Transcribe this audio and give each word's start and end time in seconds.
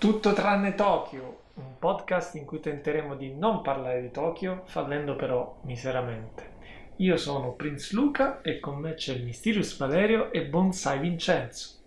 Tutto 0.00 0.32
tranne 0.32 0.74
Tokyo, 0.74 1.42
un 1.56 1.78
podcast 1.78 2.34
in 2.36 2.46
cui 2.46 2.58
tenteremo 2.58 3.14
di 3.16 3.34
non 3.34 3.60
parlare 3.60 4.00
di 4.00 4.10
Tokyo, 4.10 4.62
fallendo 4.64 5.14
però 5.14 5.60
miseramente. 5.64 6.52
Io 6.96 7.18
sono 7.18 7.52
Prince 7.52 7.94
Luca 7.94 8.40
e 8.40 8.60
con 8.60 8.78
me 8.78 8.94
c'è 8.94 9.12
il 9.12 9.24
Mysterious 9.24 9.76
Valerio 9.76 10.32
e 10.32 10.46
Bonsai 10.46 11.00
Vincenzo. 11.00 11.80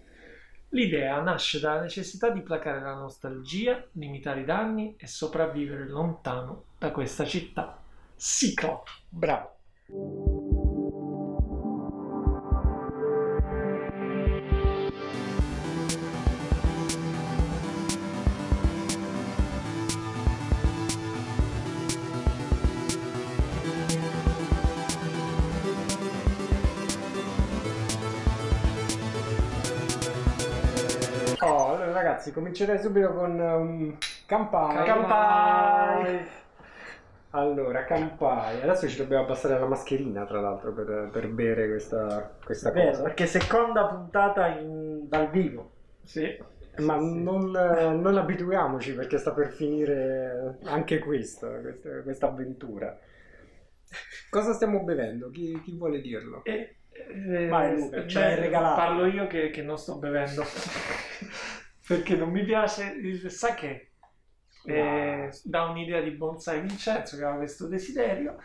L'idea 0.70 1.20
nasce 1.22 1.60
dalla 1.60 1.82
necessità 1.82 2.30
di 2.30 2.42
placare 2.42 2.82
la 2.82 2.94
nostalgia, 2.94 3.84
limitare 3.94 4.42
i 4.42 4.46
danni 4.46 4.96
e 4.96 5.08
sopravvivere 5.08 5.88
lontano 5.88 6.66
da 6.78 6.92
questa 6.92 7.26
città. 7.26 7.82
Ciclo! 8.16 8.84
Bravo! 9.10 10.33
Ragazzi, 32.24 32.32
comincerei 32.32 32.80
subito 32.80 33.14
con 33.14 33.40
um, 33.40 33.98
Campai. 34.26 34.86
Campai! 34.86 36.26
Allora, 37.32 37.84
Campai. 37.84 38.62
Adesso 38.62 38.88
ci 38.88 38.98
dobbiamo 38.98 39.24
abbassare 39.24 39.60
la 39.60 39.66
mascherina, 39.66 40.26
tra 40.26 40.40
l'altro, 40.40 40.72
per, 40.72 41.10
per 41.12 41.28
bere 41.28 41.68
questa, 41.68 42.36
questa 42.44 42.72
Vero, 42.72 42.90
cosa. 42.92 43.04
perché 43.04 43.26
seconda 43.26 43.86
puntata 43.88 44.48
in- 44.48 45.08
dal 45.10 45.30
vivo. 45.30 45.72
Sì, 46.04 46.38
Ma 46.78 46.96
non, 46.96 47.56
eh, 47.56 47.92
non 47.94 48.18
abituiamoci 48.18 48.94
perché 48.94 49.18
sta 49.18 49.32
per 49.32 49.52
finire 49.52 50.58
anche 50.66 51.00
questo, 51.00 51.48
questa, 51.62 52.02
questa 52.02 52.28
avventura. 52.28 52.98
Cosa 54.30 54.54
stiamo 54.54 54.84
bevendo? 54.84 55.30
Chi, 55.30 55.60
chi 55.64 55.76
vuole 55.78 56.02
dirlo? 56.02 56.44
E, 56.44 56.76
eh, 56.92 57.48
Vai, 57.48 57.76
Luca, 57.76 58.06
ci 58.08 58.18
hai 58.18 58.36
beh, 58.36 58.42
regalato. 58.42 58.76
Parlo 58.76 59.06
io 59.06 59.28
che, 59.28 59.50
che 59.50 59.62
non 59.62 59.78
sto 59.78 59.98
bevendo 59.98 60.44
perché 61.86 62.16
non 62.16 62.30
mi 62.30 62.44
piace 62.44 62.86
il 62.86 63.30
sake. 63.32 63.90
Eh, 64.66 65.30
da 65.44 65.64
un'idea 65.64 66.02
di 66.02 66.12
Bonsai 66.12 66.62
Vincenzo 66.62 67.18
che 67.18 67.24
aveva 67.24 67.40
questo 67.40 67.68
desiderio 67.68 68.38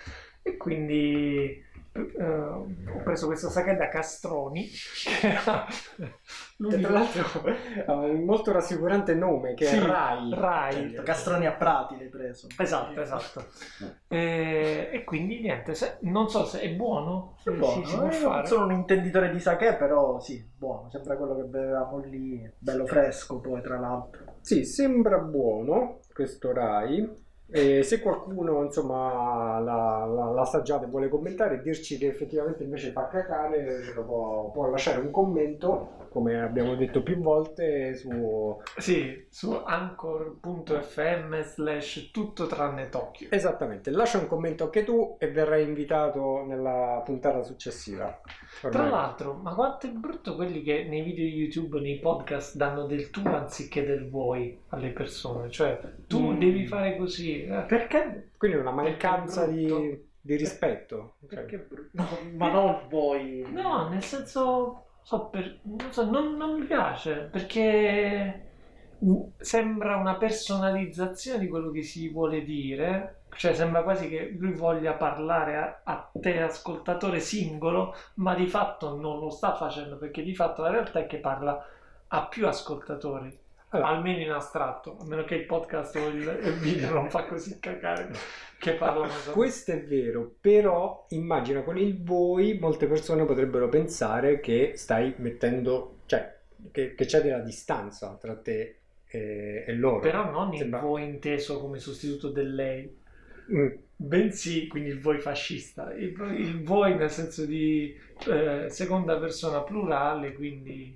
e 0.42 0.56
quindi 0.56 1.45
eh, 1.47 1.67
ho 2.01 2.67
preso 3.05 3.27
questo 3.27 3.51
sake 3.51 3.77
da 3.77 3.89
Castroni 3.89 4.67
che 4.69 6.79
tra 6.81 6.91
l'altro 6.91 7.25
ha 7.87 7.93
un 7.95 8.25
molto 8.25 8.53
rassicurante 8.53 9.15
nome 9.15 9.55
che 9.55 9.67
Sì, 9.67 9.77
è 9.77 9.83
Rai. 9.83 10.35
Rai. 10.35 10.95
Castroni 11.05 11.47
a 11.47 11.53
Prati 11.53 11.97
l'hai 11.97 12.09
preso. 12.09 12.47
Esatto, 12.59 13.01
esatto. 13.01 13.45
E, 14.09 14.91
e 14.93 15.05
quindi 15.05 15.41
niente, 15.41 15.75
se- 15.75 15.99
non 16.03 16.29
so 16.29 16.45
se 16.45 16.61
è 16.61 16.71
buono, 16.75 17.37
È 17.45 17.51
buono, 17.51 17.85
si, 17.85 17.95
eh, 17.95 18.25
non 18.25 18.47
sono 18.47 18.65
un 18.65 18.73
intenditore 18.73 19.31
di 19.31 19.41
sake, 19.41 19.77
però 19.77 20.19
sì, 20.21 20.45
buono. 20.57 20.91
Sembra 20.91 21.17
quello 21.17 21.37
che 21.37 21.43
bevevamo 21.45 21.99
lì, 21.99 22.51
bello 22.59 22.87
fresco 22.87 23.41
poi 23.41 23.61
tra 23.63 23.79
l'altro. 23.79 24.25
Sì, 24.41 24.65
sembra 24.65 25.19
buono 25.19 26.01
questo 26.13 26.53
Rai. 26.53 27.27
E 27.51 27.83
se 27.83 28.01
qualcuno 28.03 28.63
insomma 28.63 29.59
l'ha, 29.59 30.05
l'ha- 30.05 30.31
l'ha 30.33 30.41
assaggiato 30.43 30.85
e 30.85 30.89
vuole 30.89 31.09
commentare 31.09 31.55
e 31.57 31.63
dirci 31.63 31.97
che 31.97 32.07
effettivamente 32.09 32.63
invece 32.63 32.91
fa 32.93 33.09
cacare, 33.09 33.93
può, 34.05 34.51
può 34.51 34.69
lasciare 34.69 35.01
un 35.01 35.11
commento, 35.11 36.07
come 36.11 36.41
abbiamo 36.41 36.75
detto 36.75 37.03
più 37.03 37.17
volte, 37.21 37.95
su 37.95 38.59
Sì, 38.77 39.27
su 39.31 39.59
anchor.fm 39.65 41.41
slash 41.43 42.11
tutto 42.13 42.47
tranne 42.47 42.89
Tokyo. 42.89 43.29
esattamente. 43.31 43.91
Lascia 43.91 44.19
un 44.19 44.27
commento 44.27 44.65
anche 44.65 44.85
tu 44.85 45.17
e 45.19 45.31
verrai 45.31 45.63
invitato 45.65 46.45
nella 46.47 47.01
puntata 47.05 47.43
successiva. 47.43 48.20
Tra 48.61 48.69
Ormai- 48.69 48.91
l'altro, 48.91 49.35
ma 49.35 49.55
quanto 49.55 49.87
è 49.87 49.91
brutto 49.91 50.35
quelli 50.35 50.63
che 50.63 50.85
nei 50.89 51.03
video 51.03 51.25
YouTube, 51.25 51.81
nei 51.81 51.98
podcast 51.98 52.57
danno 52.57 52.85
del 52.87 53.11
tu 53.11 53.23
anziché 53.25 53.85
del 53.85 54.08
voi 54.11 54.61
alle 54.68 54.90
persone. 54.90 55.51
Cioè, 55.51 55.80
tu 56.06 56.33
Mm. 56.33 56.39
devi 56.39 56.67
fare 56.67 56.96
così. 56.96 57.45
eh. 57.45 57.62
Perché? 57.67 58.30
Quindi 58.36 58.56
una 58.58 58.70
mancanza 58.70 59.46
di, 59.46 59.67
di 60.20 60.36
rispetto. 60.36 61.14
Cioè, 61.20 61.29
Perché 61.29 61.58
brutto? 61.58 61.90
No, 61.92 62.06
ma 62.36 62.51
non 62.51 62.80
voi. 62.89 63.46
No, 63.51 63.89
nel 63.89 64.02
senso, 64.02 64.84
so, 65.02 65.27
per- 65.27 65.58
non, 65.62 65.90
so, 65.92 66.05
non- 66.11 66.36
non 66.36 66.58
mi 66.61 66.67
piace 66.67 67.28
perché 67.30 68.42
sembra 69.39 69.96
una 69.96 70.17
personalizzazione 70.17 71.39
di 71.39 71.48
quello 71.48 71.70
che 71.70 71.83
si 71.83 72.08
vuole 72.08 72.42
dire. 72.42 73.14
Cioè, 73.30 73.55
sembra 73.55 73.83
quasi 73.83 74.08
che 74.08 74.34
lui 74.39 74.52
voglia 74.52 74.95
parlare 74.95 75.57
a, 75.57 75.80
a 75.84 76.11
te, 76.18 76.40
ascoltatore 76.42 77.20
singolo, 77.20 77.95
ma 78.14 78.34
di 78.34 78.46
fatto 78.46 78.96
non 78.98 79.18
lo 79.20 79.28
sta 79.30 79.55
facendo 79.55 79.96
perché 79.98 80.23
di 80.23 80.34
fatto 80.34 80.62
la 80.62 80.70
realtà 80.70 81.01
è 81.01 81.07
che 81.07 81.18
parla 81.18 81.62
a 82.08 82.27
più 82.27 82.46
ascoltatori. 82.46 83.39
Allora. 83.70 83.89
Almeno 83.89 84.23
in 84.23 84.30
astratto, 84.30 84.96
a 84.98 85.06
meno 85.06 85.24
che 85.24 85.34
il 85.34 85.45
podcast 85.45 85.96
o 85.96 86.08
il, 86.08 86.56
video 86.61 86.90
non 86.90 87.11
fa 87.11 87.27
così 87.27 87.58
cagare 87.61 88.11
che 88.58 88.73
parlano. 88.73 89.12
Questo 89.33 89.73
è 89.73 89.84
vero, 89.84 90.36
però 90.40 91.05
immagina 91.11 91.62
con 91.62 91.77
il 91.77 92.02
voi 92.02 92.58
molte 92.58 92.86
persone 92.86 93.24
potrebbero 93.24 93.68
pensare 93.68 94.40
che 94.40 94.73
stai 94.77 95.14
mettendo, 95.18 95.98
cioè 96.07 96.34
che, 96.73 96.95
che 96.95 97.05
c'è 97.05 97.20
della 97.20 97.40
distanza 97.40 98.17
tra 98.18 98.36
te 98.36 98.78
e, 99.07 99.64
e 99.67 99.74
loro. 99.74 100.01
Però 100.01 100.30
non 100.30 100.52
il 100.55 100.61
Sembra- 100.61 100.80
voi 100.80 101.05
inteso 101.05 101.61
come 101.61 101.78
sostituto 101.78 102.30
del 102.30 102.55
lei, 102.55 102.96
Mm, 103.51 103.68
bensì 103.96 104.67
quindi 104.68 104.90
il 104.90 105.01
voi 105.01 105.18
fascista, 105.20 105.95
il, 105.95 106.14
il 106.36 106.62
voi 106.62 106.95
nel 106.96 107.11
senso 107.11 107.46
di 107.46 107.96
eh, 108.27 108.67
seconda 108.68 109.18
persona 109.18 109.62
plurale, 109.62 110.34
quindi 110.34 110.95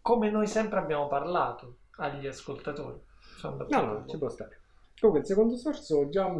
come 0.00 0.30
noi 0.30 0.48
sempre 0.48 0.80
abbiamo 0.80 1.06
parlato 1.06 1.76
agli 1.96 2.26
ascoltatori. 2.26 2.98
Sono 3.36 3.66
No, 3.68 3.82
no, 3.84 4.04
ci 4.06 4.18
può 4.18 4.28
stare. 4.28 4.60
Comunque 4.98 5.22
il 5.24 5.28
secondo 5.28 5.56
sorso 5.56 6.08
già... 6.08 6.24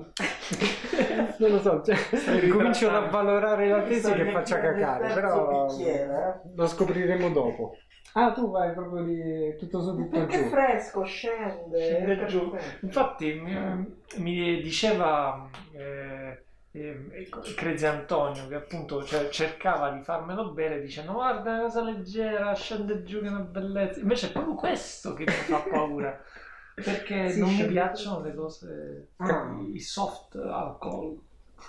non 1.38 1.50
lo 1.50 1.60
so, 1.60 1.82
cioè, 1.82 1.94
ad 1.94 2.38
ritardando. 2.40 2.88
avvalorare 2.88 3.68
la 3.68 3.82
tesi 3.82 4.12
che 4.14 4.30
faccia 4.30 4.60
cacare, 4.60 5.12
però 5.12 5.46
bicchiere, 5.46 6.42
lo 6.54 6.66
scopriremo 6.66 7.30
dopo. 7.30 7.76
Ah, 8.14 8.32
tu 8.32 8.50
vai 8.50 8.72
proprio 8.72 9.04
di 9.04 9.56
tutto 9.58 9.82
su 9.82 9.94
tutto 9.94 10.08
Perché 10.08 10.38
è 10.38 10.42
giù. 10.44 10.48
fresco, 10.48 11.04
scende. 11.04 11.78
Scende 11.82 12.24
giù. 12.24 12.50
Infatti 12.80 13.34
mi, 13.34 13.96
mi 14.16 14.62
diceva 14.62 15.50
eh, 15.72 16.45
eh, 16.80 17.86
Antonio 17.86 18.48
che 18.48 18.54
appunto 18.54 19.02
cioè, 19.04 19.28
cercava 19.28 19.90
di 19.90 20.02
farmelo 20.02 20.50
bere 20.52 20.80
dicendo 20.80 21.12
guarda 21.12 21.50
è 21.50 21.54
una 21.54 21.62
cosa 21.62 21.82
leggera, 21.82 22.54
scende 22.54 23.02
giù 23.02 23.20
che 23.20 23.26
è 23.26 23.30
una 23.30 23.40
bellezza. 23.40 24.00
Invece 24.00 24.28
è 24.28 24.32
proprio 24.32 24.54
questo 24.54 25.14
che 25.14 25.24
mi 25.24 25.32
fa 25.32 25.58
paura. 25.58 26.20
Perché 26.74 27.30
Sì, 27.30 27.40
non 27.40 27.54
mi 27.54 27.66
piacciono 27.66 28.20
le 28.22 28.34
cose, 28.34 29.08
Ah. 29.16 29.56
i 29.72 29.80
soft 29.80 30.36
alcol. 30.36 31.18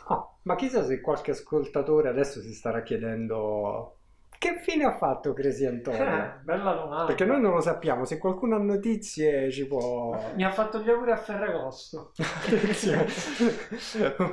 Ah, 0.08 0.28
ma 0.44 0.56
chissà 0.56 0.84
se 0.84 1.00
qualche 1.00 1.32
ascoltatore 1.32 2.10
adesso 2.10 2.42
si 2.42 2.54
starà 2.54 2.82
chiedendo 2.84 3.97
che 4.40 4.58
fine 4.62 4.86
ha 4.86 4.98
fatto 4.98 5.34
Crazy 5.34 5.66
Antonio? 5.66 6.02
Eh, 6.02 6.32
bella 6.44 6.74
domanda. 6.74 7.06
Perché 7.06 7.26
noi 7.26 7.40
non 7.42 7.54
lo 7.54 7.62
sappiamo, 7.62 8.06
se 8.06 8.18
qualcuno 8.18 8.56
ha 8.56 8.60
notizie 8.60 9.52
ci 9.52 9.68
può... 9.68 10.18
Mi 10.36 10.44
ha 10.44 10.52
fatto 10.52 10.80
gli 10.80 10.90
auguri 10.90 11.12
a 11.12 11.18
Ferragosto. 11.18 12.12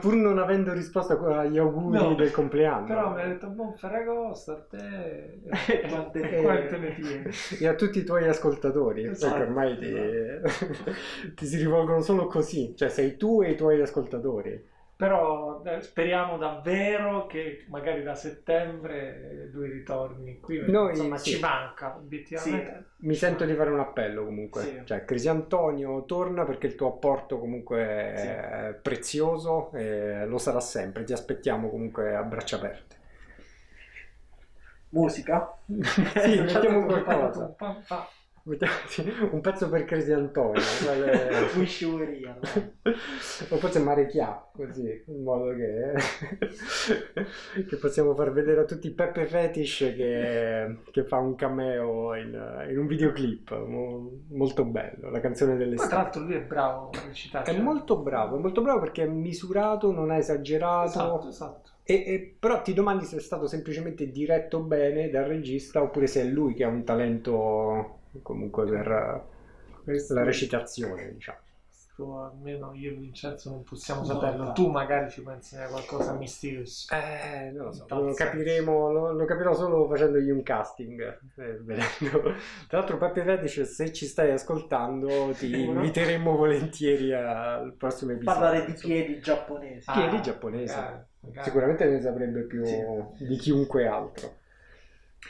Pur 0.00 0.14
non 0.14 0.38
avendo 0.38 0.72
risposto 0.72 1.18
agli 1.26 1.58
auguri 1.58 1.98
No, 1.98 2.14
del 2.14 2.30
compleanno. 2.30 2.86
Però 2.86 3.12
mi 3.14 3.22
ha 3.22 3.26
detto 3.26 3.48
buon 3.48 3.74
Ferragosto 3.74 4.52
a 4.52 4.66
te. 4.68 5.40
E 6.14 6.20
E 6.20 6.94
tieni? 6.96 7.30
E 7.60 7.66
a 7.66 7.74
tutti 7.74 7.98
i 7.98 8.04
tuoi 8.04 8.26
ascoltatori, 8.28 9.06
Esatto. 9.06 9.32
perché 9.32 9.48
ormai 9.48 9.78
ti, 9.78 11.34
ti 11.34 11.46
si 11.46 11.56
rivolgono 11.56 12.00
solo 12.00 12.26
così, 12.26 12.74
cioè 12.76 12.88
sei 12.88 13.16
tu 13.16 13.42
e 13.42 13.50
i 13.50 13.56
tuoi 13.56 13.80
ascoltatori. 13.80 14.72
Però 15.04 15.62
eh, 15.66 15.82
speriamo 15.82 16.38
davvero 16.38 17.26
che 17.26 17.66
magari 17.68 18.02
da 18.02 18.14
settembre 18.14 19.50
lui 19.52 19.68
ritorni 19.68 20.40
qui. 20.40 20.64
Noi, 20.66 20.92
insomma, 20.92 21.18
sì. 21.18 21.32
ci 21.32 21.40
manca 21.40 21.94
obiettivamente. 21.94 22.84
Mi 23.00 23.14
sento 23.14 23.44
di 23.44 23.54
fare 23.54 23.68
un 23.68 23.80
appello 23.80 24.24
comunque, 24.24 24.62
Sì. 24.62 24.80
cioè 24.84 25.04
Crisi 25.04 25.28
Antonio 25.28 26.06
torna 26.06 26.44
perché 26.46 26.68
il 26.68 26.74
tuo 26.74 26.88
apporto 26.88 27.38
comunque 27.38 27.82
è 27.84 28.78
prezioso 28.80 29.70
e 29.74 30.24
lo 30.24 30.38
sarà 30.38 30.60
sempre, 30.60 31.04
ti 31.04 31.12
aspettiamo 31.12 31.68
comunque 31.68 32.14
a 32.14 32.22
braccia 32.22 32.56
aperte. 32.56 32.96
Musica? 34.88 35.54
Sì, 35.66 36.40
mettiamo 36.40 36.86
qualcosa. 36.86 37.54
Un 39.32 39.40
pezzo 39.40 39.70
per 39.70 39.84
Crazy 39.86 40.12
Antonio. 40.12 40.60
were 41.94 42.12
here. 42.12 42.38
o 43.48 43.56
forse 43.56 43.78
Marecchia, 43.78 44.46
così, 44.52 45.02
in 45.06 45.22
modo 45.22 45.54
che, 45.54 45.94
che 47.66 47.76
possiamo 47.76 48.14
far 48.14 48.32
vedere 48.32 48.60
a 48.60 48.64
tutti 48.64 48.90
Peppe 48.90 49.24
Fetish 49.24 49.78
che, 49.96 50.76
che 50.90 51.04
fa 51.04 51.16
un 51.16 51.34
cameo 51.36 52.14
in, 52.16 52.66
in 52.68 52.78
un 52.78 52.86
videoclip 52.86 53.50
mo- 53.66 54.10
molto 54.28 54.64
bello, 54.66 55.08
la 55.10 55.20
canzone 55.20 55.52
Poi, 55.52 55.60
tra 55.60 55.64
dell'estate. 55.66 55.94
l'altro 55.94 56.22
lui 56.22 56.34
è 56.34 56.42
bravo 56.42 56.90
a 56.90 57.00
recitare. 57.06 57.50
È 57.50 57.58
molto 57.58 57.96
bravo, 57.98 58.36
è 58.36 58.40
molto 58.40 58.60
bravo 58.60 58.80
perché 58.80 59.04
è 59.04 59.06
misurato, 59.06 59.90
non 59.90 60.12
è 60.12 60.18
esagerato, 60.18 60.88
Esatto, 60.88 61.28
esatto. 61.28 61.70
e, 61.82 61.94
e- 61.94 62.36
però 62.38 62.60
ti 62.60 62.74
domandi 62.74 63.04
se 63.06 63.16
è 63.16 63.20
stato 63.20 63.46
semplicemente 63.46 64.10
diretto 64.10 64.60
bene 64.60 65.08
dal 65.08 65.24
regista 65.24 65.80
oppure 65.82 66.06
se 66.06 66.20
è 66.20 66.24
lui 66.24 66.52
che 66.52 66.64
ha 66.64 66.68
un 66.68 66.84
talento 66.84 68.00
comunque 68.22 68.64
per 68.64 69.24
Questo- 69.84 70.14
la 70.14 70.22
recitazione, 70.24 71.12
diciamo. 71.12 71.38
questo 71.66 72.20
almeno 72.24 72.72
io 72.74 72.90
e 72.90 72.94
Vincenzo 72.94 73.50
non 73.50 73.62
possiamo 73.62 74.00
No, 74.00 74.06
saperlo. 74.06 74.52
Tu 74.52 74.68
magari 74.68 75.08
ci 75.10 75.22
puoi 75.22 75.34
insegnare 75.36 75.70
qualcosa 75.70 76.10
a 76.10 76.14
Mysterious. 76.16 76.88
Eh, 76.90 77.50
non 77.52 77.66
lo 77.66 77.72
so, 77.72 77.86
lo 77.88 78.12
capiremo, 78.14 78.90
lo, 78.90 79.12
lo 79.12 79.24
capirò 79.26 79.54
solo 79.54 79.86
facendogli 79.88 80.30
un 80.30 80.42
casting, 80.42 81.00
eh, 81.36 81.58
vedendo. 81.62 82.20
Tra 82.68 82.78
l'altro 82.78 82.96
Peppe 82.98 83.22
Fetish, 83.22 83.62
se 83.62 83.92
ci 83.92 84.06
stai 84.06 84.32
ascoltando, 84.32 85.30
ti 85.38 85.52
inviteremo 85.62 86.34
volentieri 86.36 87.12
al 87.12 87.74
prossimo 87.74 88.10
episodio. 88.12 88.40
Parlare 88.40 88.64
di 88.66 88.72
piedi 88.72 89.20
giapponesi. 89.20 89.90
Piedi 89.92 90.16
Ah, 90.16 90.20
giapponesi. 90.20 90.74
magari, 90.74 91.02
magari. 91.20 91.44
Sicuramente 91.44 91.84
ne 91.88 92.00
saprebbe 92.00 92.40
più 92.42 92.64
Sì. 92.64 92.76
di 93.24 93.36
chiunque 93.36 93.86
altro. 93.86 94.42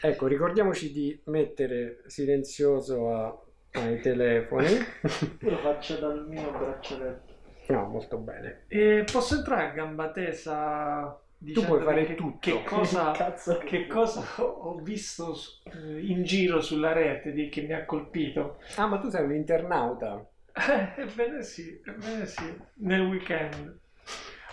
Ecco, 0.01 0.27
ricordiamoci 0.27 0.93
di 0.93 1.19
mettere 1.27 2.03
silenzioso 2.07 3.11
a- 3.11 3.43
ai 3.73 4.01
telefoni. 4.01 4.67
Io 4.73 5.51
lo 5.51 5.59
faccio 5.59 5.97
dal 5.99 6.27
mio 6.29 6.51
braccialetto. 6.53 7.33
no, 7.69 7.89
molto 7.89 8.19
bene. 8.19 8.65
E 8.69 9.05
posso 9.11 9.37
entrare 9.37 9.71
a 9.71 9.73
gamba 9.73 10.11
tesa 10.11 11.19
dicendo 11.39 11.69
puoi 11.69 11.83
fare 11.83 12.05
che, 12.07 12.15
tutto. 12.15 12.39
Che 12.41 12.63
cosa, 12.65 13.13
Cazzo 13.17 13.59
che 13.59 13.87
cosa 13.87 14.23
ho 14.43 14.79
visto 14.83 15.35
eh, 15.73 16.01
in 16.07 16.23
giro 16.25 16.61
sulla 16.61 16.93
rete 16.93 17.33
di, 17.33 17.49
che 17.49 17.63
mi 17.63 17.73
ha 17.73 17.85
colpito? 17.87 18.59
Ah, 18.77 18.87
ma 18.87 18.99
tu 18.99 19.09
sei 19.09 19.25
un 19.25 19.35
internauta. 19.35 20.25
Ebbene 20.97 21.43
sì, 21.43 21.81
ebbene 21.85 22.27
sì, 22.27 22.45
nel 22.75 23.01
weekend. 23.07 23.79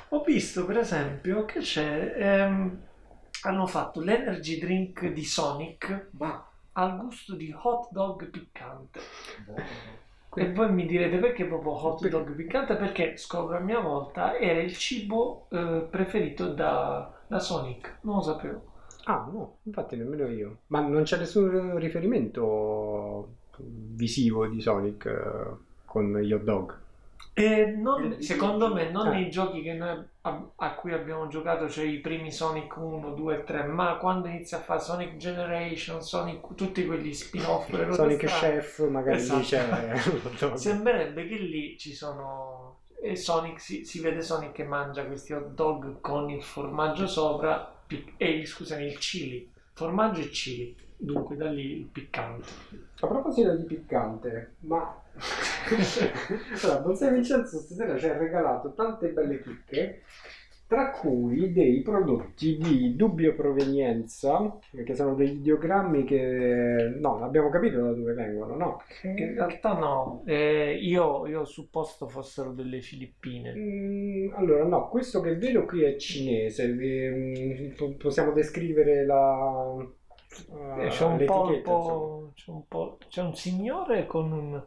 Ho 0.09 0.23
visto 0.23 0.65
per 0.65 0.77
esempio 0.77 1.45
che 1.45 1.59
c'è, 1.59 2.13
ehm, 2.17 2.83
hanno 3.43 3.65
fatto 3.67 4.01
l'energy 4.01 4.59
drink 4.59 5.07
di 5.07 5.23
Sonic 5.25 6.09
Ma 6.11 6.45
al 6.73 6.97
gusto 6.99 7.35
di 7.35 7.53
hot 7.61 7.89
dog 7.91 8.29
piccante. 8.29 8.99
buono. 9.45 9.63
E 10.33 10.53
voi 10.53 10.71
mi 10.71 10.85
direte 10.85 11.17
perché 11.17 11.43
proprio 11.45 11.71
hot 11.85 12.07
dog 12.07 12.33
piccante? 12.33 12.75
Perché 12.77 13.17
scopro 13.17 13.57
a 13.57 13.59
mia 13.59 13.79
volta 13.81 14.37
era 14.37 14.61
il 14.61 14.73
cibo 14.77 15.47
eh, 15.49 15.85
preferito 15.89 16.53
da, 16.53 17.11
da 17.27 17.39
Sonic, 17.39 17.97
non 18.01 18.15
lo 18.17 18.21
sapevo. 18.21 18.65
Ah, 19.05 19.27
no, 19.31 19.57
infatti 19.63 19.97
nemmeno 19.97 20.27
io. 20.27 20.57
Ma 20.67 20.79
non 20.79 21.03
c'è 21.03 21.17
nessun 21.17 21.77
riferimento 21.77 23.27
visivo 23.57 24.47
di 24.47 24.61
Sonic 24.61 25.05
eh, 25.05 25.55
con 25.85 26.17
gli 26.19 26.31
hot 26.31 26.43
dog. 26.43 26.77
E 27.33 27.65
non- 27.77 28.03
Il- 28.13 28.23
secondo 28.23 28.73
me 28.73 28.89
non 28.89 29.07
Eh. 29.07 29.11
nei 29.11 29.29
giochi 29.29 29.61
che 29.61 29.73
noi, 29.73 30.01
a, 30.23 30.51
a 30.55 30.75
cui 30.75 30.93
abbiamo 30.93 31.27
giocato, 31.27 31.67
cioè 31.67 31.85
i 31.85 31.99
primi 31.99 32.31
Sonic 32.31 32.75
1, 32.77 33.13
2 33.13 33.35
e 33.35 33.43
3, 33.43 33.63
ma 33.63 33.97
quando 33.97 34.27
inizia 34.27 34.57
a 34.57 34.61
fare 34.61 34.79
Sonic 34.79 35.17
Generation, 35.17 36.01
Sonic, 36.03 36.53
tutti 36.55 36.85
quegli 36.85 37.13
spin-off, 37.13 37.69
Sonic 37.91 38.25
Chef 38.25 38.87
magari 38.87 39.17
Esatto. 39.17 39.39
lì 39.39 39.45
c'è. 39.45 39.97
Sembrerebbe 40.55 41.27
che 41.27 41.35
lì 41.35 41.77
ci 41.77 41.93
sono. 41.93 42.77
E 43.03 43.15
Sonic 43.15 43.59
si, 43.59 43.83
si 43.83 43.99
vede 43.99 44.21
Sonic 44.21 44.51
che 44.51 44.63
mangia 44.63 45.05
questi 45.05 45.33
hot 45.33 45.53
dog 45.53 46.01
con 46.01 46.29
il 46.29 46.43
formaggio 46.43 47.07
sopra 47.07 47.73
e 48.17 48.45
scusami, 48.45 48.85
il 48.85 48.97
chili. 48.99 49.51
Formaggio 49.73 50.21
e 50.21 50.29
chili. 50.29 50.75
Dunque 51.03 51.35
da 51.35 51.49
lì 51.49 51.79
il 51.79 51.85
piccante. 51.87 52.47
A 52.99 53.07
proposito 53.07 53.55
di 53.55 53.63
piccante, 53.65 54.57
ma 54.59 55.01
allora, 56.63 56.79
Bonsai 56.81 57.13
Vincenzo 57.13 57.57
stasera 57.57 57.97
ci 57.97 58.05
ha 58.07 58.15
regalato 58.17 58.73
tante 58.73 59.09
belle 59.09 59.41
chicche, 59.41 60.03
tra 60.67 60.91
cui 60.91 61.51
dei 61.51 61.81
prodotti 61.81 62.55
di 62.55 62.95
dubbia 62.95 63.33
provenienza, 63.33 64.59
che 64.85 64.93
sono 64.93 65.15
degli 65.15 65.37
ideogrammi 65.39 66.03
che 66.03 66.95
no, 66.99 67.23
abbiamo 67.23 67.49
capito 67.49 67.81
da 67.81 67.93
dove 67.93 68.13
vengono, 68.13 68.55
no? 68.55 68.81
In 69.01 69.33
realtà 69.33 69.73
no, 69.73 70.21
eh, 70.27 70.77
io, 70.79 71.25
io 71.25 71.41
ho 71.41 71.45
supposto 71.45 72.07
fossero 72.07 72.51
delle 72.53 72.79
Filippine. 72.81 73.53
Mm, 73.55 74.33
allora, 74.35 74.65
no, 74.65 74.87
questo 74.89 75.19
che 75.19 75.35
vedo 75.35 75.65
qui 75.65 75.81
è 75.83 75.95
cinese. 75.97 76.63
ehm, 76.65 77.73
po- 77.75 77.95
possiamo 77.97 78.31
descrivere 78.33 79.03
la. 79.03 79.83
Eh, 80.31 80.85
eh, 80.85 80.89
c'è 80.89 81.03
un 81.05 81.23
polpo, 81.25 82.31
c'è 82.35 82.51
un 82.51 82.67
po', 82.67 82.97
c'è 83.09 83.21
un 83.21 83.35
signore 83.35 84.05
con 84.05 84.31
un 84.31 84.63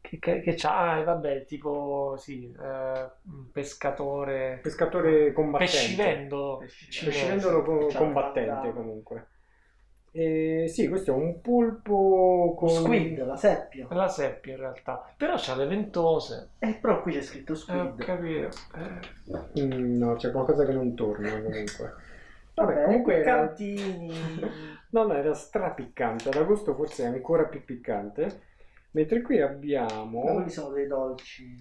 che, 0.00 0.18
che, 0.18 0.40
che 0.42 0.54
c'ha, 0.54 0.92
ah, 0.92 1.02
vabbè, 1.02 1.44
tipo 1.46 2.16
sì, 2.18 2.50
eh, 2.52 3.10
un 3.26 3.50
pescatore, 3.52 4.60
Pescatore 4.62 5.32
combattente. 5.32 5.72
pescivendolo. 5.74 6.58
Pescivendolo 6.58 7.62
co- 7.62 7.86
C'ha 7.86 7.98
combattente 7.98 8.72
comunque. 8.72 9.26
E 10.12 10.66
sì, 10.68 10.88
questo 10.88 11.10
è 11.12 11.14
un 11.14 11.40
polpo 11.40 12.54
con... 12.56 12.68
Squid, 12.68 13.24
la 13.26 13.36
seppia. 13.36 13.86
La 13.90 14.08
seppia 14.08 14.52
in 14.52 14.58
realtà, 14.60 15.12
però 15.16 15.34
c'ha 15.36 15.56
le 15.56 15.66
ventose. 15.66 16.50
Eh, 16.60 16.74
però 16.80 17.02
qui 17.02 17.12
c'è 17.12 17.22
scritto 17.22 17.52
Eh, 17.52 17.56
ho 17.56 17.56
squid. 17.56 18.04
capito. 18.04 18.48
Eh, 18.76 19.22
Mm, 19.60 19.96
no, 19.98 20.14
c'è 20.16 20.30
qualcosa 20.30 20.64
che 20.64 20.72
non 20.72 20.94
torna 20.94 21.30
comunque. 21.30 21.94
Vabbè, 22.54 22.72
Vabbè, 22.74 22.84
comunque 22.84 23.14
era... 23.16 23.48
piccantini. 23.48 24.12
No, 24.94 25.06
no, 25.06 25.14
era 25.14 25.34
strapiccante. 25.34 26.28
Ad 26.28 26.36
agosto 26.36 26.72
forse 26.74 27.02
è 27.02 27.06
ancora 27.06 27.46
più 27.46 27.64
piccante. 27.64 28.42
Mentre 28.92 29.22
qui 29.22 29.40
abbiamo... 29.40 30.22
Ma 30.22 30.32
quelli 30.34 30.50
sono 30.50 30.72
dei 30.72 30.86
dolci. 30.86 31.52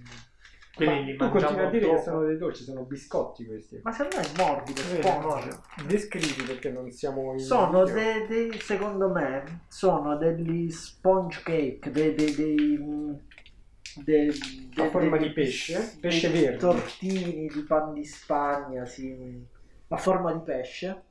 quelli 0.75 1.03
li 1.05 1.17
tu 1.17 1.29
continui 1.29 1.63
a 1.65 1.69
dire 1.71 1.85
che 1.85 1.91
dopo. 1.93 2.01
sono 2.03 2.23
dei 2.25 2.37
dolci, 2.37 2.63
sono 2.63 2.83
biscotti 2.83 3.43
questi. 3.47 3.79
Ma 3.81 3.91
secondo 3.91 4.17
me 4.17 4.21
è 4.21 4.37
morbido, 4.37 4.81
Sì, 4.81 5.01
sponge. 5.01 5.49
Descrivi 5.87 6.43
perché 6.43 6.69
non 6.69 6.91
siamo 6.91 7.31
in 7.31 7.39
Sono 7.39 7.85
dei, 7.85 8.27
dei- 8.27 8.59
secondo 8.59 9.09
me, 9.09 9.61
sono 9.67 10.15
degli 10.15 10.69
sponge 10.69 11.41
cake, 11.43 11.89
dei, 11.89 12.13
dei, 12.13 12.35
dei, 12.35 12.77
mm, 12.79 13.13
dei- 14.03 14.29
A 14.75 14.89
forma 14.89 15.17
di 15.17 15.31
pesce? 15.31 15.97
Pesce 15.99 16.29
verde. 16.29 16.57
tortini 16.57 17.47
di 17.47 17.61
pan 17.67 17.93
di 17.93 18.05
Spagna, 18.05 18.85
sì. 18.85 19.43
A 19.93 19.97
forma 19.97 20.33
di 20.33 20.39
pesce. 20.39 21.03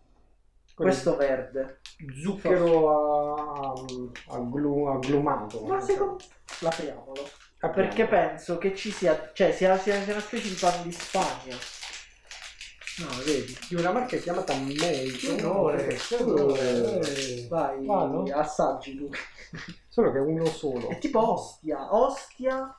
Questo 0.75 1.17
verde. 1.17 1.79
zucchero 2.21 3.73
a- 3.73 3.73
agglu- 4.35 4.89
agglumato. 4.89 5.61
Ma 5.67 5.81
secondo 5.81 6.17
apriamolo. 6.63 7.29
Apriamo. 7.61 7.89
Perché 7.89 8.07
penso 8.09 8.59
che 8.59 8.75
ci 8.75 8.91
sia, 8.91 9.31
cioè 9.33 9.53
sia, 9.53 9.77
sia, 9.79 10.01
sia 10.03 10.13
una 10.15 10.21
specie 10.21 10.49
di 10.49 10.55
pan 10.59 10.83
di 10.83 10.91
Spagna. 10.91 11.57
No, 12.99 13.07
vedi. 13.25 13.57
di 13.69 13.75
una 13.77 13.93
marca 13.93 14.17
chiamata 14.17 14.53
Mate. 14.55 15.11
Che 15.13 15.43
onore, 15.45 15.99
onore. 16.19 17.47
Vai, 17.49 17.87
Vado? 17.87 18.25
assaggi 18.35 18.97
tu. 18.97 19.09
Solo 19.89 20.11
che 20.11 20.19
è 20.19 20.21
uno 20.21 20.45
solo. 20.47 20.89
È 20.89 20.99
tipo 20.99 21.33
ostia, 21.33 21.95
ostia 21.95 22.75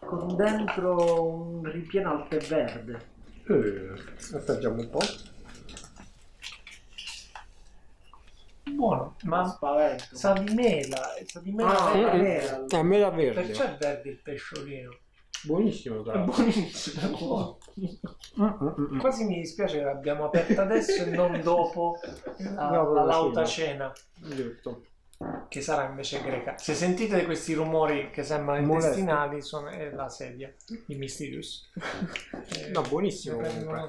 con 0.00 0.34
dentro 0.34 1.22
un 1.32 1.70
ripieno 1.70 2.10
al 2.10 2.28
tè 2.28 2.38
verde. 2.38 3.12
Eh, 3.46 4.36
assaggiamo 4.36 4.80
un 4.80 4.90
po'. 4.90 5.00
Buono, 8.70 9.16
Ma 9.24 9.46
spavento. 9.46 10.04
sa 10.12 10.32
di 10.32 10.52
mela, 10.54 11.14
sa 11.26 11.40
di 11.40 11.52
mela 11.52 11.78
Ah, 11.90 11.92
verde. 11.92 12.18
mela. 12.22 12.64
È 12.66 12.82
mela 12.82 13.10
verde. 13.10 13.42
Perciò 13.42 13.64
è 13.64 13.76
verde 13.78 14.08
il 14.10 14.16
pesciolino. 14.22 14.96
Buonissimo, 15.44 16.02
tra 16.02 16.14
l'altro. 16.14 16.42
buonissimo. 16.42 17.58
Mm, 18.40 18.44
mm, 18.46 18.94
mm. 18.94 18.98
Quasi 18.98 19.24
mi 19.24 19.34
dispiace 19.40 19.78
che 19.78 19.84
l'abbiamo 19.84 20.24
aperta 20.24 20.62
adesso 20.62 21.02
e 21.02 21.10
non 21.10 21.40
dopo 21.42 21.98
la, 22.38 22.70
No, 22.70 22.92
la 22.94 23.04
lauta 23.04 23.44
cena, 23.44 23.92
Giusto. 24.16 24.84
che 25.48 25.60
sarà 25.60 25.86
invece 25.88 26.22
greca. 26.22 26.56
Se 26.56 26.74
sentite 26.74 27.24
questi 27.26 27.52
rumori 27.52 28.10
che 28.10 28.22
sembrano 28.22 28.72
intestinali, 28.74 29.42
sono, 29.42 29.68
è 29.68 29.90
la 29.90 30.08
sedia 30.08 30.52
di 30.86 30.94
Mysterious. 30.94 31.70
No, 32.72 32.80
buonissimo. 32.82 33.40
Tra 33.42 33.88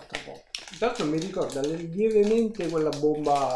l'altro 0.79 1.05
mi 1.05 1.17
ricorda 1.17 1.61
lievemente 1.61 2.67
quella 2.67 2.89
bomba 2.89 3.55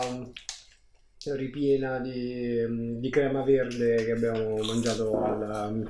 ripiena 1.35 1.99
di, 1.99 2.63
mm, 2.67 2.97
di 2.99 3.09
crema 3.09 3.43
verde 3.43 3.95
che 4.05 4.11
abbiamo 4.11 4.55
mangiato 4.63 5.21
al- 5.21 5.69
mm, 5.73 5.85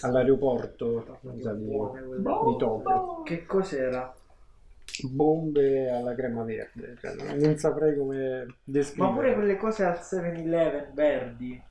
all'aeroporto 0.00 1.04
sa 1.40 1.52
di, 1.52 1.64
di 1.66 2.56
Tokyo. 2.58 3.22
Che 3.24 3.46
cos'era? 3.46 4.12
Bombe 5.04 5.88
alla 5.90 6.14
crema 6.14 6.42
verde, 6.42 6.96
cioè, 7.00 7.14
non- 7.14 7.56
saprei 7.56 7.96
come 7.96 8.44
Ma 8.44 8.54
descrivere. 8.64 9.12
pure 9.14 9.34
quelle 9.34 9.56
cose 9.56 9.84
al 9.84 9.98
7-Eleven 9.98 10.90
verdi. 10.92 11.62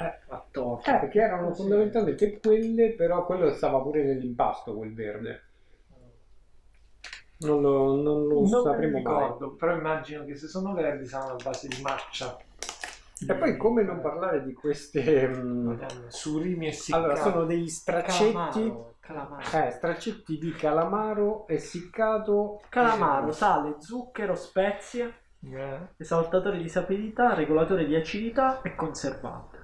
Eh, 0.00 0.18
fatto. 0.26 0.80
Eh, 0.84 1.08
che 1.08 1.20
erano 1.20 1.52
fondamentalmente 1.54 2.40
quelle, 2.40 2.94
però 2.94 3.26
quello 3.26 3.50
stava 3.52 3.80
pure 3.82 4.02
nell'impasto, 4.02 4.74
quel 4.74 4.94
verde. 4.94 5.42
Non 7.42 7.60
lo, 7.60 7.94
non 8.00 8.26
lo 8.26 8.40
Non 8.40 8.46
sapremo 8.46 8.98
ne 8.98 9.02
mai. 9.02 9.12
ricordo, 9.22 9.50
però 9.54 9.76
immagino 9.76 10.24
che 10.24 10.36
se 10.36 10.46
sono 10.48 10.72
verdi 10.74 11.06
saranno 11.06 11.32
a 11.32 11.42
base 11.42 11.68
di 11.68 11.80
matcha. 11.82 12.36
E 13.28 13.34
poi 13.34 13.56
come 13.56 13.82
non 13.84 14.00
parlare 14.00 14.42
di 14.42 14.52
queste... 14.52 15.28
mm, 15.28 15.82
surimi 16.08 16.66
essiccati. 16.68 17.04
Allora, 17.04 17.16
sono 17.20 17.44
degli 17.44 17.68
straccetti... 17.68 18.32
Calamaro. 18.32 18.94
Calamaro. 19.00 19.66
Eh, 19.66 19.70
straccetti 19.70 20.38
di 20.38 20.52
calamaro 20.52 21.46
essiccato. 21.48 22.60
Calamaro, 22.68 23.32
sale, 23.32 23.76
zucchero, 23.78 24.34
spezia, 24.34 25.12
Eh. 25.50 25.78
esaltatore 25.96 26.58
di 26.58 26.68
sapidità, 26.68 27.34
regolatore 27.34 27.84
di 27.86 27.94
acidità 27.96 28.60
e 28.62 28.74
conservante. 28.74 29.58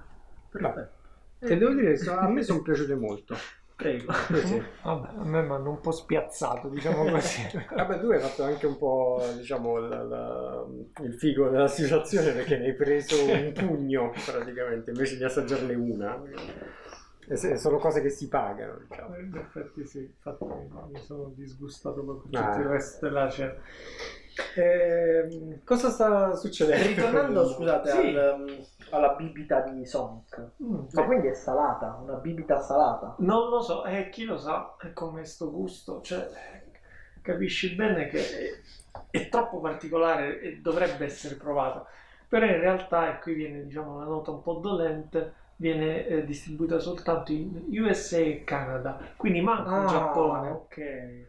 Perfetto. 0.49 0.97
Che 1.39 1.57
devo 1.57 1.73
dire, 1.73 1.95
so- 1.97 2.17
a 2.17 2.27
me 2.29 2.43
sono 2.43 2.61
piaciute 2.61 2.95
molto. 2.95 3.35
Prego. 3.79 4.11
Sì. 4.43 4.61
Vabbè, 4.83 5.07
a 5.19 5.23
me 5.23 5.41
mi 5.41 5.51
hanno 5.53 5.69
un 5.69 5.79
po' 5.79 5.91
spiazzato, 5.91 6.67
diciamo 6.67 7.05
così. 7.11 7.41
Vabbè, 7.73 7.99
tu 8.01 8.07
hai 8.09 8.19
fatto 8.19 8.43
anche 8.43 8.65
un 8.67 8.77
po', 8.77 9.23
diciamo, 9.37 9.77
la- 9.77 10.03
la- 10.03 10.65
il 11.03 11.13
figo 11.13 11.47
della 11.47 11.67
situazione 11.69 12.33
perché 12.33 12.57
ne 12.57 12.65
hai 12.65 12.75
preso 12.75 13.15
un 13.23 13.53
pugno 13.55 14.11
praticamente 14.25 14.91
invece 14.91 15.15
di 15.15 15.23
assaggiarne 15.23 15.73
una. 15.75 16.21
Se- 17.31 17.57
sono 17.57 17.77
cose 17.77 18.01
che 18.01 18.09
si 18.09 18.27
pagano, 18.27 18.79
diciamo. 18.85 19.15
In 19.17 19.33
effetti 19.37 19.85
sì, 19.85 19.99
infatti 19.99 20.43
mi 20.45 20.99
sono 20.99 21.31
disgustato 21.35 22.03
proprio 22.03 22.37
Ah. 22.37 22.49
tutto 22.49 22.61
il 22.61 22.67
resto 22.67 23.05
della 23.07 23.29
cena. 23.29 23.53
Ehm, 24.55 25.61
Cosa 25.63 25.89
sta 25.89 26.35
succedendo? 26.35 26.87
Ritornando, 26.87 27.45
scusate, 27.49 27.89
Sì. 27.89 27.97
al, 27.97 28.35
um, 28.39 28.65
alla 28.91 29.13
bibita 29.15 29.61
di 29.61 29.85
Sonic. 29.85 30.51
mm, 30.63 30.79
Ma 30.93 31.03
quindi 31.05 31.27
è 31.27 31.33
salata, 31.33 31.99
una 32.01 32.15
bibita 32.15 32.59
salata. 32.59 33.15
Non 33.19 33.49
lo 33.49 33.61
so, 33.61 33.85
eh, 33.85 34.09
chi 34.09 34.23
lo 34.25 34.37
sa 34.37 34.75
è 34.79 34.91
come 34.93 35.25
sto 35.25 35.51
gusto, 35.51 36.01
cioè 36.01 36.27
capisci 37.21 37.75
bene 37.75 38.07
che 38.07 38.19
è, 38.19 39.17
è 39.17 39.29
troppo 39.29 39.59
particolare 39.59 40.39
e 40.41 40.57
dovrebbe 40.61 41.05
essere 41.05 41.35
provata, 41.35 41.85
però 42.27 42.45
in 42.45 42.59
realtà, 42.59 43.15
e 43.15 43.19
qui 43.21 43.33
viene 43.33 43.63
diciamo 43.65 43.95
una 43.95 44.05
nota 44.05 44.31
un 44.31 44.41
po' 44.41 44.53
dolente, 44.55 45.33
viene 45.57 46.07
eh, 46.07 46.25
distribuita 46.25 46.79
soltanto 46.79 47.31
in 47.33 47.65
USA 47.69 48.17
e 48.17 48.43
Canada, 48.45 48.97
quindi 49.17 49.41
manca 49.41 49.75
in 49.81 49.87
Giappone. 49.87 50.47
Ah, 50.47 50.53
ok. 50.53 51.27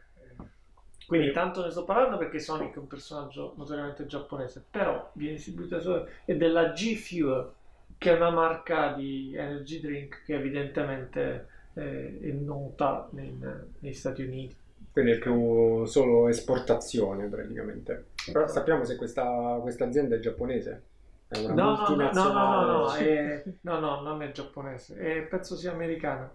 Quindi 1.11 1.33
tanto 1.33 1.65
ne 1.65 1.71
sto 1.73 1.85
parlando 1.85 2.17
perché 2.19 2.39
Sonic 2.39 2.75
è 2.75 2.79
un 2.79 2.87
personaggio 2.87 3.55
notoriamente 3.57 4.07
giapponese, 4.07 4.65
però 4.71 5.11
viene 5.15 5.35
distribuita 5.35 5.81
solo 5.81 6.09
è 6.25 6.37
della 6.37 6.71
G 6.73 6.95
Fuel, 6.95 7.53
che 7.99 8.13
è 8.13 8.15
una 8.17 8.31
marca 8.31 8.93
di 8.93 9.35
energy 9.35 9.81
drink 9.81 10.23
che 10.25 10.35
evidentemente 10.37 11.49
eh, 11.75 12.19
è 12.21 12.31
nota 12.31 13.09
nei- 13.13 13.37
negli 13.81 13.93
Stati 13.93 14.23
Uniti. 14.23 14.57
Quindi 14.93 15.13
è 15.13 15.19
più 15.19 15.85
solo 15.87 16.29
esportazione 16.29 17.29
praticamente. 17.29 18.09
Però 18.33 18.47
sappiamo 18.49 18.85
se 18.85 18.97
questa, 18.97 19.59
questa 19.61 19.85
azienda 19.87 20.17
è 20.17 20.21
giapponese. 20.21 20.83
È 21.29 21.37
una 21.39 21.55
No, 21.57 21.65
no, 21.77 21.97
no, 21.97 22.13
no, 22.13 22.33
no, 22.33 22.33
multinazionale. 22.33 22.65
no, 22.65 22.87
no, 22.87 22.95
è- 22.95 23.45
no, 23.63 23.79
no, 23.81 24.01
non 24.03 24.23
è 24.23 24.31
giapponese, 24.33 24.97
è, 24.97 25.23
penso 25.27 25.57
sia 25.57 25.73
americana. 25.73 26.33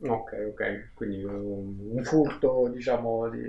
Ok, 0.00 0.32
ok, 0.52 0.90
quindi 0.94 1.24
un, 1.24 1.76
un 1.96 2.04
furto, 2.04 2.68
diciamo, 2.68 3.28
di, 3.30 3.40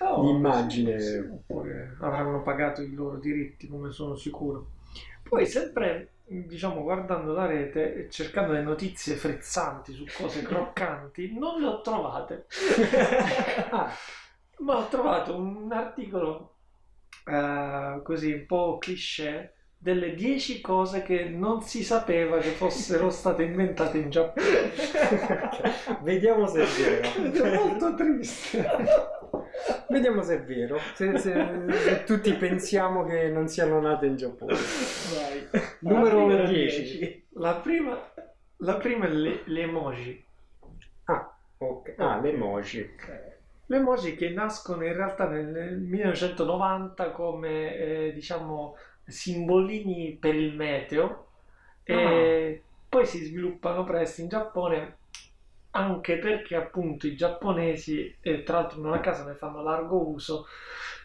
Oh, 0.00 0.20
di 0.20 0.30
immagine. 0.30 0.96
sì, 0.98 1.20
oppure 1.30 1.96
avranno 2.00 2.42
pagato 2.42 2.82
i 2.82 2.92
loro 2.94 3.18
diritti, 3.18 3.66
come 3.68 3.90
sono 3.90 4.14
sicuro. 4.16 4.68
Poi, 5.28 5.46
sempre 5.46 6.10
diciamo, 6.26 6.82
guardando 6.82 7.32
la 7.32 7.46
rete 7.46 7.94
e 8.06 8.10
cercando 8.10 8.52
le 8.52 8.62
notizie 8.62 9.16
frizzanti 9.16 9.92
su 9.92 10.04
cose 10.16 10.42
croccanti, 10.44 11.32
non 11.38 11.60
le 11.60 11.66
ho 11.66 11.80
trovate. 11.80 12.46
Ah, 13.70 13.90
Ma 14.60 14.76
ho 14.78 14.88
trovato 14.88 15.36
un 15.36 15.70
articolo 15.72 16.54
eh, 17.26 18.00
così 18.02 18.32
un 18.32 18.46
po' 18.46 18.78
cliché 18.78 19.53
delle 19.84 20.14
10 20.14 20.62
cose 20.62 21.02
che 21.02 21.24
non 21.24 21.60
si 21.60 21.84
sapeva 21.84 22.38
che 22.38 22.52
fossero 22.52 23.10
state 23.12 23.42
inventate 23.42 23.98
in 23.98 24.08
Giappone. 24.08 24.70
vediamo 26.00 26.46
se 26.46 26.62
è 26.62 26.66
vero. 26.66 27.44
è 27.44 27.54
molto 27.54 27.94
triste. 27.94 28.66
Vediamo 29.90 30.22
se 30.22 30.36
è 30.36 30.42
vero. 30.42 30.78
Se, 30.94 31.18
se- 31.18 31.66
se 31.68 32.04
tutti 32.04 32.32
pensiamo 32.32 33.04
che 33.04 33.28
non 33.28 33.46
siano 33.46 33.78
nate 33.78 34.06
in 34.06 34.16
Giappone. 34.16 34.54
Vai. 34.54 35.48
Numero 35.80 36.20
Numero 36.20 36.46
10. 36.46 37.26
La 37.34 37.56
prima, 37.56 38.10
la 38.56 38.76
prima 38.76 39.04
è 39.04 39.10
le, 39.10 39.42
le 39.44 39.60
emoji. 39.60 40.24
Ah, 41.04 41.36
ok. 41.58 41.94
Ah, 41.98 42.20
le 42.20 42.32
emoji. 42.32 42.90
Le 43.66 43.76
emoji 43.76 44.14
che 44.16 44.30
nascono 44.30 44.86
in 44.86 44.94
realtà 44.94 45.28
nel 45.28 45.78
1990 45.78 47.10
come 47.10 47.76
eh, 47.76 48.12
diciamo 48.14 48.76
simbolini 49.06 50.16
per 50.18 50.34
il 50.34 50.54
meteo 50.54 51.28
e 51.82 52.64
poi 52.88 53.06
si 53.06 53.24
sviluppano 53.24 53.84
presto 53.84 54.20
in 54.20 54.28
Giappone 54.28 54.98
anche 55.70 56.18
perché 56.18 56.54
appunto 56.54 57.06
i 57.08 57.16
giapponesi, 57.16 58.16
e 58.20 58.44
tra 58.44 58.60
l'altro 58.60 58.80
non 58.80 58.92
a 58.92 59.00
caso 59.00 59.24
ne 59.24 59.34
fanno 59.34 59.60
largo 59.60 60.08
uso, 60.08 60.46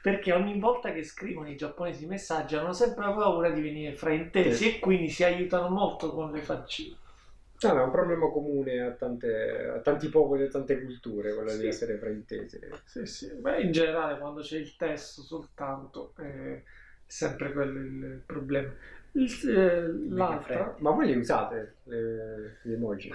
perché 0.01 0.31
ogni 0.31 0.59
volta 0.59 0.93
che 0.93 1.03
scrivono 1.03 1.49
i 1.49 1.55
giapponesi 1.55 2.05
messaggi 2.05 2.55
hanno 2.55 2.71
sempre 2.71 3.05
paura 3.05 3.49
di 3.49 3.61
venire 3.61 3.95
fraintesi 3.95 4.63
Sì. 4.63 4.75
e 4.75 4.79
quindi 4.79 5.09
si 5.09 5.23
aiutano 5.23 5.69
molto 5.69 6.11
con 6.13 6.31
le 6.31 6.41
faccine. 6.41 6.95
Ah, 7.61 7.73
no, 7.73 7.81
è 7.81 7.83
un 7.83 7.91
problema 7.91 8.29
comune 8.29 8.79
a, 8.79 8.91
tante- 8.91 9.67
a 9.75 9.79
tanti 9.81 10.07
popoli 10.07 10.43
e 10.43 10.45
a 10.45 10.49
tante 10.49 10.81
culture, 10.81 11.33
quello 11.33 11.49
Sì. 11.49 11.59
di 11.59 11.67
essere 11.67 11.97
fraintesi. 11.97 12.59
Sì, 12.85 13.05
sì, 13.05 13.33
beh, 13.33 13.61
in 13.61 13.71
generale 13.71 14.17
quando 14.17 14.41
c'è 14.41 14.57
il 14.57 14.75
testo 14.77 15.23
soltanto 15.23 16.13
è 16.15 16.61
sempre 17.09 17.51
quello 17.51 17.79
il 17.79 18.21
problema. 18.25 18.71
Il- 19.13 19.49
eh, 19.49 20.15
l'altra, 20.15 20.75
Ma 20.79 20.91
voi 20.91 21.07
le 21.07 21.15
usate, 21.17 21.77
le, 21.83 22.59
le 22.61 22.73
emoji? 22.73 23.09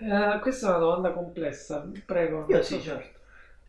Eh, 0.00 0.38
questa 0.40 0.66
è 0.66 0.70
una 0.70 0.78
domanda 0.78 1.12
complessa, 1.12 1.88
prego. 2.04 2.46
Io 2.48 2.62
sì, 2.62 2.80
certo. 2.80 3.18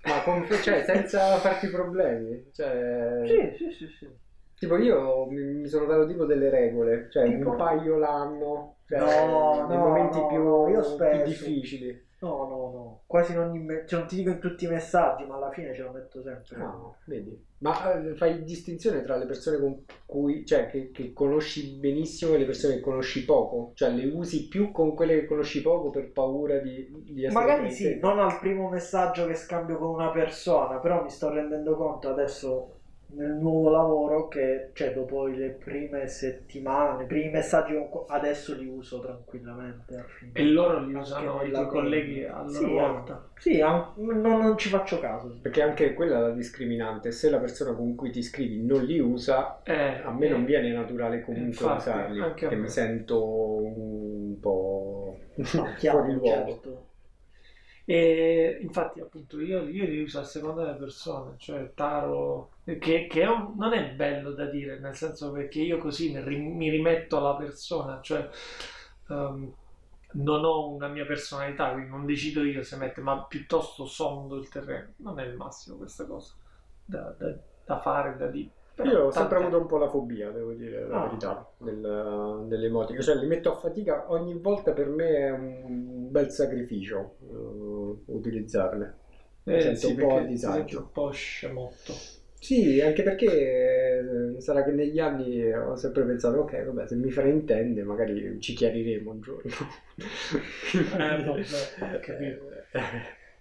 Ma 0.03 0.23
con- 0.23 0.47
cioè, 0.63 0.83
senza 0.83 1.37
farti 1.37 1.67
problemi? 1.67 2.49
Cioè, 2.51 3.21
Sì, 3.27 3.55
sì, 3.57 3.71
sì, 3.77 3.87
sì. 3.99 4.09
Tipo 4.57 4.77
io 4.77 5.25
mi, 5.29 5.67
sono 5.67 5.85
dato 5.85 6.07
tipo 6.07 6.25
delle 6.25 6.49
regole, 6.49 7.07
cioè 7.11 7.25
Tipo? 7.25 7.49
un 7.51 7.55
paio 7.57 7.97
l'anno, 7.97 8.77
cioè, 8.87 8.99
No, 8.99 9.67
nei 9.67 9.77
no, 9.77 9.87
momenti 9.87 10.19
più, 10.27 10.65
più 11.09 11.23
difficili. 11.23 12.09
No, 12.21 12.45
no, 12.45 12.69
no. 12.69 13.01
Quasi 13.07 13.31
in 13.31 13.39
ogni 13.39 13.59
me- 13.59 13.83
cioè, 13.87 13.97
non 13.99 14.07
ti 14.07 14.15
dico 14.15 14.29
in 14.29 14.39
tutti 14.39 14.65
i 14.65 14.67
messaggi, 14.67 15.25
ma 15.25 15.35
alla 15.35 15.49
fine 15.49 15.73
ce 15.73 15.81
lo 15.81 15.91
metto 15.91 16.21
sempre. 16.21 16.55
No, 16.55 16.97
vedi. 17.05 17.35
Ma 17.59 17.93
eh, 17.93 18.15
fai 18.15 18.43
distinzione 18.43 19.01
tra 19.01 19.17
le 19.17 19.25
persone 19.25 19.57
con 19.57 19.83
cui, 20.05 20.45
cioè, 20.45 20.67
che, 20.67 20.91
che 20.91 21.13
conosci 21.13 21.77
benissimo 21.79 22.33
e 22.33 22.37
le 22.37 22.45
persone 22.45 22.75
che 22.75 22.79
conosci 22.79 23.25
poco? 23.25 23.71
Cioè 23.73 23.89
le 23.89 24.05
usi 24.05 24.47
più 24.47 24.71
con 24.71 24.93
quelle 24.93 25.15
che 25.15 25.25
conosci 25.25 25.61
poco 25.61 25.89
per 25.89 26.11
paura 26.11 26.59
di, 26.59 26.87
di 26.91 27.25
essere 27.25 27.43
Magari 27.43 27.71
sì, 27.71 27.97
non 27.99 28.19
al 28.19 28.37
primo 28.37 28.69
messaggio 28.69 29.25
che 29.25 29.33
scambio 29.33 29.77
con 29.77 29.89
una 29.89 30.11
persona, 30.11 30.77
però 30.77 31.01
mi 31.01 31.09
sto 31.09 31.29
rendendo 31.29 31.75
conto 31.75 32.09
adesso 32.09 32.80
nel 33.13 33.31
nuovo 33.33 33.69
lavoro 33.69 34.27
che, 34.27 34.69
cioè, 34.73 34.93
dopo 34.93 35.25
le 35.27 35.49
prime 35.51 36.07
settimane, 36.07 37.03
i 37.03 37.07
primi 37.07 37.29
messaggi 37.29 37.73
adesso 38.07 38.55
li 38.55 38.65
uso 38.67 38.99
tranquillamente. 38.99 39.95
alla. 39.95 40.05
E 40.33 40.43
loro 40.45 40.79
li 40.85 40.93
usano 40.93 41.43
i 41.43 41.51
tuoi 41.51 41.67
colleghi 41.67 42.23
a 42.25 42.41
loro 42.41 42.49
Sì, 42.59 42.73
volta. 42.73 43.29
Sì, 43.37 43.57
non, 43.59 43.93
non 44.21 44.57
ci 44.57 44.69
faccio 44.69 44.99
caso. 44.99 45.39
Perché 45.41 45.61
anche 45.61 45.93
quella 45.93 46.17
è 46.17 46.21
la 46.21 46.31
discriminante. 46.31 47.11
Se 47.11 47.29
la 47.29 47.39
persona 47.39 47.73
con 47.73 47.95
cui 47.95 48.11
ti 48.11 48.21
scrivi 48.21 48.63
non 48.63 48.83
li 48.83 48.99
usa, 48.99 49.61
Eh, 49.65 50.01
a 50.03 50.11
me 50.11 50.27
non 50.29 50.41
eh, 50.41 50.45
viene 50.45 50.71
naturale 50.71 51.21
comunque 51.21 51.65
Infatti, 51.65 51.89
usarli, 51.89 52.19
me. 52.19 52.55
mi 52.55 52.67
sento 52.69 53.23
un 53.63 54.39
po' 54.39 55.17
No, 55.53 55.73
chiaro, 55.75 55.99
fuori 56.03 56.13
luogo. 56.13 56.51
certo. 56.51 56.87
E 57.85 58.59
infatti, 58.61 58.99
appunto, 58.99 59.39
io, 59.39 59.67
io 59.67 59.85
li 59.85 60.01
uso 60.01 60.19
a 60.19 60.23
seconda 60.23 60.63
delle 60.65 60.77
persone, 60.77 61.35
cioè 61.37 61.73
taro, 61.73 62.51
che, 62.63 63.07
che 63.07 63.21
è 63.21 63.27
un- 63.27 63.55
non 63.57 63.73
è 63.73 63.93
bello 63.93 64.31
da 64.33 64.45
dire, 64.45 64.79
nel 64.79 64.95
senso 64.95 65.31
perché 65.31 65.59
io 65.61 65.77
così 65.77 66.11
mi, 66.13 66.21
ri- 66.23 66.39
mi 66.39 66.69
rimetto 66.69 67.17
alla 67.17 67.35
persona, 67.35 67.99
cioè 68.01 68.29
ehm, 69.09 69.53
non 70.13 70.43
ho 70.43 70.69
una 70.73 70.87
mia 70.87 71.05
personalità, 71.05 71.71
quindi 71.71 71.89
non 71.89 72.05
decido 72.05 72.43
io 72.43 72.63
se 72.63 72.75
mettere, 72.77 73.01
ma 73.01 73.25
piuttosto 73.25 73.85
sondo 73.85 74.35
il 74.37 74.49
terreno. 74.49 74.93
Non 74.97 75.19
è 75.19 75.23
il 75.25 75.35
massimo 75.35 75.77
questa 75.77 76.05
cosa 76.05 76.33
da, 76.83 77.15
da- 77.17 77.37
da 77.63 77.79
fare, 77.79 78.17
da 78.17 78.27
dire. 78.27 78.51
Però 78.75 78.89
Io 78.89 79.03
ho 79.05 79.11
sempre 79.11 79.37
avuto 79.37 79.59
un 79.59 79.67
po' 79.67 79.77
la 79.77 79.89
fobia, 79.89 80.31
devo 80.31 80.53
dire 80.53 80.87
la 80.87 80.97
Ah. 80.97 81.07
verità, 81.07 81.47
del, 81.57 82.45
delle 82.47 82.65
emoticon. 82.65 83.01
Cioè, 83.01 83.15
li 83.15 83.27
metto 83.27 83.51
a 83.51 83.55
fatica 83.59 84.11
ogni 84.11 84.39
volta, 84.39 84.73
per 84.73 84.87
me 84.89 85.07
è 85.27 85.31
un 85.31 86.09
bel 86.09 86.31
sacrificio 86.31 87.17
eh, 87.21 88.11
utilizzarle. 88.11 88.97
Mi 89.43 89.53
Eh, 89.57 89.61
sento 89.61 89.87
sì, 89.87 89.91
un 89.91 89.97
po' 89.97 90.15
a 90.15 90.21
disagio. 90.25 90.79
un 90.79 90.91
po' 90.91 91.11
scemotto. 91.11 91.93
Sì, 92.43 92.81
anche 92.81 93.03
perché 93.03 93.25
eh, 94.35 94.41
sarà 94.41 94.63
che 94.63 94.71
negli 94.71 94.97
anni 94.99 95.53
ho 95.53 95.75
sempre 95.75 96.03
pensato, 96.05 96.39
ok, 96.39 96.63
vabbè, 96.63 96.87
se 96.87 96.95
mi 96.95 97.11
fraintende 97.11 97.83
magari 97.83 98.39
ci 98.39 98.53
chiariremo 98.53 99.11
un 99.11 99.21
giorno. 99.21 99.51
Eh, 100.89 101.23
vabbè, 101.23 101.73
ho 101.79 101.99
capito. 101.99 102.39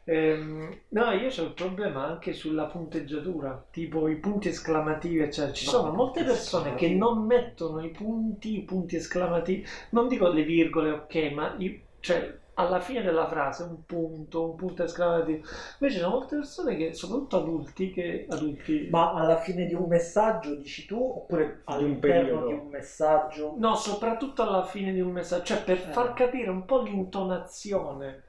Ehm, 0.04 0.71
no, 0.88 1.11
io 1.12 1.28
ho 1.28 1.42
il 1.45 1.52
problema 1.54 2.04
anche 2.07 2.33
sulla 2.33 2.66
punteggiatura, 2.66 3.66
tipo 3.71 4.09
i 4.09 4.16
punti 4.19 4.49
esclamativi, 4.49 5.19
eccetera. 5.21 5.52
Ci 5.52 5.64
No, 5.66 5.71
sono 5.73 5.92
molte 5.92 6.25
persone 6.25 6.75
che 6.75 6.88
non 6.88 7.26
mettono 7.26 7.80
i 7.85 7.90
punti, 7.90 8.57
i 8.59 8.64
punti 8.64 8.97
esclamativi, 8.97 9.64
non 9.90 10.09
dico 10.09 10.28
le 10.28 10.42
virgole, 10.42 10.90
ok, 10.90 11.14
ma 11.33 11.54
i- 11.59 11.85
cioè, 12.00 12.40
alla 12.61 12.81
fine 12.81 13.02
della 13.02 13.26
frase 13.29 13.62
un 13.64 13.85
punto, 13.87 14.50
un 14.50 14.57
punto 14.57 14.83
esclamativo. 14.85 15.38
Invece 15.79 15.95
ci 15.97 15.99
sono 15.99 16.14
molte 16.17 16.37
persone 16.37 16.76
che, 16.76 16.93
soprattutto 16.95 17.37
adulti, 17.38 17.90
che 17.93 18.26
adulti... 18.29 18.88
Ma 18.90 19.12
alla 19.14 19.37
fine 19.38 19.67
di 19.67 19.75
un 19.75 19.87
messaggio 19.88 20.55
dici 20.55 20.87
tu 20.87 20.97
oppure 21.02 21.64
Di 21.75 21.85
un 21.85 21.99
all'interno 21.99 21.99
periodo. 21.99 22.47
di 22.47 22.52
un 22.52 22.69
messaggio? 22.69 23.55
No, 23.59 23.75
soprattutto 23.76 24.43
alla 24.43 24.64
fine 24.64 24.93
di 24.93 25.00
un 25.00 25.11
messaggio, 25.12 25.45
cioè 25.45 25.62
per 25.64 25.79
Eh. 25.79 25.93
far 25.93 26.12
capire 26.14 26.50
un 26.50 26.64
po' 26.64 26.83
l'intonazione. 26.83 28.23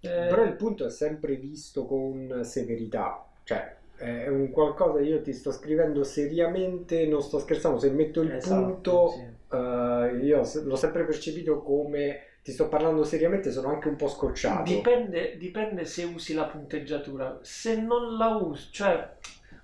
Eh, 0.00 0.26
Però 0.28 0.42
il 0.44 0.54
punto 0.54 0.86
è 0.86 0.90
sempre 0.90 1.36
visto 1.36 1.84
con 1.86 2.40
severità, 2.44 3.24
cioè 3.44 3.76
è 3.96 4.28
un 4.28 4.50
qualcosa, 4.50 5.00
io 5.00 5.20
ti 5.22 5.32
sto 5.32 5.50
scrivendo 5.50 6.04
seriamente, 6.04 7.04
non 7.06 7.20
sto 7.20 7.40
scherzando, 7.40 7.78
se 7.78 7.90
metto 7.90 8.20
il 8.22 8.30
Esatto, 8.30 8.70
punto, 8.76 9.08
sì. 9.08 9.20
eh, 9.56 10.18
io 10.24 10.42
l'ho 10.64 10.76
sempre 10.76 11.04
percepito 11.04 11.62
come 11.62 12.20
ti 12.48 12.54
sto 12.54 12.68
parlando 12.68 13.04
seriamente, 13.04 13.52
sono 13.52 13.68
anche 13.68 13.88
un 13.88 13.96
po' 13.96 14.08
scocciato. 14.08 14.62
Dipende, 14.72 15.36
dipende 15.36 15.84
se 15.84 16.04
usi 16.04 16.32
la 16.32 16.44
punteggiatura. 16.44 17.40
Se 17.42 17.78
non 17.78 18.16
la 18.16 18.28
usi, 18.28 18.68
cioè, 18.70 19.16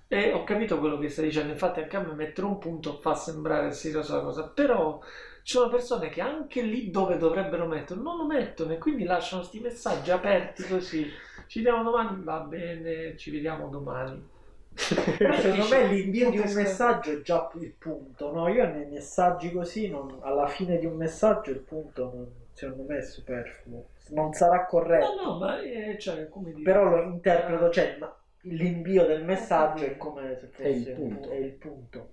eh, 0.07 0.33
ho 0.35 0.45
capito 0.45 0.79
quello 0.79 0.99
che 0.99 1.09
stai 1.09 1.25
dicendo. 1.25 1.51
Infatti, 1.51 1.81
anche 1.81 1.97
a 1.97 2.01
me 2.01 2.13
mettere 2.13 2.47
un 2.47 2.59
punto 2.59 2.99
fa 3.01 3.15
sembrare 3.15 3.73
seriosa 3.73 4.17
la 4.17 4.23
cosa. 4.23 4.43
Però 4.49 5.01
ci 5.43 5.57
sono 5.57 5.71
persone 5.71 6.11
che 6.11 6.21
anche 6.21 6.61
lì 6.61 6.91
dove 6.91 7.17
dovrebbero 7.17 7.67
metterlo 7.67 8.03
non 8.03 8.19
lo 8.19 8.27
mettono 8.27 8.75
e 8.75 8.79
quindi 8.79 9.05
lasciano 9.05 9.41
questi 9.41 9.61
messaggi 9.61 10.11
aperti 10.11 10.65
così. 10.67 11.11
Ci 11.47 11.63
vediamo 11.63 11.83
domani, 11.91 12.23
va 12.23 12.41
bene, 12.41 13.17
ci 13.17 13.31
vediamo 13.31 13.69
domani. 13.69 14.29
Secondo 14.75 15.69
me 15.71 15.87
l'invio 15.87 16.29
di 16.29 16.39
un 16.39 16.53
messaggio 16.53 17.13
è 17.13 17.23
già 17.23 17.51
il 17.59 17.73
punto, 17.79 18.31
no? 18.31 18.47
Io 18.49 18.67
nei 18.67 18.87
messaggi 18.91 19.51
così, 19.53 19.89
non- 19.89 20.19
alla 20.21 20.47
fine 20.49 20.79
di 20.79 20.85
un 20.85 20.97
messaggio 20.97 21.51
il 21.51 21.61
punto 21.61 22.03
non- 22.15 22.43
secondo 22.55 22.85
me 22.85 22.99
è 22.99 23.03
superfluo. 23.03 23.89
Non 24.11 24.33
sarà 24.33 24.65
corretto, 24.67 25.15
No, 25.15 25.23
no, 25.33 25.39
ma 25.39 25.61
eh, 25.61 25.97
cioè, 25.99 26.29
come 26.29 26.53
dire. 26.53 26.63
però 26.63 26.85
lo 26.85 27.03
interpreto, 27.03 27.71
cioè 27.71 27.97
ma 27.99 28.15
l'invio 28.43 29.07
del 29.07 29.25
messaggio 29.25 29.85
è 29.85 29.97
come 29.97 30.37
se 30.39 30.47
fosse 30.49 30.63
È 30.63 30.69
il 30.69 30.91
punto. 30.93 31.31
è 31.31 31.37
il 31.37 31.53
punto. 31.53 32.09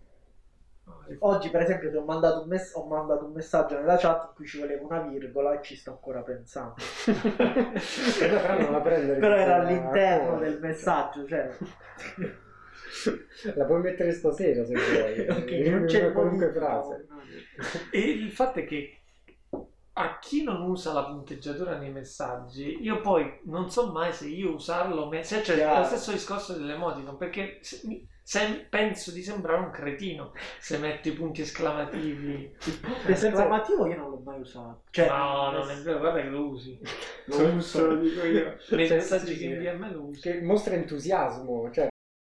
È- 1.07 1.15
Oggi, 1.19 1.49
per 1.49 1.61
esempio, 1.61 1.89
ti 1.89 1.95
ho 1.97 2.03
mandato, 2.03 2.41
un 2.41 2.47
mess- 2.47 2.73
ho 2.75 2.85
mandato 2.85 3.25
un 3.25 3.33
messaggio 3.33 3.77
nella 3.77 3.97
chat 3.97 4.27
in 4.29 4.35
cui 4.35 4.45
ci 4.47 4.59
voleva 4.59 4.83
una 4.85 5.01
virgola 5.01 5.53
e 5.59 5.63
ci 5.63 5.75
sto 5.75 5.91
ancora 5.91 6.21
pensando. 6.21 6.75
Però 8.19 8.59
non 8.59 8.71
la 8.71 8.81
prendere 8.81 9.19
Però 9.21 9.35
era 9.35 9.55
all'interno 9.57 10.35
ah, 10.35 10.39
del 10.39 10.59
messaggio, 10.59 11.27
cioè. 11.27 11.49
La 13.55 13.65
puoi 13.65 13.81
mettere 13.81 14.11
stasera 14.11 14.65
se 14.65 14.73
vuoi, 14.73 15.27
Ok, 15.29 15.51
in 15.51 15.71
non 15.71 15.85
c'è 15.85 16.11
qualunque 16.11 16.45
modifica, 16.47 16.65
frase. 16.65 17.05
no, 17.09 17.15
no. 17.15 17.21
E 17.91 17.99
il 17.99 18.31
fatto 18.31 18.59
è 18.59 18.65
che 18.65 19.00
a 20.01 20.19
chi 20.19 20.43
non 20.43 20.61
usa 20.61 20.93
la 20.93 21.05
punteggiatura 21.05 21.77
nei 21.77 21.91
messaggi, 21.91 22.77
io 22.81 23.01
poi 23.01 23.39
non 23.45 23.69
so 23.69 23.91
mai 23.91 24.11
se 24.13 24.27
io 24.27 24.53
usarlo, 24.55 25.07
me- 25.07 25.23
se 25.23 25.43
cioè, 25.43 25.77
lo 25.77 25.83
stesso 25.85 26.11
discorso 26.11 26.53
dell'emoticon, 26.53 27.17
perché 27.17 27.59
se- 27.61 28.05
se- 28.23 28.67
penso 28.69 29.11
di 29.11 29.21
sembrare 29.23 29.61
un 29.63 29.71
cretino 29.71 30.31
se 30.59 30.77
metto 30.77 31.09
i 31.09 31.13
punti 31.13 31.41
esclamativi. 31.41 32.55
L'esclamativo 33.05 33.87
io 33.87 33.97
non 33.97 34.09
l'ho 34.11 34.21
mai 34.23 34.39
usato. 34.39 34.83
Cioè, 34.91 35.07
no, 35.07 35.51
non 35.51 35.69
è 35.69 35.75
vero, 35.81 35.99
guarda 35.99 36.21
che 36.21 36.29
lo 36.29 36.47
usi. 36.47 36.79
Lo 37.25 37.53
uso, 37.53 37.87
lo 37.87 37.95
dico 37.95 38.25
io. 38.25 38.57
Nei 38.69 38.87
Cioè, 38.87 38.97
messaggi 38.97 39.33
che 39.33 39.39
sì. 39.39 39.45
invia 39.45 39.71
a 39.73 39.75
me 39.75 39.91
lo 39.91 40.03
usi. 40.05 40.21
Che 40.21 40.41
mostra 40.41 40.75
entusiasmo, 40.75 41.69
cioè 41.71 41.89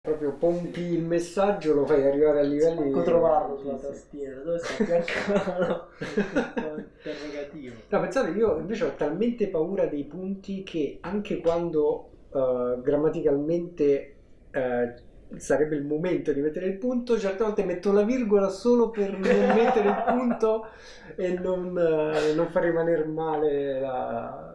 proprio 0.03 0.33
pompi 0.33 0.81
il 0.81 1.05
messaggio, 1.05 1.75
lo 1.75 1.87
fai 1.87 2.05
arrivare 2.05 2.41
a 2.41 2.43
livelli... 2.43 2.91
Manco 2.91 3.03
trovarlo 3.05 3.57
Sì, 3.57 3.63
sulla 3.63 3.79
sì. 3.79 3.87
tastiera, 3.87 4.41
dove 4.41 4.59
sta 4.59 4.85
fianco 4.85 5.89
interrogativo. 7.05 7.75
No, 7.89 8.01
pensate, 8.01 8.31
io 8.31 8.59
invece 8.59 8.85
ho 8.85 8.95
talmente 8.97 9.47
paura 9.47 9.87
dei 9.87 10.03
punti 10.05 10.65
che 10.65 10.99
anche 11.03 11.39
quando 11.41 12.11
eh, 12.33 12.81
grammaticalmente 12.83 14.17
eh, 14.51 14.95
sarebbe 15.37 15.77
il 15.77 15.85
momento 15.85 16.33
di 16.33 16.41
mettere 16.41 16.67
il 16.67 16.79
punto, 16.79 17.17
certe 17.17 17.45
volte 17.45 17.65
metto 17.65 17.93
la 17.93 18.03
virgola 18.03 18.49
solo 18.49 18.91
per 18.91 19.13
non 19.13 19.55
mettere 19.55 19.89
il 19.89 20.03
punto 20.05 20.67
e 21.15 21.39
non, 21.39 21.79
eh, 21.79 22.35
non 22.35 22.49
far 22.51 22.65
rimanere 22.65 23.05
male 23.05 23.79
la, 23.79 24.52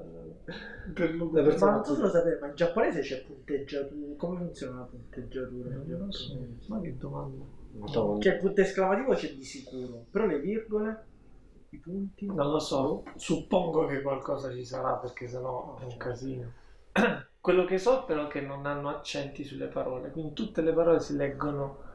la 0.47 1.43
persona. 1.43 1.71
Ma 1.71 1.75
non 1.77 1.85
so 1.85 1.95
se 1.95 2.01
lo 2.01 2.09
sapete, 2.09 2.39
ma 2.39 2.47
in 2.47 2.55
giapponese 2.55 3.01
c'è 3.01 3.21
punteggiatura. 3.23 4.15
Come 4.15 4.37
funziona 4.37 4.79
la 4.79 4.85
punteggiatura? 4.85 5.69
in 5.69 5.83
Non 5.87 6.05
lo 6.05 6.11
so, 6.11 6.37
ma 6.67 6.79
che 6.79 6.97
domanda. 6.97 7.43
Madonna. 7.71 8.21
Cioè 8.21 8.33
il 8.33 8.39
punto 8.39 8.61
esclamativo 8.61 9.13
c'è 9.13 9.33
di 9.33 9.43
sicuro, 9.43 10.05
però 10.09 10.25
le 10.25 10.39
virgole, 10.39 11.05
i 11.69 11.77
punti... 11.77 12.25
Non 12.25 12.51
lo 12.51 12.59
so, 12.59 13.03
suppongo 13.15 13.85
che 13.85 14.01
qualcosa 14.01 14.51
ci 14.53 14.63
sarà 14.63 14.93
perché 14.93 15.27
sennò 15.27 15.77
è 15.79 15.83
un 15.83 15.97
casino. 15.97 16.51
Quello 17.39 17.65
che 17.65 17.77
so 17.77 18.03
però 18.05 18.27
è 18.27 18.29
che 18.29 18.41
non 18.41 18.65
hanno 18.65 18.89
accenti 18.89 19.43
sulle 19.43 19.67
parole, 19.67 20.11
quindi 20.11 20.33
tutte 20.33 20.61
le 20.61 20.73
parole 20.73 20.99
si 20.99 21.15
leggono 21.15 21.85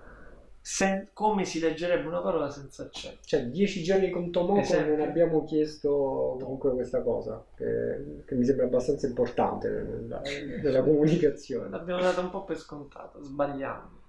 sen- 0.62 1.08
come 1.12 1.44
si 1.44 1.58
leggerebbe 1.60 2.06
una 2.06 2.20
parola 2.20 2.48
senza 2.48 2.84
accenti. 2.84 3.18
Cioè, 3.24 3.46
dieci 3.46 3.82
giorni 3.82 4.10
con 4.10 4.30
Tomoko 4.30 4.80
non 4.80 5.00
abbiamo 5.00 5.44
chiesto 5.44 6.36
comunque 6.40 6.72
questa 6.72 7.02
cosa, 7.02 7.44
che, 7.54 8.22
che 8.24 8.34
mi 8.34 8.44
sembra 8.44 8.64
abbastanza 8.66 9.06
importante 9.06 9.68
nella, 9.68 10.22
nella 10.62 10.82
comunicazione. 10.82 11.68
L'abbiamo 11.70 12.00
dato 12.00 12.20
un 12.20 12.30
po' 12.30 12.44
per 12.44 12.56
scontato, 12.58 13.22
sbagliando. 13.22 14.00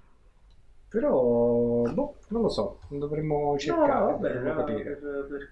Però, 0.87 1.81
boh, 1.91 2.15
non 2.27 2.41
lo 2.43 2.49
so, 2.49 2.79
dovremmo 2.87 3.57
cercare, 3.57 3.93
no, 3.93 4.05
vabbè, 4.05 4.33
dovremmo 4.33 4.55
capire. 4.63 4.95
per- 4.95 5.25
per- 5.27 5.49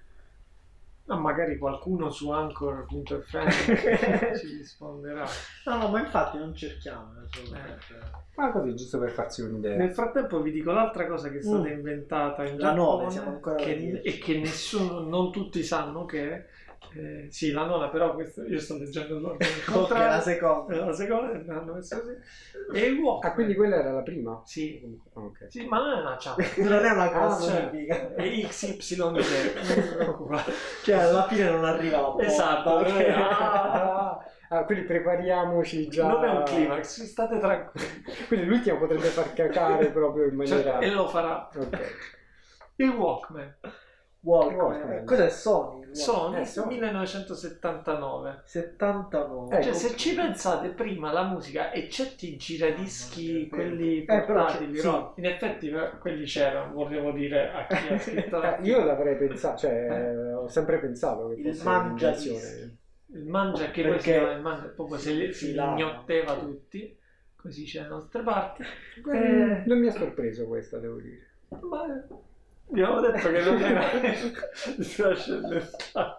Ma 1.11 1.19
magari 1.19 1.57
qualcuno 1.57 2.09
su 2.09 2.29
Anchor.fm 2.31 3.47
ci 4.39 4.57
risponderà. 4.57 5.25
no, 5.65 5.77
no, 5.77 5.87
ma 5.89 5.99
infatti 5.99 6.37
non 6.37 6.55
cerchiamo. 6.55 7.11
eh, 7.21 7.57
Eh. 7.57 8.19
Ma 8.35 8.51
così, 8.51 8.75
giusto 8.75 8.97
per 8.97 9.11
farsi 9.11 9.41
un'idea. 9.41 9.75
Nel 9.75 9.91
frattempo 9.91 10.41
vi 10.41 10.51
dico 10.51 10.71
l'altra 10.71 11.05
cosa 11.07 11.29
che 11.29 11.39
è 11.39 11.41
stata 11.41 11.67
Mm. 11.67 11.71
inventata 11.71 12.45
in 12.45 12.57
La 12.57 12.73
Giappone 12.73 13.11
siamo 13.11 13.29
ancora 13.31 13.55
che- 13.57 14.01
e 14.03 14.17
che 14.19 14.37
nessuno, 14.39 14.99
non 15.01 15.31
tutti 15.31 15.63
sanno 15.63 16.05
che 16.05 16.31
è. 16.31 16.45
Eh, 16.93 17.27
sì, 17.29 17.51
la 17.51 17.63
nona, 17.65 17.89
però 17.89 18.13
questo, 18.13 18.43
io 18.43 18.59
sto 18.59 18.77
leggendo 18.77 19.19
l'ordine 19.19 19.49
Ok, 19.63 19.67
la 19.67 19.73
contrario. 19.73 20.21
seconda. 20.21 20.73
Eh, 20.73 20.85
la 20.85 20.93
seconda 20.93 21.53
l'hanno 21.53 21.73
messo 21.73 21.99
così. 22.01 22.15
E 22.73 22.79
il 22.87 22.97
Walkman. 22.99 23.31
Ah, 23.31 23.33
quindi 23.33 23.55
quella 23.55 23.75
era 23.77 23.91
la 23.93 24.01
prima? 24.01 24.41
Sì, 24.45 24.99
Ok. 25.13 25.45
sì, 25.49 25.65
ma 25.67 25.77
non 25.79 25.97
è 25.97 26.01
una 26.01 26.17
chat. 26.19 26.57
Non 26.59 26.83
è 26.85 26.91
una 26.91 27.03
Ah, 27.03 27.09
classifica. 27.09 28.13
È 28.15 28.23
XYZ, 28.47 28.91
non. 28.97 29.17
Cioè, 30.83 30.95
alla 30.95 31.23
fine 31.27 31.49
non 31.49 31.63
arriva 31.63 31.97
la 32.01 32.07
bomba. 32.07 32.23
Esatto. 32.23 32.69
ok? 32.69 33.05
Ah, 33.15 34.19
ah, 34.49 34.63
quindi 34.65 34.85
prepariamoci 34.85 35.87
già. 35.87 36.07
Non 36.07 36.23
è 36.25 36.29
un 36.29 36.43
climax, 36.43 37.03
state 37.03 37.39
tranquilli. 37.39 38.03
Quindi 38.27 38.45
l'ultimo 38.47 38.77
potrebbe 38.79 39.07
far 39.07 39.31
cacare 39.33 39.91
proprio 39.91 40.25
in 40.25 40.35
maniera... 40.35 40.73
Cioè, 40.73 40.83
e 40.83 40.89
lo 40.89 41.07
farà. 41.07 41.49
Ok. 41.55 41.79
Il 42.77 42.89
Walkman. 42.89 43.55
Walkman. 44.21 44.55
Walkman. 44.59 44.91
Eh, 44.97 45.03
Cos'è 45.03 45.29
Sony? 45.29 45.80
Sony 45.91 46.41
Eh, 46.41 46.45
Sony. 46.45 46.73
1979. 46.75 48.41
79. 48.45 49.57
Eh, 49.57 49.61
Cioè, 49.63 49.71
ok. 49.71 49.77
se 49.77 49.95
ci 49.95 50.13
pensate 50.15 50.69
prima 50.69 51.11
la 51.11 51.23
musica 51.23 51.71
e 51.71 51.89
certi 51.89 52.37
giradischi, 52.37 53.47
quelli 53.49 54.01
Eh, 54.01 54.05
però 54.05 54.45
portatili, 54.45 54.79
c'è- 54.79 54.87
no? 54.87 55.13
in 55.17 55.25
effetti 55.25 55.69
eh, 55.69 55.97
quelli 55.99 56.25
c'erano, 56.25 56.73
volevo 56.73 57.11
dire 57.11 57.51
a 57.51 57.65
chi 57.67 57.87
ha 57.93 57.97
scritto 57.99 58.37
la 58.39 58.57
Eh, 58.57 58.63
io 58.67 58.83
l'avrei 58.83 59.15
pensato, 59.17 59.57
cioè 59.67 60.33
ho 60.35 60.47
sempre 60.47 60.79
pensato 60.79 61.27
che 61.29 61.35
Il 61.41 61.55
fosse 61.55 61.67
un'invenzione. 61.67 62.77
il 63.13 63.25
mangia 63.25 63.71
che 63.71 63.81
poi 63.83 63.99
si 63.99 64.05
Perché 64.05 64.11
chiama 64.19 64.31
il 64.33 64.41
mangia, 64.41 64.67
proprio 64.67 64.97
se 64.97 65.11
li, 65.13 65.33
si 65.33 65.45
filava. 65.47 65.73
ignotteva 65.73 66.35
tutti, 66.37 66.97
così 67.35 67.63
c'è 67.65 67.81
le 67.81 67.87
nostre 67.89 68.21
parti. 68.23 68.61
Eh, 68.63 69.63
non 69.65 69.79
mi 69.79 69.87
ha 69.87 69.91
sorpreso 69.91 70.45
questa, 70.47 70.77
devo 70.77 70.97
dire. 70.97 71.27
Ma 71.69 71.85
abbiamo 72.71 72.99
detto 73.01 73.29
che 73.31 73.41
non 73.41 73.61
era 73.61 73.89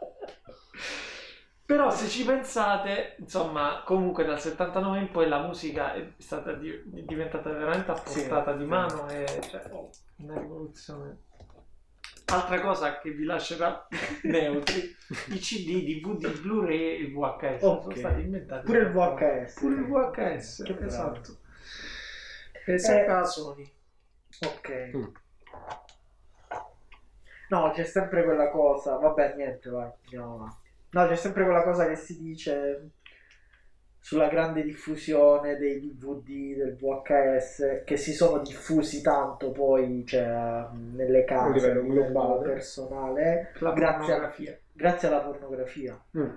Però 1.64 1.90
se 1.90 2.08
ci 2.08 2.24
pensate, 2.24 3.14
insomma, 3.18 3.82
comunque 3.86 4.24
dal 4.24 4.40
79 4.40 4.98
in 4.98 5.10
poi 5.10 5.28
la 5.28 5.40
musica 5.40 5.94
è 5.94 6.12
stata 6.18 6.52
di- 6.52 6.82
diventata 6.84 7.50
veramente 7.50 7.90
a 7.90 7.94
portata 7.94 8.52
Sì, 8.52 8.58
di 8.58 8.64
sì. 8.64 8.68
mano 8.68 9.08
e 9.08 9.24
cioè, 9.48 9.62
oh, 9.70 9.90
una 10.16 10.38
rivoluzione. 10.38 11.16
Altra 12.26 12.60
cosa 12.60 12.98
che 12.98 13.10
vi 13.12 13.24
lascerà 13.24 13.86
neutri, 14.24 14.94
i 15.28 15.38
CD, 15.38 15.82
DVD, 15.82 16.40
Blu-ray 16.40 16.80
e 16.80 16.94
il 17.04 17.12
VHS 17.12 17.58
sono 17.60 17.78
Ok. 17.78 17.96
stati 17.96 18.20
inventati. 18.20 18.66
Pure 18.66 18.78
il 18.80 18.90
VHS. 18.90 19.52
Pure 19.54 19.74
il 19.74 19.86
VHS, 19.86 20.62
Che 20.64 20.72
bravo. 20.74 20.86
esatto. 20.86 21.36
Pensa 22.64 23.00
Eh, 23.00 23.06
a 23.10 23.24
Sony. 23.24 23.72
Ok. 24.46 24.90
Mm. 24.96 25.04
No, 27.52 27.70
c'è 27.70 27.84
sempre 27.84 28.24
quella 28.24 28.48
cosa. 28.48 28.96
Vabbè, 28.96 29.34
niente, 29.36 29.68
vai, 29.68 29.90
andiamo 30.04 30.34
avanti. 30.36 30.70
No, 30.90 31.06
c'è 31.06 31.16
sempre 31.16 31.44
quella 31.44 31.62
cosa 31.62 31.86
che 31.86 31.96
si 31.96 32.18
dice 32.18 32.90
sulla 33.98 34.28
grande 34.28 34.62
diffusione 34.62 35.56
dei 35.56 35.78
DVD, 35.80 36.56
del 36.56 36.76
VHS, 36.76 37.82
che 37.84 37.96
si 37.98 38.12
sono 38.12 38.40
diffusi 38.42 39.00
tanto 39.02 39.52
poi 39.52 40.02
cioè, 40.06 40.66
nelle 40.72 41.24
case, 41.24 41.70
a 41.70 41.74
livello 41.74 41.86
globale. 41.86 42.42
personale, 42.48 43.52
La 43.58 43.72
grazie, 43.72 43.96
a- 44.12 44.16
pornografia. 44.16 44.58
grazie 44.72 45.08
alla 45.08 45.20
pornografia. 45.20 46.02
Mm. 46.18 46.30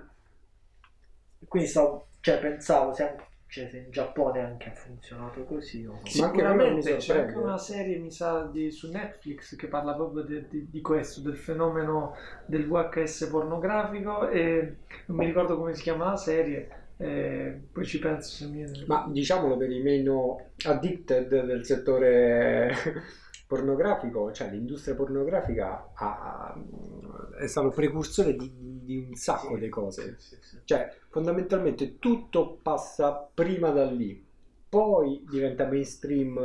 Quindi 1.48 1.68
stavo, 1.68 2.08
cioè, 2.20 2.38
pensavo 2.38 2.88
anche- 2.90 3.24
cioè, 3.48 3.68
se 3.70 3.78
in 3.78 3.90
Giappone 3.90 4.40
anche 4.40 4.68
ha 4.68 4.72
funzionato 4.72 5.44
così. 5.44 5.84
O... 5.86 6.00
Sicuramente 6.04 6.96
c'è 6.96 7.20
anche 7.20 7.38
una 7.38 7.58
serie, 7.58 7.96
mi 7.98 8.10
sa, 8.10 8.44
di- 8.44 8.70
su 8.70 8.90
Netflix 8.90 9.56
che 9.56 9.68
parla 9.68 9.94
proprio 9.94 10.22
de- 10.22 10.46
di, 10.48 10.68
di 10.70 10.80
questo, 10.80 11.20
del 11.20 11.36
fenomeno 11.36 12.14
del 12.44 12.66
VHS 12.66 13.28
pornografico 13.30 14.28
e 14.28 14.76
non 15.06 15.16
mi 15.18 15.26
ricordo 15.26 15.56
come 15.56 15.74
si 15.74 15.82
chiama 15.82 16.10
la 16.10 16.16
serie, 16.16 16.68
eh, 16.98 17.60
poi 17.72 17.84
ci 17.84 17.98
penso 17.98 18.30
se 18.30 18.46
mi. 18.46 18.64
Ma 18.86 19.08
diciamolo 19.10 19.56
per 19.56 19.70
i 19.70 19.80
meno 19.80 20.46
addicted 20.64 21.44
del 21.44 21.64
settore 21.64 22.74
pornografico, 23.46 24.32
cioè 24.32 24.50
l'industria 24.50 24.94
pornografica 24.94 25.90
ha- 25.94 26.54
è 27.38 27.46
stato 27.46 27.70
precursore 27.70 28.34
di, 28.36 28.50
di 28.82 29.06
un 29.08 29.14
sacco 29.14 29.54
Sì, 29.54 29.60
di 29.60 29.68
cose. 29.68 30.16
sì, 30.18 30.36
sì, 30.36 30.38
sì. 30.42 30.58
Cioè, 30.64 30.90
fondamentalmente 31.10 31.98
tutto 31.98 32.58
passa 32.62 33.12
prima 33.32 33.70
da 33.70 33.84
lì, 33.90 34.24
poi 34.68 35.24
diventa 35.28 35.66
mainstream. 35.66 36.36
eh, 36.38 36.44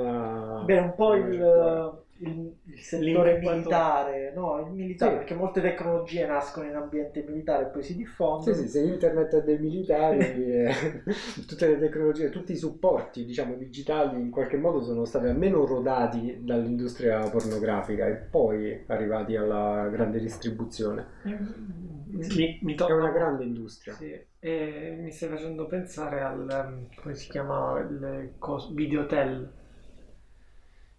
Beh, 0.66 0.80
un 0.80 0.96
po' 0.96 1.14
eh, 1.14 1.18
il, 1.28 2.04
il- 2.22 2.54
il 2.66 2.80
settore 2.80 3.38
militare, 3.40 4.32
no, 4.36 4.60
il 4.60 4.72
militare, 4.72 5.12
Sì. 5.12 5.18
perché 5.18 5.34
molte 5.34 5.62
tecnologie 5.62 6.26
nascono 6.26 6.68
in 6.68 6.76
ambiente 6.76 7.24
militare 7.28 7.64
e 7.64 7.68
poi 7.68 7.84
si 7.84 7.96
diffondono. 7.96 8.56
Sì, 8.56 8.62
sì, 8.62 8.68
se 8.70 8.80
internet 8.82 9.36
è 9.36 9.44
dei 9.44 9.58
militari, 9.60 10.18
eh, 10.66 10.72
tutte 11.48 11.68
le 11.68 11.80
tecnologie, 11.80 12.30
tutti 12.30 12.52
i 12.52 12.58
supporti, 12.58 13.26
diciamo, 13.26 13.56
digitali 13.56 14.20
in 14.20 14.30
qualche 14.30 14.58
modo 14.58 14.82
sono 14.82 15.06
stati 15.06 15.26
almeno 15.28 15.66
rodati 15.66 16.40
dall'industria 16.44 17.20
pornografica 17.30 18.08
e 18.08 18.14
poi 18.16 18.84
arrivati 18.88 19.36
alla 19.36 19.88
grande 19.92 20.20
distribuzione. 20.20 21.06
Mi, 21.24 22.60
mi 22.62 22.74
È 22.74 22.76
torna- 22.76 22.96
una 23.04 23.12
grande 23.12 23.44
industria. 23.44 23.94
Sì, 23.94 24.14
e 24.40 24.98
mi 25.00 25.12
stai 25.12 25.30
facendo 25.30 25.66
pensare 25.68 26.22
al, 26.22 26.40
um, 26.68 26.88
come 27.02 27.16
si 27.16 27.30
chiamava, 27.30 27.80
il 27.80 28.34
cos- 28.38 28.74
videotel. 28.74 29.60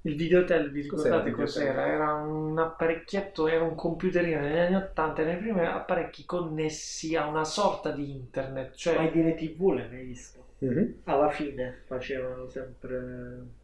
Il 0.05 0.17
videotel, 0.17 0.71
vi 0.71 0.83
ricordate 0.83 1.31
cos'era? 1.31 1.87
Era 1.87 2.15
un 2.15 2.59
apparecchietto, 2.59 3.47
era 3.47 3.63
un 3.63 3.77
computerino 3.77 4.41
negli 4.41 4.59
anni 4.59 4.75
80, 4.75 5.23
nei 5.23 5.37
primi 5.37 5.61
apparecchi 5.65 6.25
connessi 6.25 7.15
a 7.15 7.27
una 7.29 7.45
sorta 7.45 7.93
di 7.93 8.11
internet, 8.11 8.75
cioè 8.75 8.97
Ma 8.97 9.03
i 9.05 9.11
dire 9.13 9.35
TV 9.35 9.71
l'hai 9.71 9.89
mai 9.89 10.05
visto? 10.05 10.45
Mhm. 10.59 10.95
Alla 11.05 11.29
fine 11.31 11.83
facevano 11.87 12.49
sempre 12.49 13.61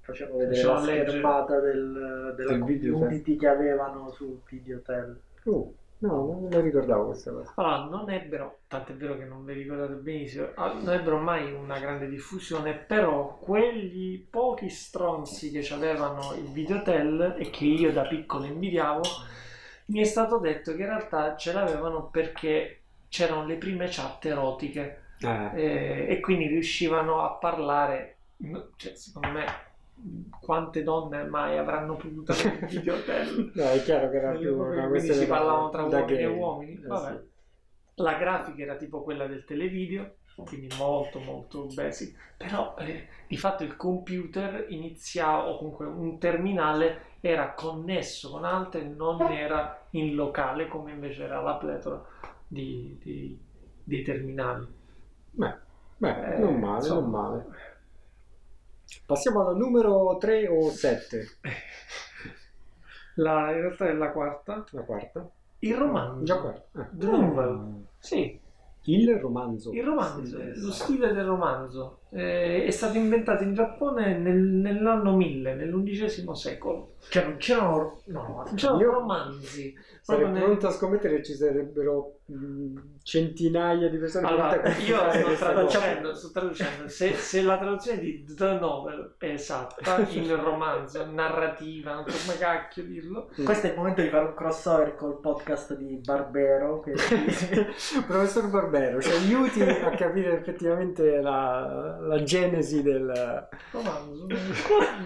facevano 0.00 0.36
vedere 0.38 0.54
Facevano 0.56 0.80
la 0.80 0.86
leggere. 0.86 1.08
schermata 1.10 1.60
del, 1.60 2.34
della 2.36 2.50
Del 2.52 2.64
videotel. 2.64 2.92
community 3.00 3.36
che 3.36 3.48
avevano 3.48 4.10
sul 4.10 4.40
videotel. 4.48 5.18
Uh, 5.44 5.74
no, 5.98 6.26
non 6.26 6.42
me 6.42 6.50
lo 6.50 6.60
ricordavo 6.60 7.06
questa 7.06 7.32
cosa. 7.32 7.52
Allora, 7.56 7.84
non 7.84 8.10
ebbero, 8.10 8.60
tant'è 8.68 8.94
vero 8.94 9.16
che 9.16 9.24
non 9.24 9.44
vi 9.44 9.52
ricordate 9.54 9.94
benissimo, 9.94 10.50
ah, 10.54 10.72
non 10.72 10.92
ebbero 10.92 11.18
mai 11.18 11.52
una 11.52 11.78
grande 11.78 12.08
diffusione, 12.08 12.74
però 12.74 13.38
quegli 13.38 14.18
pochi 14.28 14.68
stronzi 14.68 15.50
che 15.50 15.72
avevano 15.72 16.34
il 16.34 16.50
videotel 16.50 17.36
e 17.38 17.50
che 17.50 17.64
io 17.64 17.92
da 17.92 18.06
piccolo 18.06 18.44
invidiavo, 18.44 19.02
mi 19.86 20.00
è 20.00 20.04
stato 20.04 20.38
detto 20.38 20.74
che 20.74 20.82
in 20.82 20.88
realtà 20.88 21.36
ce 21.36 21.52
l'avevano 21.52 22.08
perché 22.10 22.82
c'erano 23.08 23.46
le 23.46 23.56
prime 23.56 23.86
chat 23.88 24.24
erotiche 24.26 24.98
Eh, 25.20 25.50
eh, 25.54 26.06
e 26.08 26.20
quindi 26.20 26.48
riuscivano 26.48 27.22
a 27.22 27.30
parlare, 27.38 28.18
cioè, 28.76 28.94
secondo 28.94 29.30
me, 29.30 29.44
quante 30.40 30.82
donne 30.82 31.24
mai 31.24 31.56
avranno 31.58 31.96
potuto 31.96 32.32
avere 32.32 32.56
il 32.56 32.66
videotel? 32.66 33.52
no, 33.54 33.70
è 33.70 33.82
chiaro 33.82 34.10
che 34.10 34.16
era 34.16 34.32
più 34.32 34.56
una 34.56 34.88
Quindi 34.88 35.12
si 35.12 35.26
parlavano 35.26 35.70
tra 35.70 35.82
uomini 35.84 36.22
e 36.22 36.26
uomini. 36.26 36.74
Eh, 36.74 36.86
Vabbè. 36.86 36.96
sì. 36.96 37.32
La 37.96 38.14
grafica 38.14 38.62
era 38.62 38.76
tipo 38.76 39.02
quella 39.02 39.26
del 39.26 39.44
televideo, 39.44 40.16
quindi 40.44 40.68
molto 40.76 41.20
molto 41.20 41.66
basic, 41.66 42.34
però 42.36 42.74
eh, 42.78 43.08
di 43.28 43.36
fatto 43.36 43.62
il 43.62 43.76
computer 43.76 44.66
iniziava, 44.68 45.46
o 45.48 45.58
comunque 45.58 45.86
un 45.86 46.18
terminale 46.18 47.12
era 47.20 47.52
connesso 47.54 48.30
con 48.30 48.44
altre, 48.44 48.82
non 48.82 49.30
era 49.30 49.86
in 49.90 50.14
locale 50.14 50.66
come 50.68 50.92
invece 50.92 51.22
era 51.24 51.40
la 51.40 51.54
pletora 51.54 52.04
di, 52.46 52.98
di- 53.02 53.38
dei 53.84 54.02
terminali. 54.02 54.66
Beh, 55.38 55.54
beh, 56.00 56.16
Eh, 56.16 56.36
non 56.36 56.58
male, 56.58 56.88
insomma. 56.88 57.00
non 57.00 57.10
male. 57.10 57.44
Passiamo 59.06 59.46
al 59.46 59.56
numero 59.56 60.16
3 60.18 60.48
o 60.48 60.70
7? 60.70 61.26
La, 63.16 63.50
in 63.52 63.60
realtà 63.60 63.86
è 63.86 63.92
la 63.92 64.10
quarta. 64.10 64.64
La 64.70 64.82
quarta? 64.82 65.28
Il 65.58 65.76
romanzo. 65.76 66.24
Già 66.24 66.40
quarta. 66.40 66.80
Ah. 66.80 66.88
Novel. 66.92 67.84
Sì, 67.98 68.40
Il 68.84 69.16
romanzo. 69.18 69.72
Il 69.72 69.84
romanzo, 69.84 70.38
lo 70.38 70.72
stile 70.72 71.12
del 71.12 71.24
romanzo 71.24 72.00
eh, 72.14 72.64
è 72.64 72.70
stato 72.70 72.96
inventato 72.96 73.42
in 73.42 73.54
Giappone 73.54 74.16
nel- 74.16 74.36
nell'anno 74.40 75.14
1000, 75.16 75.54
nell'undicesimo 75.54 76.34
secolo. 76.34 76.92
Cioè 77.08 77.24
non 77.24 77.36
c'erano 77.36 78.00
no, 78.06 78.42
Non 78.46 78.54
c'erano 78.54 78.80
Io- 78.80 78.92
romanzi. 78.92 79.74
Sarei 80.00 80.30
nel- 80.30 80.42
pronto 80.42 80.66
a 80.66 80.70
scommettere 80.70 81.16
che 81.16 81.22
ci 81.22 81.34
sarebbero 81.34 82.18
mh, 82.26 82.78
centinaia 83.02 83.88
di 83.88 83.96
persone 83.98 84.26
Allora, 84.26 84.54
io 84.78 84.96
sto 85.12 85.34
traducendo, 85.34 86.14
sto 86.14 86.30
traducendo. 86.30 86.88
Se, 86.88 87.14
se 87.14 87.42
la 87.42 87.56
traduzione 87.58 88.00
di 88.00 88.24
The 88.34 88.58
Novel 88.58 89.14
è 89.18 89.26
esatta, 89.30 90.06
in 90.10 90.34
romanzo, 90.42 91.04
narrativa, 91.10 91.94
non 91.94 92.04
so 92.08 92.26
come 92.26 92.38
cacchio 92.38 92.84
dirlo, 92.84 93.28
Questo 93.44 93.66
è 93.66 93.70
il 93.70 93.76
momento 93.76 94.00
di 94.02 94.08
fare 94.08 94.26
un 94.26 94.34
crossover 94.34 94.94
col 94.94 95.20
podcast 95.20 95.74
di 95.76 95.98
Barbero 96.02 96.80
che 96.80 96.92
Professor 98.06 98.48
Barbero, 98.48 99.00
ci 99.00 99.10
aiuti 99.10 99.62
a 99.62 99.90
capire 99.90 100.38
effettivamente 100.38 101.20
la, 101.20 101.98
la 102.06 102.22
genesi 102.22 102.82
del, 102.82 103.48
romanzo. 103.70 104.26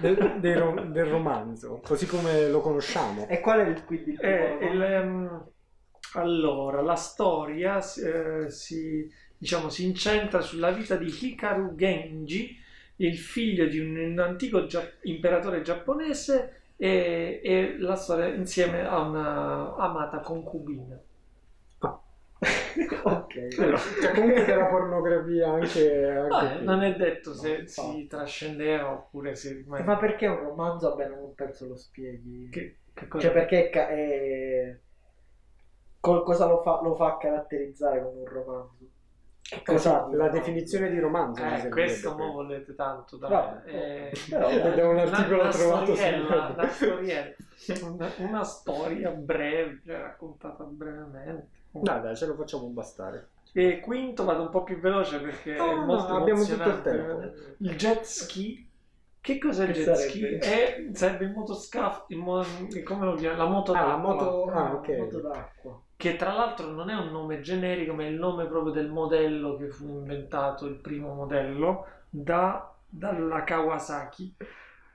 del, 0.00 0.38
del 0.40 0.90
del 0.92 1.06
romanzo, 1.06 1.80
così 1.82 2.06
come 2.06 2.48
lo 2.48 2.61
conosciamo. 2.61 3.26
E 3.28 3.40
qual 3.40 3.61
è 3.61 3.68
il 3.68 3.84
quindi 3.84 4.11
il 4.12 4.18
Eh, 4.20 4.58
il, 4.72 4.82
ehm, 4.82 5.46
allora, 6.14 6.80
la 6.82 6.94
storia 6.96 7.78
eh, 7.78 8.50
si, 8.50 9.11
diciamo, 9.37 9.68
si 9.68 9.84
incentra 9.84 10.40
sulla 10.40 10.70
vita 10.70 10.96
di 10.96 11.06
Hikaru 11.06 11.74
Genji, 11.74 12.56
il 12.96 13.16
figlio 13.18 13.66
di 13.66 13.78
un, 13.78 13.96
un 13.96 14.18
antico 14.18 14.66
gia- 14.66 14.90
imperatore 15.02 15.62
giapponese 15.62 16.72
e, 16.76 17.40
e 17.42 17.78
la 17.78 17.94
storia 17.96 18.26
insieme 18.28 18.87
a 18.87 19.00
una 19.00 19.76
amata 19.76 20.20
concubina. 20.20 20.98
ok. 23.05 23.35
Cioè, 24.01 24.14
comunque 24.14 24.44
della 24.44 24.66
pornografia 24.66 25.51
anche, 25.53 26.07
anche 26.09 26.29
Vabbè, 26.29 26.57
qui. 26.59 26.64
non 26.64 26.83
è 26.83 26.94
detto 26.96 27.35
se 27.35 27.66
No, 27.66 27.66
si 27.66 28.07
trascendeva 28.07 28.92
oppure 28.92 29.35
se 29.35 29.53
rimane... 29.55 29.85
Ma 29.85 29.96
perché 29.96 30.27
un 30.27 30.38
romanzo? 30.38 30.90
Vabbè, 30.90 31.09
non 31.09 31.35
penso 31.35 31.66
lo 31.66 31.77
spieghi. 31.77 32.48
Che, 32.51 32.79
che 32.94 33.09
cosa? 33.09 33.27
Cioè, 33.29 33.33
perché 33.33 33.70
ca- 33.70 33.88
è... 33.88 34.79
col- 36.01 36.24
cosa 36.24 36.46
lo 36.46 36.62
fa, 36.62 36.81
lo 36.83 36.94
fa 36.94 37.16
caratterizzare 37.18 38.03
come 38.03 38.20
un 38.20 38.27
romanzo? 38.27 38.88
Di 39.48 40.16
la 40.16 40.28
definizione 40.28 40.90
di 40.90 40.98
romanzo. 40.98 41.42
Eh, 41.42 41.68
questo 41.70 42.14
mo 42.14 42.32
volete 42.32 42.74
tanto 42.74 43.16
da 43.16 43.62
me. 43.64 43.70
Eh, 43.72 44.12
però, 44.28 44.48
Vedo 44.48 44.88
un 44.90 44.98
articolo 44.98 45.40
una, 45.40 45.50
trovato 45.50 45.94
storiella, 45.94 46.46
su- 46.46 46.52
una 46.52 46.68
storiella, 46.68 47.34
una, 47.82 48.11
una 48.18 48.44
storia 48.44 49.11
breve, 49.11 49.80
cioè, 49.87 50.00
raccontata 50.00 50.64
brevemente. 50.64 51.48
Dai, 51.70 52.00
dai, 52.02 52.14
ce 52.16 52.26
lo 52.26 52.34
facciamo 52.34 52.66
bastare. 52.66 53.28
E 53.54 53.80
quinto 53.80 54.24
vado 54.24 54.42
un 54.42 54.50
po' 54.50 54.62
più 54.64 54.78
veloce 54.78 55.18
perché 55.20 55.56
No, 55.56 55.64
è 55.64 55.74
no, 55.76 56.06
abbiamo 56.08 56.44
tutto 56.44 56.68
il 56.68 56.82
tempo. 56.82 57.20
Il 57.58 57.76
jet 57.76 58.02
ski. 58.02 58.66
Che 59.20 59.38
cos'è 59.38 59.64
il 59.66 59.72
jet 59.72 59.94
ski? 59.94 60.24
È, 60.37 60.88
sarebbe 60.92 61.24
il 61.24 61.32
motoscafo, 61.32 62.04
il 62.08 62.18
mo- 62.18 62.44
come 62.84 63.04
lo 63.06 63.14
chiama? 63.14 63.37
La 63.38 63.46
moto 63.48 63.72
Ah, 63.72 63.80
la 63.80 63.87
d'acqua. 63.94 64.12
moto... 64.14 64.44
Ah, 64.50 64.74
ok. 64.74 64.88
moto 64.98 65.20
d'acqua. 65.20 65.82
Che 66.00 66.14
tra 66.14 66.32
l'altro 66.32 66.68
non 66.68 66.90
è 66.90 66.94
un 66.94 67.11
nome 67.11 67.40
generico, 67.40 67.92
ma 67.92 68.04
è 68.04 68.06
il 68.06 68.14
nome 68.20 68.46
proprio 68.46 68.72
del 68.72 68.88
modello 68.88 69.56
che 69.56 69.68
fu 69.68 69.84
inventato, 69.98 70.66
il 70.66 70.76
primo 70.76 71.12
modello, 71.12 71.87
da- 72.08 72.72
dalla 72.87 73.42
Kawasaki 73.42 74.37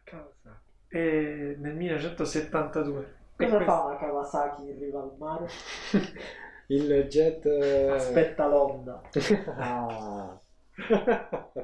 Cosa, 0.10 0.58
eh, 0.88 1.58
nel 1.60 1.74
1972. 1.76 3.16
E 3.36 3.44
Cosa 3.44 3.56
questo- 3.58 3.66
fa 3.74 3.84
una 3.84 3.98
Kawasaki 3.98 4.62
in 4.62 4.80
riva 4.80 5.02
al 5.02 5.12
mare? 5.18 5.48
Il 6.68 7.08
jet... 7.10 7.46
eh, 7.48 7.90
Aspetta 7.90 8.48
l'onda. 8.48 9.02
ah. 9.58 10.40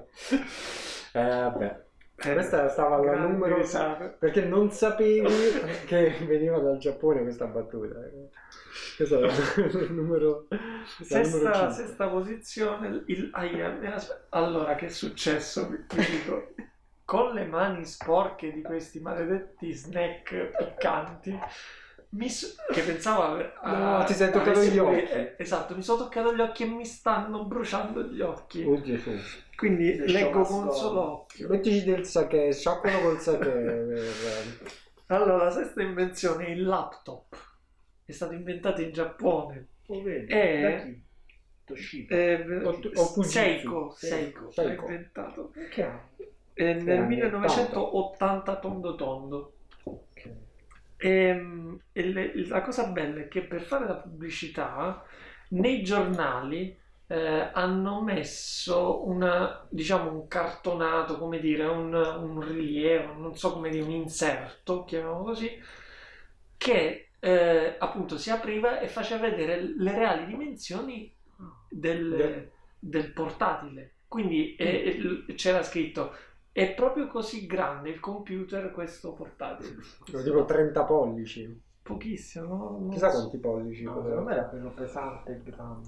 eh, 1.14 1.24
vabbè. 1.40 1.84
Eh, 2.22 2.34
Questa 2.34 2.68
stava 2.70 2.96
al 2.96 3.02
grandi 3.02 3.32
numero 3.32 3.56
risate. 3.58 4.16
perché 4.20 4.44
non 4.46 4.72
sapevi 4.72 5.28
che 5.86 6.18
veniva 6.26 6.60
dal 6.60 6.78
Giappone 6.78 7.22
questa 7.22 7.46
battuta. 7.46 7.96
Questo 8.98 9.20
è 9.20 9.28
il 9.28 9.92
numero, 9.94 10.48
il 10.50 11.24
numero 11.24 11.62
Sesta, 11.66 11.70
sesta 11.72 12.10
posizione, 12.10 13.04
il, 13.08 13.32
sp- 13.98 14.26
allora 14.30 14.76
che 14.76 14.88
è 14.88 14.90
successo? 14.90 15.68
Vi 15.70 15.86
dico, 15.96 16.54
con 17.06 17.34
le 17.34 17.46
mani 17.46 17.86
sporche 17.86 18.52
di 18.52 18.62
questi 18.62 19.00
maledetti 19.00 19.72
snack 19.74 20.52
piccanti, 20.58 21.40
mi 22.12 22.28
s- 22.30 22.56
che 22.72 22.82
pensavo 22.82 23.22
ave- 23.24 23.54
No, 23.64 24.04
ti 24.06 24.14
sei 24.14 24.32
toccato 24.32 24.64
gli 24.64 24.78
occhi. 24.78 24.96
eh, 25.04 25.36
esatto, 25.38 25.76
mi 25.76 25.84
sono 25.84 26.04
toccato 26.04 26.34
gli 26.36 26.42
occhi 26.42 26.64
e 26.64 26.68
mi 26.68 26.86
stanno 26.86 27.46
bruciando 27.46 28.04
gli 28.04 28.22
occhi. 28.22 28.64
Oh 28.64 28.82
Gesù. 28.82 29.12
Quindi 29.56 29.96
Le 29.98 30.06
leggo 30.08 30.42
con 30.42 30.64
un 30.68 30.72
solo 30.72 31.02
occhio. 31.22 31.50
Mettici 31.50 31.84
del 31.84 32.06
sake, 32.06 32.54
sciacquano 32.54 33.00
col 33.02 33.20
sake. 33.20 33.38
per- 33.50 34.04
Allora, 35.12 35.44
la 35.46 35.52
sesta 35.52 35.82
invenzione 35.82 36.46
è 36.48 36.50
il 36.52 36.64
laptop. 36.66 37.36
È 38.06 38.12
stato 38.12 38.34
inventato 38.34 38.82
in 38.82 38.92
Giappone. 38.92 39.68
Oh, 39.88 40.02
vedi? 40.02 40.32
Eh. 40.32 40.62
Da 40.62 40.82
chi? 40.84 41.02
Toshiba. 41.66 42.16
Eh, 42.16 42.64
O- 42.64 42.80
o. 42.96 43.24
Seiko, 43.24 43.92
Seiko, 43.96 44.52
Seiko. 44.52 44.86
inventato. 44.86 45.52
Che 45.70 45.84
ha? 45.84 46.00
Eh, 46.54 46.74
nel 46.74 46.98
anni 47.00 47.16
1980 47.16 48.56
tondo 48.60 48.96
tondo. 48.96 49.54
Ehm, 51.02 51.78
E, 51.94 52.04
le- 52.06 52.48
la 52.48 52.62
cosa 52.62 52.88
bella 52.92 53.22
è 53.22 53.28
che 53.28 53.44
per 53.44 53.62
fare 53.62 53.88
la 53.88 53.96
pubblicità 53.96 55.04
nei 55.50 55.82
giornali 55.84 56.78
eh, 57.08 57.50
hanno 57.54 58.02
messo 58.04 59.08
una, 59.08 59.66
diciamo, 59.70 60.12
un 60.12 60.28
cartonato, 60.28 61.18
come 61.18 61.40
dire, 61.40 61.66
un, 61.66 61.94
un 61.94 62.40
rilievo, 62.42 63.14
non 63.14 63.36
so 63.36 63.54
come 63.54 63.70
dire, 63.70 63.84
un 63.84 63.92
inserto, 63.92 64.84
chiamiamolo 64.86 65.24
così, 65.24 65.50
che 66.58 67.10
eh, 67.20 67.76
appunto 67.80 68.18
si 68.18 68.30
apriva 68.30 68.80
e 68.80 68.88
faceva 68.88 69.30
vedere 69.30 69.62
le 69.62 69.92
reali 69.94 70.26
dimensioni 70.26 71.14
del, 71.68 72.50
Del- 72.80 73.12
portatile. 73.14 73.96
Quindi 74.08 74.56
eh, 74.56 74.70
il- 75.28 75.34
c'era 75.36 75.64
scritto 75.64 76.16
è 76.60 76.74
proprio 76.74 77.08
così 77.08 77.46
grande 77.46 77.90
il 77.90 78.00
computer 78.00 78.72
questo 78.72 79.14
portatile. 79.14 79.76
Lo 80.12 80.22
dico 80.22 80.46
30 80.46 80.84
pollici. 80.84 81.62
Pochissimo, 81.82 82.78
no? 82.80 82.90
Chissà 82.92 83.10
so. 83.10 83.18
quanti 83.20 83.38
pollici. 83.38 83.84
No, 83.84 84.02
secondo 84.02 84.22
me 84.24 84.34
era 84.34 84.44
quello 84.46 84.70
pesante 84.72 85.32
e 85.32 85.50
grande. 85.52 85.88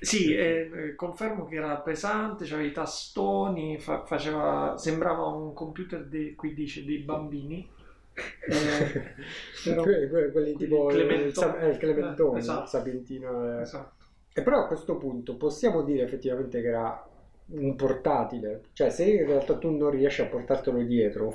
Sì, 0.00 0.34
eh, 0.34 0.70
eh, 0.74 0.94
confermo 0.94 1.44
che 1.46 1.56
era 1.56 1.76
pesante, 1.76 2.44
c'aveva 2.44 2.66
i 2.66 2.72
tastoni, 2.72 3.78
fa- 3.78 4.04
faceva, 4.04 4.76
sembrava 4.76 5.26
un 5.26 5.52
computer 5.52 6.04
dei, 6.06 6.34
qui 6.34 6.54
dice, 6.54 6.84
dei 6.84 6.98
bambini. 6.98 7.68
Eh, 8.14 9.02
però- 9.64 9.82
Que- 9.82 10.08
que- 10.08 10.30
quelli 10.32 10.56
tipo 10.56 10.90
il 10.90 10.96
il, 10.98 11.06
Clementone. 11.06 11.58
eh, 11.60 11.68
il 11.70 11.76
Clementone, 11.78 12.36
Eh, 12.36 12.40
esatto. 12.40 12.62
il 12.62 12.68
Sapientino. 12.68 13.58
eh. 13.58 13.60
esatto. 13.62 14.04
E 14.34 14.42
però 14.42 14.60
a 14.64 14.66
questo 14.66 14.96
punto 14.96 15.36
possiamo 15.36 15.82
dire 15.82 16.02
effettivamente 16.04 16.60
che 16.62 16.68
era 16.68 17.06
un 17.54 17.74
portatile, 17.76 18.62
cioè 18.72 18.90
se 18.90 19.04
in 19.04 19.26
realtà 19.26 19.56
tu 19.58 19.70
non 19.70 19.90
riesci 19.90 20.20
a 20.22 20.26
portartelo 20.26 20.82
dietro, 20.82 21.30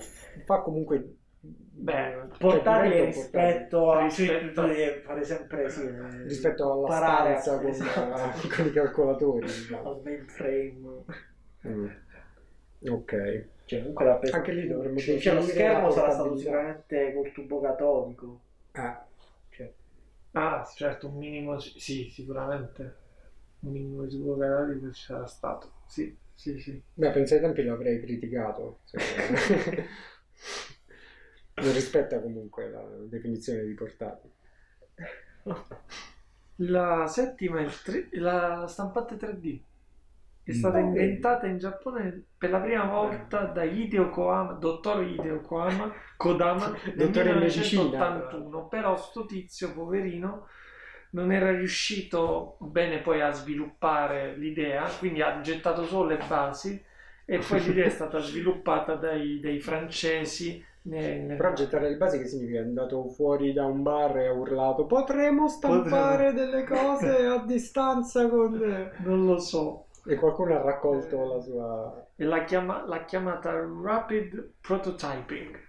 fa 0.45 0.59
comunque... 0.61 1.15
Beh, 1.39 2.15
cioè, 2.39 2.61
un 2.67 3.05
rispetto 3.05 3.91
a... 3.91 4.01
Rispetto- 4.03 4.65
devi 4.65 4.99
fare 5.01 5.23
sempre 5.23 5.69
sì, 5.69 5.83
eh, 5.83 6.23
rispetto 6.23 6.71
alla 6.71 6.81
imparare 6.81 7.39
stanza 7.39 7.53
a- 7.53 7.59
con, 7.61 7.69
esatto. 7.69 8.47
con 8.55 8.65
i 8.65 8.71
calcolatori. 8.71 9.45
Diciamo. 9.45 9.89
al 9.89 10.01
mainframe. 10.03 11.03
Mm. 11.67 11.87
Ok. 12.89 13.45
Cioè, 13.65 13.79
comunque 13.79 14.05
la 14.05 14.15
pesa- 14.15 14.37
Anche 14.37 14.51
lì 14.53 14.67
dovremmo 14.67 14.97
cioè, 14.97 15.13
definire 15.15 15.41
lo 15.41 15.47
schermo 15.47 15.89
sarà 15.91 16.11
stato 16.11 16.37
sicuramente 16.37 17.13
col 17.13 17.31
tubo 17.31 17.59
catodico. 17.61 18.39
Ah, 18.71 19.05
Cioè, 19.49 19.71
Ah, 20.31 20.63
certo, 20.75 21.07
un 21.07 21.17
minimo, 21.17 21.59
sì, 21.59 22.09
sicuramente. 22.09 22.95
Un 23.67 23.73
minimo 23.73 24.03
di 24.05 24.09
sbucare 24.11 24.79
ci 24.93 25.03
sarà 25.03 25.25
stato. 25.27 25.71
Sì, 25.87 26.15
sì, 26.33 26.59
sì. 26.59 26.81
beh, 26.93 27.11
penso 27.11 27.33
ai 27.35 27.41
tempi 27.41 27.63
l'avrei 27.63 27.99
criticato. 27.99 28.79
secondo 28.85 29.15
me. 29.15 29.87
non 31.55 31.73
rispetta 31.73 32.21
comunque 32.21 32.69
la 32.69 32.83
definizione 33.09 33.63
di 33.65 33.73
portatile. 33.73 34.33
La 36.59 37.05
settima 37.07 37.59
è 37.59 37.63
il 37.63 37.81
tre- 37.81 38.09
la 38.13 38.65
stampante 38.67 39.15
3D. 39.15 39.61
È 40.43 40.51
stata 40.53 40.79
Mm. 40.79 40.87
inventata 40.87 41.45
in 41.47 41.57
Giappone 41.57 42.25
per 42.37 42.49
la 42.51 42.59
prima 42.61 42.85
volta 42.85 43.45
da 43.45 43.63
Hideo 43.63 44.09
Koama, 44.09 44.53
dottor 44.53 45.03
Hideo 45.03 45.41
Koama, 45.41 45.91
Kodama 46.15 46.73
nel 46.95 46.95
Dottore 46.95 47.31
in 47.31 47.37
medicina. 47.39 47.83
1981. 47.83 48.67
Però 48.67 48.95
sto 48.97 49.25
tizio, 49.25 49.73
poverino, 49.73 50.47
non 51.11 51.31
era 51.31 51.51
riuscito 51.51 52.57
bene 52.59 52.99
poi 52.99 53.21
a 53.21 53.31
sviluppare 53.31 54.35
l'idea, 54.35 54.85
quindi 54.99 55.21
ha 55.21 55.41
gettato 55.41 55.85
solo 55.85 56.09
le 56.09 56.19
basi 56.27 56.83
e 57.25 57.39
poi 57.39 57.61
l'idea 57.63 57.85
è 57.85 57.89
stata 57.89 58.19
sviluppata 58.19 58.95
dai, 58.95 59.39
dai 59.39 59.59
francesi. 59.59 60.63
ne- 60.83 61.17
ne- 61.17 61.35
Però 61.35 61.53
gettare 61.53 61.89
le 61.89 61.97
basi 61.97 62.17
che 62.17 62.25
significa? 62.27 62.59
È 62.59 62.63
andato 62.63 63.07
fuori 63.09 63.51
da 63.53 63.65
un 63.65 63.83
bar 63.83 64.17
e 64.17 64.27
ha 64.27 64.31
urlato 64.31 64.85
potremmo 64.85 65.47
stampare 65.49 66.31
delle 66.33 66.63
cose 66.63 67.25
a 67.25 67.43
distanza 67.45 68.27
con... 68.29 68.91
Non 69.03 69.25
lo 69.25 69.37
so. 69.39 69.87
E 70.05 70.15
qualcuno 70.15 70.55
ha 70.55 70.61
raccolto 70.61 71.25
la 71.35 71.41
sua... 71.41 72.07
E 72.15 72.23
l'ha, 72.23 72.43
chiama- 72.45 72.85
l'ha 72.85 73.03
chiamata 73.03 73.51
Rapid 73.51 74.51
Prototyping. 74.61 75.59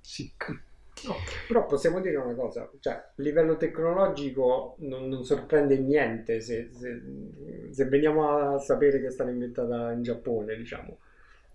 Sick. 0.00 0.62
Però 1.46 1.66
possiamo 1.66 2.00
dire 2.00 2.16
una 2.16 2.34
cosa, 2.34 2.68
cioè 2.80 2.92
a 2.94 3.10
livello 3.16 3.56
tecnologico 3.56 4.76
non, 4.78 5.08
non 5.08 5.24
sorprende 5.24 5.78
niente 5.78 6.40
se, 6.40 6.68
se- 6.72 7.02
se 7.70 7.84
veniamo 7.86 8.54
a 8.54 8.58
sapere 8.58 9.00
che 9.00 9.06
è 9.08 9.10
stata 9.10 9.30
inventata 9.30 9.92
in 9.92 10.02
Giappone, 10.02 10.56
diciamo. 10.56 10.98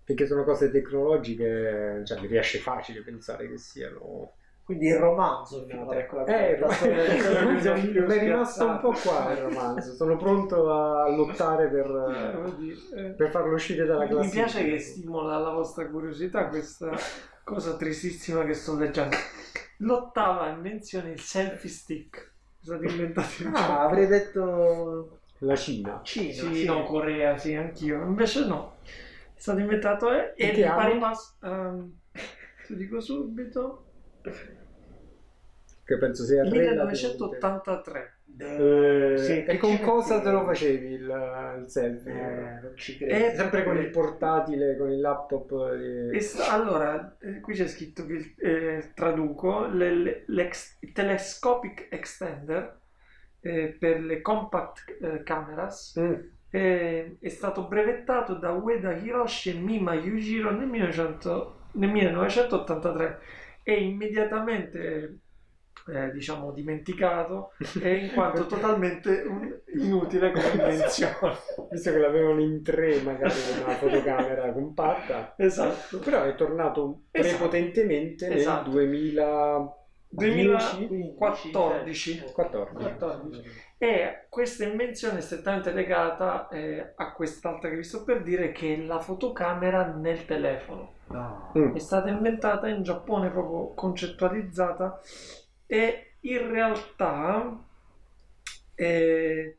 Perché 0.04 0.26
sono 0.26 0.44
cose 0.44 0.70
tecnologiche, 0.70 2.02
cioè 2.04 2.20
mi 2.20 2.26
riesce 2.26 2.58
facile 2.58 3.00
pensare 3.00 3.48
che 3.48 3.56
siano... 3.56 4.32
quindi 4.62 4.88
il 4.88 4.96
romanzo 4.98 5.64
finale, 5.66 6.00
ecco 6.00 6.16
la 6.16 6.24
Eh, 6.24 6.58
mi 8.02 8.14
è 8.14 8.18
rimasto 8.18 8.66
un 8.66 8.80
po' 8.80 8.92
qua 9.02 9.32
il 9.32 9.38
romanzo, 9.38 9.94
sono 9.94 10.16
pronto 10.16 10.70
a 10.70 11.08
lottare 11.08 11.68
per, 11.68 11.86
Eh, 12.94 13.14
per 13.16 13.30
farlo 13.30 13.54
uscire 13.54 13.86
dalla 13.86 14.04
Mi 14.04 14.08
classifica. 14.10 14.42
piace 14.44 14.64
che 14.64 14.78
stimola 14.78 15.38
la 15.38 15.50
vostra 15.50 15.88
curiosità 15.88 16.48
questa 16.48 16.90
cosa 17.44 17.76
tristissima 17.76 18.44
che 18.44 18.54
sto 18.54 18.76
leggendo. 18.76 19.16
L'ottava 19.78 20.48
invenzione 20.50 21.10
il 21.12 21.20
selfie 21.20 21.68
stick. 21.70 22.32
È 22.60 22.64
stato 22.64 22.84
inventato 22.84 23.42
in 23.42 23.54
Ah, 23.54 23.82
avrei 23.84 24.06
detto 24.06 25.20
La 25.38 25.56
Cina. 25.56 26.00
Cina. 26.02 26.32
Sì, 26.32 26.54
sì. 26.54 26.64
no, 26.64 26.84
Corea, 26.84 27.36
sì, 27.36 27.54
anch'io. 27.54 28.02
Invece 28.04 28.46
no. 28.46 28.76
È 29.34 29.40
stato 29.40 29.58
inventato 29.60 30.10
e, 30.12 30.32
e 30.36 30.52
di 30.52 30.62
pari 30.62 30.98
passo... 30.98 31.34
ehm, 31.42 31.98
ti 32.66 32.76
dico 32.76 33.00
subito. 33.00 33.84
Che 35.84 35.98
penso 35.98 36.24
sia 36.24 36.42
relativamente- 36.42 36.82
1983. 36.82 38.13
Eh, 38.36 39.16
Sì, 39.16 39.44
e 39.44 39.58
con 39.58 39.80
cosa 39.80 40.20
te 40.20 40.30
lo 40.30 40.44
facevi 40.44 40.86
il, 40.94 41.56
il 41.60 41.64
selfie? 41.68 42.12
Eh, 42.12 42.76
ci 42.76 42.92
Eh, 42.92 43.06
credo. 43.06 43.36
Sempre 43.36 43.64
con 43.64 43.76
il 43.78 43.90
portatile, 43.90 44.76
con 44.76 44.90
il 44.90 45.00
laptop. 45.00 45.52
E 46.12 46.16
eh, 46.16 46.20
sta- 46.20 46.52
allora, 46.52 47.16
eh, 47.20 47.40
qui 47.40 47.54
c'è 47.54 47.68
scritto 47.68 48.04
che 48.06 48.34
eh, 48.38 48.90
traduco 48.94 49.66
le- 49.66 50.24
le- 50.26 50.50
telescopic 50.92 51.88
extender 51.90 52.80
eh, 53.40 53.76
per 53.78 54.00
le 54.00 54.20
compact 54.20 54.96
eh, 55.00 55.22
cameras 55.22 55.98
mm, 55.98 56.12
eh, 56.50 57.16
è 57.20 57.28
stato 57.28 57.66
brevettato 57.66 58.34
da 58.34 58.52
Ueda 58.52 58.92
Hiroshi 58.92 59.50
e 59.50 59.54
Mima 59.60 59.94
Yujiro 59.94 60.50
nel, 60.50 60.66
1900 60.68 61.58
nel 61.72 61.90
1983 61.90 63.20
e 63.62 63.82
immediatamente 63.82 65.18
eh, 65.86 66.10
diciamo 66.12 66.52
dimenticato 66.52 67.52
eh, 67.82 67.96
in 67.96 68.12
quanto 68.12 68.46
totalmente 68.46 69.22
un- 69.26 69.52
inutile 69.74 70.30
come 70.32 70.48
invenzione 70.52 71.36
Visto 71.70 71.90
che 71.90 71.98
l'avevano 71.98 72.40
in 72.40 72.62
tre, 72.62 73.00
magari 73.02 73.32
con 73.34 73.64
una 73.64 73.74
fotocamera 73.74 74.52
compatta. 74.52 75.34
esatto 75.36 75.98
Però 75.98 76.22
è 76.24 76.34
tornato 76.34 77.02
Esatto. 77.10 77.36
prepotentemente 77.36 78.28
nel 78.28 78.38
Esatto. 78.38 78.70
2010 78.70 79.82
2014 80.08 82.22
14. 82.32 83.42
E 83.78 84.26
questa 84.28 84.64
invenzione 84.64 85.18
è 85.18 85.20
strettamente 85.20 85.72
legata 85.72 86.48
eh, 86.48 86.92
a 86.94 87.12
quest'altra 87.12 87.68
che 87.68 87.76
vi 87.76 87.82
sto 87.82 88.04
per 88.04 88.22
dire, 88.22 88.52
che 88.52 88.74
è 88.74 88.76
la 88.78 89.00
fotocamera 89.00 89.86
nel 89.92 90.24
telefono. 90.24 90.92
No. 91.08 91.52
Mm. 91.58 91.74
È 91.74 91.78
stata 91.78 92.08
inventata 92.08 92.68
in 92.68 92.82
Giappone, 92.82 93.30
proprio 93.30 93.74
concettualizzata, 93.74 95.00
e 95.74 96.18
in 96.20 96.50
realtà 96.52 97.60
eh, 98.76 99.58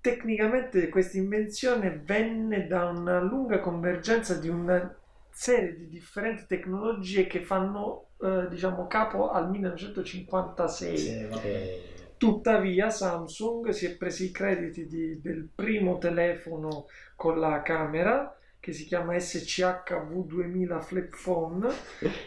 tecnicamente 0.00 0.88
questa 0.88 1.18
invenzione 1.18 2.00
venne 2.04 2.66
da 2.66 2.86
una 2.86 3.20
lunga 3.20 3.60
convergenza 3.60 4.34
di 4.38 4.48
una 4.48 4.92
serie 5.30 5.76
di 5.76 5.88
differenti 5.88 6.46
tecnologie 6.46 7.28
che 7.28 7.42
fanno 7.42 8.08
eh, 8.20 8.48
diciamo 8.50 8.88
capo 8.88 9.30
al 9.30 9.48
1956. 9.50 10.98
Sì. 10.98 11.08
Eh, 11.44 11.82
Tuttavia 12.16 12.90
Samsung 12.90 13.68
si 13.68 13.86
è 13.86 13.96
presi 13.96 14.26
i 14.26 14.30
crediti 14.32 14.88
di- 14.88 15.20
del 15.20 15.48
primo 15.54 15.98
telefono 15.98 16.86
con 17.14 17.38
la 17.38 17.62
camera 17.62 18.36
che 18.60 18.72
si 18.72 18.84
chiama 18.84 19.14
SCH-V2000 19.14 20.80
Flip 20.80 21.16
Phone. 21.22 21.68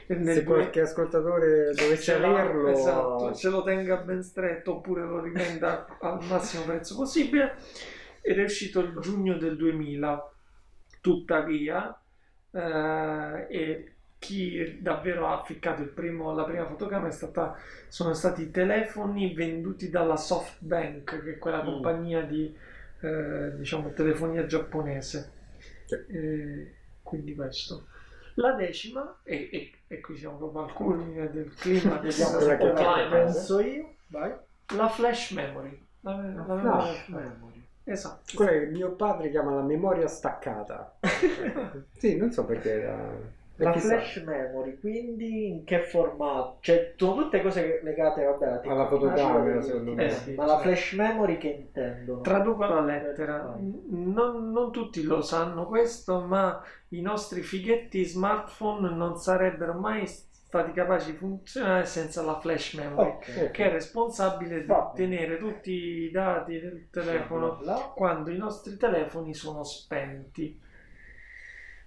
Se 0.07 0.43
due- 0.43 0.43
qualche 0.43 0.81
ascoltatore 0.81 1.71
dovesse 1.73 2.13
averlo, 2.13 2.67
esatto, 2.69 3.33
ce 3.33 3.49
lo 3.49 3.63
tenga 3.63 3.97
ben 3.97 4.23
stretto 4.23 4.75
oppure 4.77 5.03
lo 5.03 5.21
rivenda 5.21 5.85
al 5.99 6.23
massimo 6.25 6.63
prezzo 6.63 6.95
possibile 6.95 7.55
ed 8.21 8.39
è 8.39 8.43
uscito 8.43 8.79
il 8.81 8.97
giugno 8.99 9.37
del 9.37 9.55
2000 9.57 10.31
tuttavia 11.01 11.99
eh, 12.51 13.47
e 13.49 13.93
chi 14.19 14.77
davvero 14.81 15.27
ha 15.27 15.43
ficcato 15.43 15.81
il 15.81 15.89
primo, 15.89 16.33
la 16.35 16.43
prima 16.43 16.65
fotocamera 16.67 17.07
è 17.09 17.11
stata, 17.11 17.57
sono 17.87 18.13
stati 18.13 18.43
i 18.43 18.51
telefoni 18.51 19.33
venduti 19.33 19.89
dalla 19.89 20.15
SoftBank 20.15 21.23
che 21.23 21.31
è 21.33 21.37
quella 21.39 21.63
Mm. 21.63 21.65
compagnia 21.65 22.21
di 22.21 22.53
eh, 23.01 23.51
diciamo 23.55 23.91
telefonia 23.93 24.45
giapponese. 24.45 25.39
Eh, 25.95 26.73
quindi 27.03 27.35
questo 27.35 27.85
la 28.35 28.53
decima, 28.53 29.19
e, 29.23 29.49
e, 29.51 29.71
e 29.87 29.99
qui 29.99 30.15
siamo 30.15 30.37
proprio 30.37 30.63
al 30.63 30.73
culmine 30.73 31.29
del 31.31 31.53
clima, 31.53 31.97
Vediamo 31.99 32.39
se 32.39 32.57
che 32.57 32.71
la 32.71 33.07
penso 33.09 33.59
io. 33.59 33.95
Vai. 34.07 34.33
la 34.75 34.89
flash 34.89 35.31
memory. 35.31 35.85
La, 36.01 36.11
la 36.11 36.21
memoria 36.21 36.61
flash 36.61 37.05
flash 37.05 37.07
memory. 37.07 37.65
Esatto. 37.83 38.35
quella 38.35 38.51
che 38.51 38.65
mio 38.67 38.91
padre 38.91 39.29
chiama 39.31 39.55
la 39.55 39.61
memoria 39.61 40.07
staccata. 40.07 40.97
sì, 41.97 42.15
non 42.15 42.31
so 42.31 42.45
perché. 42.45 42.83
eh, 42.83 43.39
La 43.63 43.73
flash 43.73 44.23
memory, 44.25 44.79
quindi 44.79 45.47
in 45.47 45.63
che 45.63 45.81
formato? 45.83 46.57
Cioè, 46.61 46.93
sono 46.97 47.21
tutte 47.23 47.41
cose 47.41 47.79
legate 47.83 48.23
vabbè, 48.23 48.67
alla 48.67 48.87
fotocamera, 48.87 49.61
secondo 49.61 49.93
me. 49.93 50.03
eh, 50.03 50.05
Eh 50.07 50.09
sì, 50.11 50.33
ma 50.35 50.45
la 50.45 50.55
sì. 50.57 50.61
flash 50.63 50.93
memory 50.93 51.37
che 51.37 51.47
intendono? 51.47 52.21
Traduco 52.21 52.65
la 52.65 52.81
lettera. 52.81 53.37
Vai. 53.39 53.81
Non, 53.89 54.51
non 54.51 54.71
tutti 54.71 55.03
lo 55.03 55.21
sanno 55.21 55.65
questo, 55.67 56.21
ma 56.21 56.61
i 56.89 57.01
nostri 57.01 57.41
fighetti 57.41 58.03
smartphone 58.05 58.89
non 58.95 59.17
sarebbero 59.17 59.73
mai 59.73 60.05
stati 60.07 60.71
capaci 60.73 61.11
di 61.11 61.17
funzionare 61.17 61.85
senza 61.85 62.21
la 62.23 62.39
flash 62.39 62.73
memory, 62.73 63.09
Ok. 63.09 63.51
che 63.51 63.65
è 63.69 63.71
responsabile 63.71 64.65
di 64.65 64.73
tenere 64.95 65.37
tutti 65.37 65.71
i 65.71 66.11
dati 66.11 66.59
del 66.59 66.89
telefono 66.89 67.59
quando 67.95 68.31
i 68.31 68.37
nostri 68.37 68.75
telefoni 68.77 69.33
sono 69.33 69.63
spenti. 69.63 70.59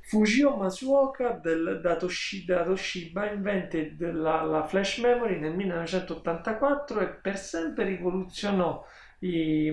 Fujio 0.06 0.56
Masuoka 0.56 1.32
del, 1.42 1.80
da, 1.82 1.96
Toshi- 1.96 2.44
da 2.44 2.62
Toshiba 2.64 3.30
invented 3.32 4.00
la, 4.12 4.42
la 4.42 4.66
flash 4.66 4.98
memory 4.98 5.38
nel 5.38 5.54
1984 5.54 7.00
e 7.00 7.08
per 7.08 7.36
sempre 7.38 7.84
rivoluzionò 7.84 8.84
i, 9.20 9.66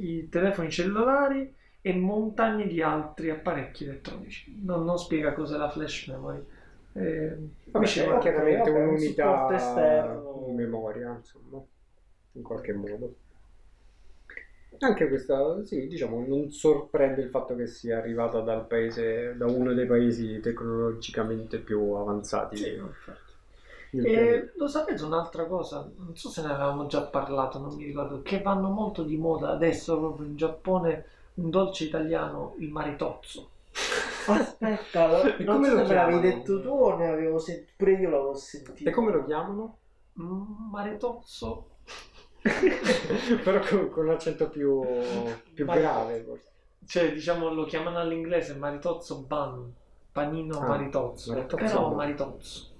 i 0.00 0.28
telefoni 0.30 0.70
cellulari 0.70 1.54
e 1.80 1.92
montagne 1.94 2.66
di 2.66 2.80
altri 2.82 3.30
apparecchi 3.30 3.84
elettronici. 3.84 4.60
Non, 4.64 4.84
non 4.84 4.98
spiega 4.98 5.32
cos'è 5.34 5.56
la 5.56 5.70
flash 5.70 6.08
memory. 6.08 6.42
Eh, 6.92 7.36
Vabbè, 7.70 7.86
è 7.86 8.18
chiaramente 8.18 8.70
un 8.70 8.76
un'unità 8.76 9.24
supporto 9.24 9.52
esterno. 9.54 10.46
memoria, 10.54 11.14
insomma, 11.14 11.62
in 12.32 12.42
qualche 12.42 12.72
modo. 12.72 13.14
Anche 14.80 15.08
questa, 15.08 15.64
sì, 15.64 15.86
diciamo, 15.86 16.24
non 16.26 16.50
sorprende 16.50 17.22
il 17.22 17.30
fatto 17.30 17.54
che 17.54 17.66
sia 17.66 17.98
arrivata 17.98 18.40
dal 18.40 18.66
paese, 18.66 19.36
da 19.36 19.46
uno 19.46 19.72
dei 19.72 19.86
paesi 19.86 20.40
tecnologicamente 20.40 21.58
più 21.58 21.92
avanzati 21.92 22.56
Sì, 22.56 22.74
infatti. 22.74 23.32
del 23.90 24.04
pianeta. 24.04 24.34
E 24.34 24.52
lo 24.56 24.68
sapete 24.68 25.02
un'altra 25.04 25.46
cosa? 25.46 25.88
Non 25.96 26.16
so 26.16 26.28
se 26.28 26.42
ne 26.42 26.48
avevamo 26.52 26.86
già 26.86 27.02
parlato, 27.02 27.58
non 27.58 27.74
mi 27.74 27.84
ricordo, 27.84 28.22
che 28.22 28.42
vanno 28.42 28.68
molto 28.68 29.02
di 29.02 29.16
moda 29.16 29.50
adesso 29.50 29.98
proprio 29.98 30.26
in 30.26 30.36
Giappone 30.36 31.04
un 31.34 31.50
dolce 31.50 31.84
italiano, 31.84 32.54
il 32.58 32.70
maritozzo. 32.70 33.50
Aspetta, 34.28 35.22
non 35.38 35.56
come 35.56 35.68
lo 35.68 35.76
me 35.76 35.94
l'avevi 35.94 36.20
detto 36.20 36.60
tu 36.60 36.68
o 36.68 36.96
ne 36.96 37.08
avevo 37.08 37.38
sentito, 37.38 37.72
pure 37.76 37.92
io 37.92 38.10
l'avevo 38.10 38.34
sentito. 38.34 38.88
E 38.88 38.92
come 38.92 39.12
lo 39.12 39.24
chiamano? 39.24 39.76
Mm, 40.20 40.70
Maritozzo? 40.70 41.66
Però 43.44 43.60
con, 43.60 43.90
con 43.90 44.06
un 44.06 44.10
accento 44.12 44.48
più, 44.48 44.80
più 45.54 45.64
Ma- 45.64 45.74
grave, 45.74 46.22
forse. 46.24 46.48
Cioè, 46.86 47.12
diciamo, 47.12 47.52
lo 47.52 47.64
chiamano 47.64 47.98
all'inglese 47.98 48.54
maritozzo 48.54 49.22
bun, 49.22 49.72
panino 50.12 50.60
Ah, 50.60 50.66
maritozzo, 50.66 51.32
maritozzo 51.32 51.56
però 51.56 51.94
maritozzo. 51.94 52.74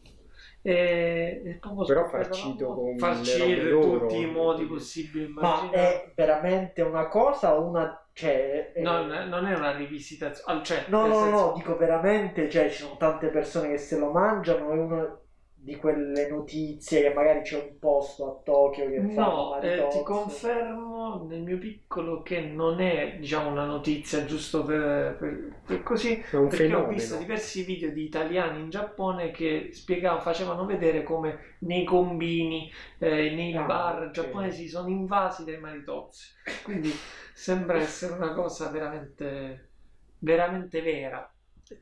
E, 0.62 1.42
e 1.44 1.58
proprio 1.60 1.86
Però 1.86 2.08
farcito 2.08 2.66
con 2.74 2.98
farcito 2.98 3.80
tutti 3.80 4.20
i 4.20 4.26
modi 4.26 4.64
possibili. 4.64 5.26
Ma 5.28 5.70
è 5.70 6.12
veramente 6.14 6.82
una 6.82 7.08
cosa 7.08 7.56
o 7.56 7.62
una... 7.68 8.00
Cioè, 8.12 8.72
è- 8.72 8.82
No, 8.82 8.98
non 9.04 9.12
è- 9.12 9.24
non 9.26 9.46
è 9.46 9.54
una 9.54 9.76
rivisitazione, 9.76 10.64
cioè, 10.64 10.84
No, 10.88 11.06
no, 11.06 11.12
senso- 11.12 11.46
no, 11.46 11.52
dico 11.54 11.76
veramente, 11.76 12.48
cioè 12.48 12.70
ci 12.70 12.82
sono 12.82 12.96
tante 12.96 13.28
persone 13.28 13.68
che 13.68 13.78
se 13.78 13.98
lo 13.98 14.10
mangiano, 14.10 14.70
è 14.70 14.78
una 14.78 15.18
di 15.66 15.76
quelle 15.76 16.28
notizie 16.28 17.02
che 17.02 17.12
magari 17.14 17.42
c'è 17.42 17.58
un 17.62 17.78
posto 17.78 18.26
a 18.38 18.42
Tokyo 18.42 18.88
che 18.88 19.02
fa 19.12 19.28
No, 19.28 19.60
eh, 19.60 19.88
ti 19.88 20.02
confermo 20.02 21.26
nel 21.28 21.42
mio 21.42 21.58
piccolo 21.58 22.22
che 22.22 22.40
non 22.40 22.80
è 22.80 23.16
diciamo 23.18 23.50
una 23.50 23.66
notizia 23.66 24.24
giusto 24.24 24.64
per, 24.64 25.16
per- 25.18 25.60
per 25.66 25.82
così, 25.82 26.18
È 26.30 26.36
un 26.36 26.48
perché 26.48 26.74
ho 26.74 26.86
fenomeno. 26.86 26.86
visto 26.86 27.16
diversi 27.18 27.62
video 27.64 27.90
di 27.90 28.04
italiani 28.04 28.60
in 28.60 28.70
Giappone 28.70 29.32
che 29.32 29.68
spiegavano, 29.74 30.22
facevano 30.22 30.64
vedere 30.64 31.02
come 31.02 31.56
nei 31.60 31.84
combini, 31.84 32.70
eh, 32.98 33.32
nei 33.34 33.58
Ah, 33.58 33.66
bar 33.66 34.10
ok. 34.10 34.12
giapponesi 34.12 34.66
sono 34.66 34.88
invasi 34.88 35.44
dai 35.44 35.58
maritozzi. 35.60 36.26
Quindi 36.62 36.90
sembra 37.34 37.76
essere 37.78 38.14
una 38.14 38.32
cosa 38.32 38.70
veramente, 38.70 39.72
veramente 40.20 40.80
vera. 40.80 41.30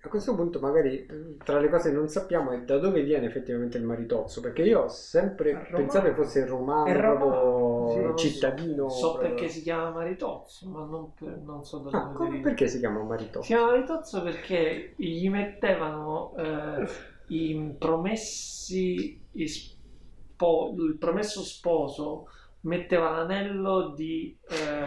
A 0.00 0.08
questo 0.08 0.34
punto 0.34 0.60
magari 0.60 1.06
tra 1.44 1.60
le 1.60 1.68
cose 1.68 1.90
che 1.90 1.94
non 1.96 2.08
sappiamo 2.08 2.52
è 2.52 2.62
da 2.62 2.78
dove 2.78 3.02
viene 3.02 3.26
effettivamente 3.26 3.76
il 3.76 3.84
maritozzo, 3.84 4.40
perché 4.40 4.62
io 4.62 4.84
ho 4.84 4.88
sempre 4.88 5.66
pensato 5.70 6.06
che 6.06 6.14
fosse 6.14 6.46
romano, 6.46 6.86
È 6.86 6.96
romano, 6.98 7.90
sì, 7.92 8.00
so. 8.00 8.14
cittadino. 8.14 8.88
So 8.88 9.10
proprio. 9.12 9.28
perché 9.34 9.48
si 9.50 9.60
chiama 9.60 9.90
maritozzo, 9.90 10.68
ma 10.70 10.84
non, 10.86 11.12
per- 11.12 11.36
non 11.44 11.64
so 11.66 11.80
da 11.80 11.90
Ah, 11.98 12.02
dove 12.04 12.14
come- 12.14 12.28
deriva. 12.30 12.48
perché 12.48 12.66
si 12.68 12.78
chiama 12.78 13.02
maritozzo? 13.02 13.42
Si 13.42 13.52
chiama 13.52 13.70
maritozzo 13.72 14.22
perché 14.22 14.94
gli 14.96 15.28
mettevano 15.28 16.34
eh, 16.38 16.88
i 17.26 17.74
promessi, 17.78 19.20
spo- 19.44 20.74
il 20.78 20.96
promesso 20.98 21.42
sposo 21.42 22.28
metteva 22.64 23.11
l'anello 23.11 23.92
di, 23.94 24.37
eh, 24.48 24.87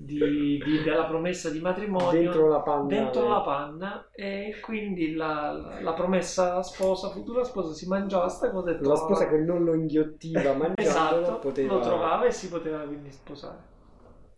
di- 0.00 0.58
di- 0.64 0.82
della 0.82 1.04
promessa 1.06 1.50
di 1.50 1.60
matrimonio 1.60 2.20
Dentro 2.20 2.48
la 2.48 2.60
panna. 2.60 2.86
dentro 2.86 3.28
la 3.28 3.40
panna 3.42 4.08
e 4.12 4.58
quindi 4.62 5.14
la, 5.14 5.80
la 5.80 5.92
promessa 5.94 6.62
sposa, 6.62 7.10
futura 7.10 7.42
sposa, 7.44 7.72
si 7.74 7.86
mangiava 7.88 8.28
sta 8.28 8.50
cosa 8.50 8.70
e 8.70 8.74
La 8.74 8.78
trovava- 8.78 9.00
sposa 9.00 9.28
che 9.28 9.38
non 9.38 9.64
lo 9.64 9.74
inghiottiva 9.74 10.52
mangiandolo 10.54 10.76
esatto, 11.22 11.38
poteva... 11.38 11.74
lo 11.74 11.80
trovava 11.80 12.24
e 12.26 12.30
si 12.32 12.48
poteva 12.48 12.80
quindi 12.82 13.10
sposare. 13.10 13.58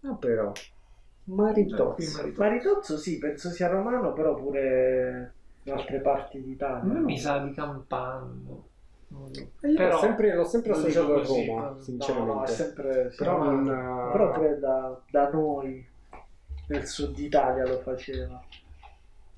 Ah 0.02 0.14
però, 0.14 0.52
maritozzo. 1.24 2.16
maritozzo. 2.16 2.32
Maritozzo 2.42 2.96
sì, 2.98 3.18
penso 3.18 3.50
sia 3.50 3.68
romano, 3.68 4.12
però 4.12 4.34
pure 4.34 5.34
in 5.64 5.72
altre 5.72 6.00
parti 6.00 6.42
d'Italia. 6.42 6.82
me 6.92 6.98
no? 7.00 7.04
mi 7.04 7.18
sa 7.18 7.38
di 7.38 7.52
Campano. 7.52 8.68
Io 9.62 9.74
Però- 9.76 9.90
l'ho 9.94 9.98
sempre, 9.98 10.34
l'ho 10.34 10.44
sempre 10.44 10.72
associato 10.72 11.14
a 11.14 11.18
così, 11.18 11.46
Roma, 11.46 11.62
no, 11.62 11.68
No, 11.74 11.80
sinceramente. 11.80 12.32
no, 12.34 12.42
è 12.44 12.46
sempre... 12.48 13.10
sì, 13.10 13.16
Però 13.16 13.38
non... 13.42 14.10
però 14.12 14.32
pure 14.32 14.58
da, 14.58 15.00
da 15.10 15.30
noi, 15.30 15.86
nel 16.68 16.86
sud 16.86 17.18
Italia 17.18 17.64
lo 17.66 17.78
faceva. 17.80 18.42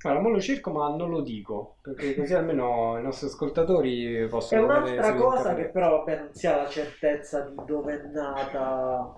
Allora, 0.03 0.21
mo 0.21 0.29
lo 0.29 0.41
cerco 0.41 0.71
ma 0.71 0.95
non 0.95 1.11
lo 1.11 1.21
dico, 1.21 1.77
perché 1.81 2.15
così 2.15 2.35
almeno 2.35 2.97
i 2.99 3.03
nostri 3.03 3.27
ascoltatori 3.27 4.15
È 4.15 4.27
possono 4.29 4.67
vedere 4.67 4.93
un'altra 4.93 5.15
cosa 5.15 5.55
che 5.55 5.65
però 5.65 5.99
vabbè, 5.99 6.19
non 6.19 6.29
si 6.35 6.47
ha 6.47 6.57
la 6.57 6.69
certezza 6.69 7.41
di 7.41 7.55
dove 7.65 7.95
è 8.01 8.07
nata, 8.13 9.13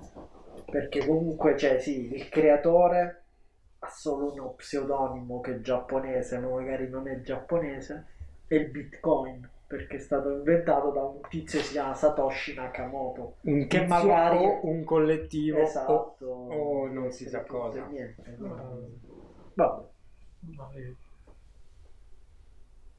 perché 0.71 1.05
comunque, 1.07 1.59
cioè 1.59 1.79
sì, 1.79 2.15
il 2.15 2.29
creatore 2.31 3.23
ha 3.81 3.89
solo 3.91 4.33
uno 4.33 4.55
pseudonimo 4.57 5.41
che 5.41 5.57
è 5.57 5.61
giapponese, 5.61 6.39
ma 6.39 6.49
magari 6.49 6.89
non 6.89 7.07
è 7.07 7.21
giapponese, 7.21 8.07
è 8.47 8.55
il 8.55 8.71
Bitcoin, 8.71 9.47
perché 9.69 9.97
è 9.97 10.01
stato 10.01 10.31
inventato 10.31 10.91
da 10.91 11.03
un 11.03 11.21
tizio 11.29 11.59
che 11.61 11.65
si 11.67 11.73
chiama 11.73 11.93
Satoshi 11.95 12.55
Nakamoto. 12.55 13.35
un 13.43 13.67
che 13.67 13.81
tizio 13.81 13.87
magari- 13.87 14.45
o 14.45 14.61
un 14.67 14.83
collettivo 14.83 15.59
Esatto. 15.59 16.25
o, 16.25 16.55
o 16.55 16.87
non 16.89 17.13
si 17.13 17.29
sa 17.29 17.41
tutto 17.43 17.59
cosa. 17.59 17.85
Niente. 17.87 18.35
No. 18.39 19.89
Vabbè. 20.41 20.93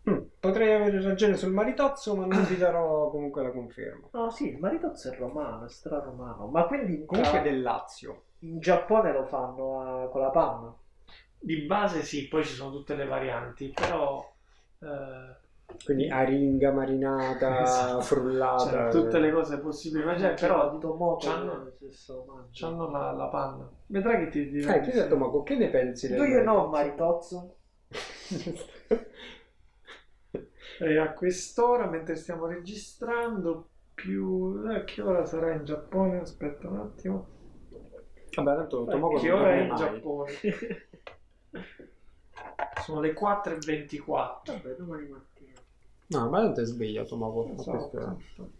Mm, 0.10 0.18
potrei 0.40 0.74
avere 0.74 1.02
ragione 1.02 1.36
sul 1.36 1.52
maritozzo, 1.52 2.16
ma 2.16 2.26
non 2.26 2.44
vi 2.46 2.56
darò 2.58 3.10
comunque 3.10 3.44
la 3.44 3.52
conferma. 3.52 4.08
No, 4.12 4.30
sì, 4.30 4.50
il 4.50 4.60
maritozzo 4.60 5.12
è 5.12 5.18
romano, 5.18 5.66
è 5.66 5.70
straromano, 5.70 6.48
ma 6.48 6.66
quindi 6.68 7.04
Comunque 7.06 7.40
ah, 7.40 7.42
del 7.42 7.62
Lazio. 7.62 8.22
in 8.40 8.60
Giappone 8.60 9.12
lo 9.12 9.26
fanno 9.26 9.82
a- 10.04 10.08
con 10.10 10.22
la 10.22 10.30
panna. 10.30 10.74
Di 11.42 11.62
base 11.66 12.04
sì, 12.04 12.28
poi 12.28 12.44
ci 12.46 12.54
sono 12.54 12.72
tutte 12.72 12.96
le 12.96 13.06
varianti, 13.06 13.70
però 13.74 14.26
eh, 14.80 15.36
Quindi 15.86 16.10
aringa 16.10 16.72
marinata, 16.72 17.62
Esatto. 17.64 18.02
frullata. 18.02 18.92
cioè, 18.92 19.02
tutte 19.02 19.20
le 19.20 19.32
cose 19.32 19.60
possibili 19.60 20.04
immaginare, 20.04 20.34
però 20.36 20.72
di 20.72 20.80
c'hanno- 21.18 21.72
mangiando. 22.26 22.84
hanno 22.84 22.90
la, 22.92 23.12
la 23.12 23.28
panna. 23.28 23.70
Vedrai 23.88 24.26
che 24.26 24.30
ti 24.30 24.40
Eh, 24.42 24.50
diverti. 24.50 24.92
ti 24.92 24.98
ho 24.98 25.02
detto, 25.02 25.18
ma 25.18 25.44
che 25.44 25.56
ne 25.56 25.70
pensi? 25.70 26.14
Do 26.14 26.24
you 26.26 26.42
know 26.42 26.68
Maritozzo? 26.70 27.56
E 30.82 30.98
a 30.98 31.12
quest'ora, 31.12 31.88
mentre 31.90 32.16
stiamo 32.16 32.46
registrando, 32.46 33.68
più... 33.94 34.64
eh, 34.72 34.86
che 34.86 35.02
ora 35.02 35.26
sarà 35.26 35.52
in 35.54 35.66
Giappone? 35.66 36.20
Aspetta 36.22 36.70
un 36.70 36.78
attimo. 36.78 37.28
Vabbè, 38.36 38.56
tanto 38.56 38.86
Tomoko 38.86 39.20
che 39.20 39.30
ora 39.32 39.52
è 39.52 39.60
in 39.62 39.68
mai. 39.68 39.78
Giappone? 39.78 40.32
Sono 42.82 43.02
le 43.02 43.14
4.24. 43.14 44.06
Vabbè, 44.06 44.76
domani 44.78 45.08
mattina. 45.08 45.29
No, 46.12 46.30
ma 46.30 46.42
non 46.42 46.54
ti 46.54 46.64
sveglia 46.66 47.04
Tomoko. 47.04 47.54
Esatto. 47.60 47.80
Questo 48.16 48.52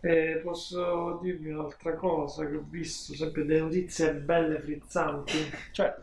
è- 0.00 0.06
E 0.06 0.40
posso 0.42 1.18
dirvi 1.22 1.50
un'altra 1.50 1.94
cosa 1.94 2.46
che 2.46 2.56
ho 2.56 2.64
visto, 2.68 3.14
sempre 3.14 3.46
delle 3.46 3.60
notizie 3.60 4.12
belle 4.12 4.60
frizzanti. 4.60 5.38
Cioè, 5.72 5.94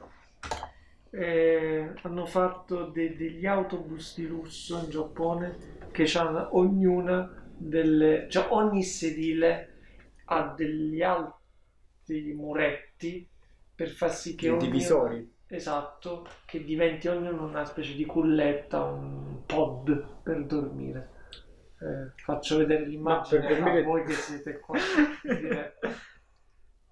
eh, 1.12 1.94
hanno 2.02 2.26
fatto 2.26 2.86
de- 2.86 3.16
degli 3.16 3.46
autobus 3.46 4.16
di 4.16 4.26
lusso 4.28 4.80
in 4.80 4.90
Giappone 4.90 5.58
che 5.92 6.10
hanno 6.18 6.58
ognuna 6.58 7.46
delle, 7.56 8.28
cioè 8.30 8.48
ogni 8.52 8.82
sedile 8.82 9.68
ha 10.26 10.54
degli 10.58 11.02
alti 11.04 12.32
muretti 12.34 13.28
per 13.76 13.90
far 13.90 14.12
sì 14.16 14.34
che 14.36 14.48
I 14.48 14.50
ognuno- 14.50 14.66
divisori. 14.66 15.31
Esatto, 15.54 16.26
che 16.46 16.64
diventi 16.64 17.10
ognuno 17.10 17.44
una 17.46 17.66
specie 17.66 17.94
di 17.96 18.06
culletta, 18.06 18.84
un 18.84 19.44
pod 19.46 20.22
per 20.24 20.46
dormire. 20.46 21.10
Eh, 21.82 22.12
faccio 22.24 22.58
vedere 22.58 22.86
l'immagine 22.86 23.42
Ma 23.42 23.48
per 23.48 23.56
dormire- 23.58 23.82
a 23.82 23.84
voi 23.84 24.04
che 24.06 24.14
siete 24.14 24.60
qua. 24.60 24.78
diretta. 25.24 25.90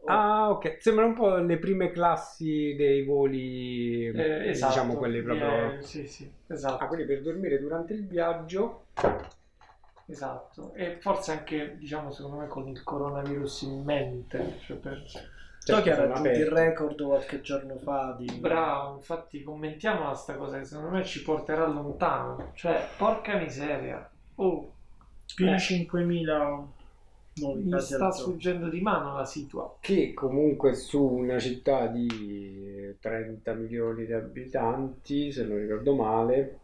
Ah, 0.05 0.49
ok. 0.49 0.77
Sembra 0.81 1.05
un 1.05 1.13
po' 1.13 1.35
le 1.35 1.59
prime 1.59 1.91
classi 1.91 2.73
dei 2.75 3.03
voli, 3.03 4.05
Eh, 4.05 4.49
esatto, 4.49 4.73
diciamo 4.73 4.95
quelli 4.95 5.21
proprio... 5.21 5.73
eh, 5.73 5.81
sì, 5.83 6.07
sì, 6.07 6.31
esatto, 6.47 6.83
Ah, 6.83 6.87
quindi 6.87 7.05
per 7.05 7.21
dormire 7.21 7.59
durante 7.59 7.93
il 7.93 8.07
viaggio. 8.07 8.85
esatto. 10.07 10.73
E 10.73 10.97
forse 10.99 11.33
anche, 11.33 11.75
diciamo, 11.77 12.11
secondo 12.11 12.37
me 12.37 12.47
con 12.47 12.67
il 12.69 12.81
coronavirus 12.81 13.61
in 13.63 13.83
mente, 13.83 14.55
cioè 14.61 14.77
per... 14.77 15.03
Tokyo 15.65 15.91
ha 15.91 15.95
sono 15.95 16.07
raggiunto 16.13 16.39
il 16.39 16.45
record 16.47 17.01
qualche 17.03 17.41
giorno 17.41 17.77
fa 17.77 18.15
di... 18.17 18.25
Bravo, 18.39 18.95
infatti 18.95 19.43
commentiamola 19.43 20.13
sta 20.15 20.35
cosa 20.35 20.57
che 20.57 20.65
secondo 20.65 20.89
me 20.91 21.03
ci 21.05 21.21
porterà 21.21 21.67
lontano. 21.67 22.51
Cioè, 22.55 22.87
porca 22.97 23.37
miseria. 23.37 24.09
Oh, 24.35 24.73
Più 25.33 25.45
Eh. 25.47 25.51
di 25.51 25.57
5.000 25.57 26.73
nuovi 27.35 27.63
mi 27.63 27.69
casi 27.69 27.93
sta 27.93 28.11
sfuggendo 28.11 28.69
di 28.69 28.81
mano 28.81 29.15
la 29.15 29.25
situa. 29.25 29.73
Che 29.81 30.13
comunque 30.13 30.73
su 30.73 31.03
una 31.03 31.37
città 31.39 31.87
di 31.87 32.95
30 32.99 33.53
milioni 33.53 34.05
di 34.05 34.13
abitanti, 34.13 35.31
se 35.31 35.45
non 35.45 35.57
ricordo 35.57 35.95
male, 35.95 36.59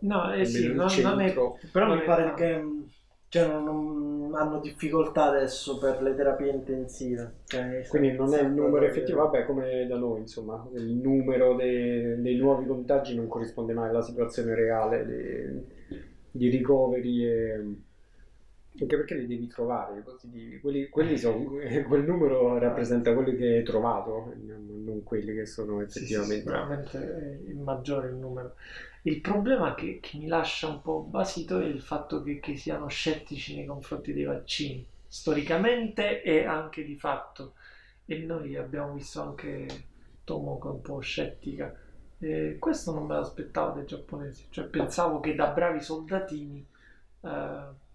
No, 0.00 0.32
eh 0.32 0.44
sì, 0.44 0.72
non, 0.72 0.86
non 1.02 1.20
è... 1.20 1.32
Però 1.70 1.86
Non 1.86 1.96
mi 1.96 2.02
è 2.02 2.04
pare 2.04 2.34
che 2.34 2.56
mh, 2.56 2.90
cioè, 3.28 3.46
non, 3.46 3.64
non- 3.64 4.34
hanno 4.34 4.60
difficoltà 4.60 5.24
adesso 5.24 5.78
per 5.78 6.02
le 6.02 6.14
terapie 6.14 6.50
intensive. 6.50 7.32
Cioè, 7.46 7.86
Quindi 7.88 8.12
non 8.12 8.32
è 8.34 8.42
il 8.42 8.50
numero 8.50 8.84
effettivo, 8.86 9.22
vabbè, 9.24 9.44
come 9.46 9.86
da 9.86 9.96
noi, 9.96 10.20
insomma, 10.20 10.66
il 10.74 10.92
numero 10.94 11.54
dei, 11.54 12.20
dei 12.20 12.36
nuovi 12.36 12.66
contagi 12.66 13.14
non 13.16 13.26
corrisponde 13.26 13.72
mai 13.72 13.88
alla 13.88 14.02
situazione 14.02 14.54
reale 14.54 15.06
di, 15.06 15.96
di 16.30 16.48
ricoveri 16.50 17.24
e 17.26 17.64
anche 18.80 18.96
perché 18.96 19.14
li 19.16 19.26
devi 19.26 19.46
trovare. 19.48 20.04
Quelli, 20.60 20.88
quelli 20.88 21.16
sono, 21.18 21.50
quel 21.88 22.04
numero 22.04 22.58
rappresenta 22.58 23.12
quelli 23.12 23.36
che 23.36 23.56
hai 23.56 23.62
trovato, 23.64 24.32
non 24.44 25.02
quelli 25.02 25.34
che 25.34 25.46
sono 25.46 25.84
Sì, 25.86 26.06
sì, 26.06 26.14
effettivamente. 26.14 26.36
sicuramente 26.36 26.98
è 27.18 27.48
il 27.50 27.56
maggiore 27.56 28.08
il 28.08 28.14
numero. 28.14 28.54
Il 29.02 29.20
problema 29.20 29.74
che, 29.74 29.98
che 30.00 30.18
mi 30.18 30.26
lascia 30.26 30.68
un 30.68 30.82
po' 30.82 31.00
basito 31.00 31.58
è 31.60 31.64
il 31.64 31.80
fatto 31.80 32.22
che, 32.22 32.40
che 32.40 32.56
siano 32.56 32.88
scettici 32.88 33.54
nei 33.56 33.64
confronti 33.64 34.12
dei 34.12 34.24
vaccini, 34.24 34.86
storicamente 35.06 36.22
e 36.22 36.44
anche 36.44 36.84
di 36.84 36.96
fatto. 36.96 37.54
E 38.04 38.18
noi 38.18 38.56
abbiamo 38.56 38.92
visto 38.94 39.22
anche 39.22 39.66
Tomoko 40.24 40.70
un 40.72 40.80
po' 40.82 41.00
scettica. 41.00 41.74
E 42.20 42.56
questo 42.58 42.92
non 42.92 43.06
me 43.06 43.14
l'aspettavo 43.14 43.74
dai 43.76 43.86
giapponesi, 43.86 44.46
cioè 44.50 44.64
pensavo 44.66 45.20
che 45.20 45.34
da 45.34 45.48
bravi 45.48 45.80
soldatini... 45.80 46.66
eh, 47.22 47.86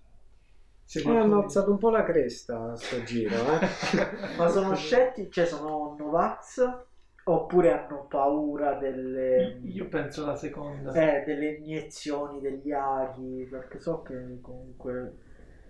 se 0.85 0.99
Hanno 1.01 1.11
qualcuno- 1.13 1.41
alzato 1.43 1.71
un 1.71 1.77
po' 1.77 1.89
la 1.89 2.03
cresta 2.03 2.71
a 2.71 2.75
sto 2.75 3.03
giro, 3.03 3.35
eh? 3.59 3.67
Ma 4.37 4.47
sono 4.49 4.75
scettici, 4.75 5.31
cioè 5.31 5.45
sono 5.45 5.95
Novax 5.97 6.85
oppure 7.25 7.71
hanno 7.71 8.05
paura 8.07 8.73
delle, 8.75 9.59
Io 9.65 9.87
penso 9.87 10.25
la 10.25 10.35
seconda. 10.35 10.91
eh, 10.93 11.23
delle 11.25 11.51
iniezioni, 11.53 12.39
degli 12.41 12.71
aghi, 12.71 13.47
perché 13.49 13.79
so 13.79 14.01
che 14.01 14.39
comunque... 14.41 15.13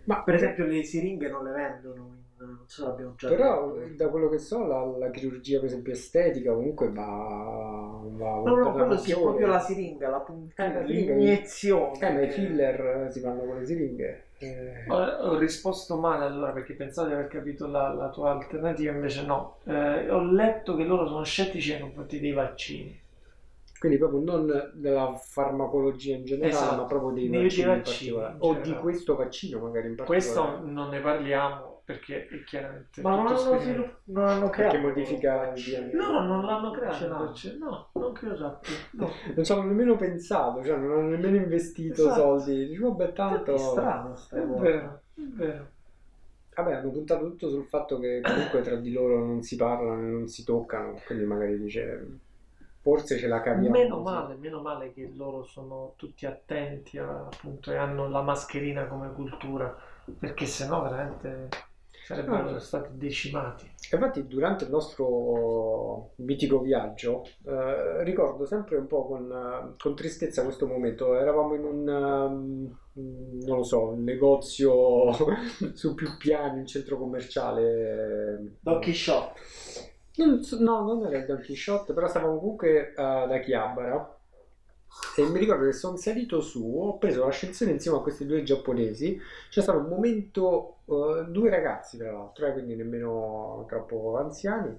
Ma 0.05 0.21
Per 0.21 0.33
esempio 0.35 0.65
le 0.65 0.83
siringhe 0.83 1.29
non 1.29 1.43
le 1.43 1.51
vendono, 1.51 2.13
in- 2.13 2.45
non 2.45 2.63
so 2.67 2.81
se 2.81 2.87
l'abbiamo 2.89 3.13
già 3.15 3.29
Però 3.29 3.71
detto. 3.73 3.95
da 3.95 4.09
quello 4.09 4.27
che 4.29 4.37
so 4.37 4.65
la, 4.65 4.83
la 4.97 5.09
chirurgia 5.09 5.57
per 5.59 5.67
esempio 5.67 5.93
estetica 5.93 6.51
comunque 6.53 6.89
va, 6.91 8.01
va 8.03 8.41
No, 8.41 8.55
no, 8.57 8.71
quello 8.73 8.97
sì, 8.97 9.11
è 9.11 9.19
proprio 9.21 9.47
la 9.47 9.59
siringa, 9.59 10.09
la 10.09 10.19
puntina, 10.19 10.79
Eh, 10.79 10.83
l'iniezione. 10.83 11.99
Eh, 12.07 12.11
ma 12.11 12.21
i 12.21 12.29
filler 12.29 13.07
si 13.11 13.19
fanno 13.21 13.43
con 13.45 13.59
le 13.59 13.65
siringhe. 13.65 14.23
Eh, 14.43 14.89
Ho, 14.89 15.37
risposto 15.37 15.97
male 15.97 16.25
allora 16.25 16.51
perché 16.51 16.73
pensavo 16.73 17.07
di 17.07 17.13
aver 17.13 17.27
capito 17.27 17.67
la, 17.67 17.93
la 17.93 18.09
tua 18.09 18.31
alternativa, 18.31 18.91
invece 18.91 19.25
no. 19.25 19.57
Eh, 19.65 20.09
ho 20.09 20.23
letto 20.23 20.75
che 20.75 20.83
loro 20.83 21.07
sono 21.07 21.23
scettici 21.23 21.71
nei 21.71 21.81
confronti 21.81 22.19
dei 22.19 22.31
vaccini. 22.33 23.01
Quindi 23.79 23.97
proprio 23.97 24.21
non 24.21 24.71
della 24.75 25.13
farmacologia 25.13 26.15
in 26.15 26.23
generale, 26.23 26.53
Esatto, 26.53 26.81
ma 26.81 26.87
proprio 26.87 27.11
dei 27.11 27.29
dei 27.29 27.41
vaccini, 27.43 27.61
in 27.61 27.67
vaccini 27.75 28.11
particolare. 28.11 28.33
in 28.33 28.37
O 28.39 28.61
di 28.61 28.73
questo 28.75 29.15
vaccino 29.15 29.59
magari 29.59 29.87
in 29.87 29.95
particolare. 29.95 30.51
Questo 30.51 30.71
non 30.71 30.89
ne 30.89 30.99
parliamo 31.01 31.72
perché 31.85 32.27
è 32.27 32.43
chiaramente 32.45 33.01
Ma 33.01 33.15
non 33.15 33.27
hanno, 33.27 33.59
svilupp- 33.59 33.99
non 34.05 34.27
hanno 34.27 34.49
Perché 34.49 34.67
creato 34.69 34.77
modifica 34.79 35.53
il 35.53 35.61
DNA. 35.63 35.97
No, 36.01 36.25
non 36.25 36.45
l'hanno 36.45 36.71
creato. 36.71 37.07
l'hanno. 37.07 37.33
cioè, 37.33 37.53
no, 37.55 37.89
non 37.93 38.13
che 38.13 38.25
io 38.25 38.35
sappia. 38.37 38.69
No. 38.91 39.09
Non 39.35 39.43
ci 39.43 39.51
hanno 39.51 39.63
nemmeno 39.63 39.95
pensato, 39.97 40.63
cioè 40.63 40.77
non 40.77 40.91
hanno 40.91 41.09
nemmeno 41.09 41.35
investito 41.35 42.03
Esatto. 42.03 42.21
soldi. 42.39 42.67
Dici, 42.67 42.79
vabbè, 42.81 43.13
tanto... 43.13 43.53
È 43.53 43.57
strano 43.57 44.15
È 44.29 44.39
vero, 44.39 45.01
è 45.15 45.21
vero. 45.21 45.67
Vabbè, 46.55 46.73
hanno 46.73 46.91
puntato 46.91 47.25
tutto 47.25 47.49
sul 47.49 47.63
fatto 47.63 47.97
che 47.99 48.21
comunque 48.21 48.61
tra 48.61 48.75
di 48.75 48.91
loro 48.91 49.17
non 49.17 49.41
si 49.41 49.55
parlano 49.55 50.01
e 50.01 50.11
non 50.11 50.27
si 50.27 50.43
toccano, 50.43 50.99
quindi 51.05 51.25
magari 51.25 51.59
dice 51.59 52.07
forse 52.79 53.17
ce 53.17 53.27
la 53.27 53.41
capiamo. 53.41 53.69
Meno 53.75 54.01
così. 54.01 54.13
male, 54.15 54.35
meno 54.35 54.61
male 54.61 54.93
che 54.93 55.11
loro 55.15 55.43
sono 55.43 55.93
tutti 55.95 56.25
attenti 56.27 56.97
a- 56.99 57.25
appunto 57.25 57.71
e 57.71 57.75
hanno 57.77 58.07
la 58.07 58.21
mascherina 58.21 58.85
come 58.85 59.11
cultura, 59.13 59.75
perché 60.19 60.45
sennò 60.45 60.83
veramente 60.83 61.47
sarebbero 62.15 62.55
Ah. 62.55 62.59
stati 62.59 62.89
decimati. 62.97 63.71
Infatti, 63.91 64.25
durante 64.27 64.63
il 64.63 64.69
nostro 64.71 66.11
mitico 66.17 66.59
viaggio, 66.61 67.23
eh, 67.45 68.03
ricordo 68.03 68.45
sempre 68.45 68.77
un 68.77 68.87
po' 68.87 69.05
con, 69.05 69.31
eh, 69.31 69.73
con 69.77 69.95
tristezza 69.95 70.43
questo 70.43 70.65
momento. 70.67 71.15
Eravamo 71.15 71.53
in 71.55 71.63
un, 71.63 71.87
ehm, 71.89 72.77
non 73.45 73.57
lo 73.57 73.63
so, 73.63 73.89
un 73.89 74.03
negozio 74.03 75.11
su 75.73 75.93
più 75.95 76.07
piani, 76.17 76.59
un 76.59 76.65
centro 76.67 76.97
commerciale. 76.97 78.57
Don 78.59 78.79
Quixote. 78.79 79.39
Non 80.15 80.41
so- 80.43 80.59
no, 80.61 80.83
non 80.83 81.05
era 81.05 81.17
il 81.17 81.25
Don 81.25 81.41
Quixote, 81.43 81.93
però 81.93 82.07
stavamo 82.07 82.37
comunque 82.37 82.93
eh, 82.95 83.01
ad 83.01 83.31
Akihabara. 83.31 84.17
E 85.15 85.23
mi 85.27 85.37
ricordo 85.37 85.65
che 85.65 85.73
sono 85.73 85.95
salito 85.97 86.41
su, 86.41 86.63
ho 86.63 86.97
preso 86.97 87.23
l'ascensore 87.23 87.71
insieme 87.71 87.97
a 87.97 88.01
questi 88.01 88.25
due 88.25 88.43
giapponesi. 88.43 89.19
C'è 89.49 89.61
stato 89.61 89.77
un 89.79 89.87
momento, 89.87 90.77
eh, 90.85 91.25
due 91.29 91.49
ragazzi 91.49 91.97
tra 91.97 92.11
l'altro, 92.11 92.47
eh, 92.47 92.53
quindi 92.53 92.75
nemmeno 92.75 93.65
troppo 93.67 94.17
anziani. 94.17 94.75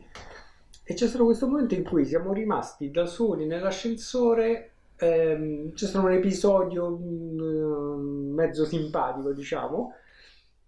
E 0.83 0.95
c'è 0.95 1.07
stato 1.07 1.25
questo 1.25 1.47
momento 1.47 1.75
in 1.75 1.85
cui 1.85 2.05
siamo 2.05 2.33
rimasti 2.33 2.91
da 2.91 3.07
soli 3.07 3.47
nell'ascensore. 3.47 4.71
ehm, 4.97 5.73
c'è 5.73 5.87
stato 5.87 6.07
un 6.07 6.13
episodio 6.13 6.91
mm, 6.91 8.33
mezzo 8.35 8.65
simpatico, 8.65 9.33
diciamo. 9.33 9.93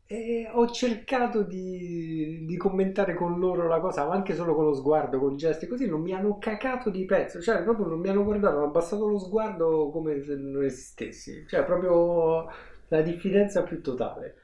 E 0.09 0.49
ho 0.53 0.71
cercato 0.71 1.43
di, 1.43 2.45
di 2.47 2.57
commentare 2.57 3.15
con 3.15 3.41
loro 3.41 3.67
la 3.67 3.81
cosa, 3.81 4.07
ma 4.07 4.15
anche 4.15 4.35
solo 4.37 4.55
con 4.55 4.65
lo 4.67 4.73
sguardo, 4.73 5.19
con 5.19 5.37
gesti, 5.37 5.67
così 5.67 5.89
non 5.89 6.01
mi 6.01 6.13
hanno 6.13 6.39
cacato 6.39 6.91
di 6.91 7.05
pezzo, 7.05 7.41
cioè 7.41 7.63
proprio 7.65 7.87
non 7.87 7.99
mi 7.99 8.09
hanno 8.09 8.23
guardato, 8.23 8.57
hanno 8.57 8.67
abbassato 8.67 9.09
lo 9.09 9.19
sguardo 9.19 9.91
come 9.91 10.23
se 10.23 10.37
non 10.37 10.63
esistessi, 10.63 11.45
cioè 11.49 11.65
proprio 11.65 12.47
la 12.89 13.03
diffidenza 13.03 13.65
più 13.65 13.81
totale. 13.83 14.37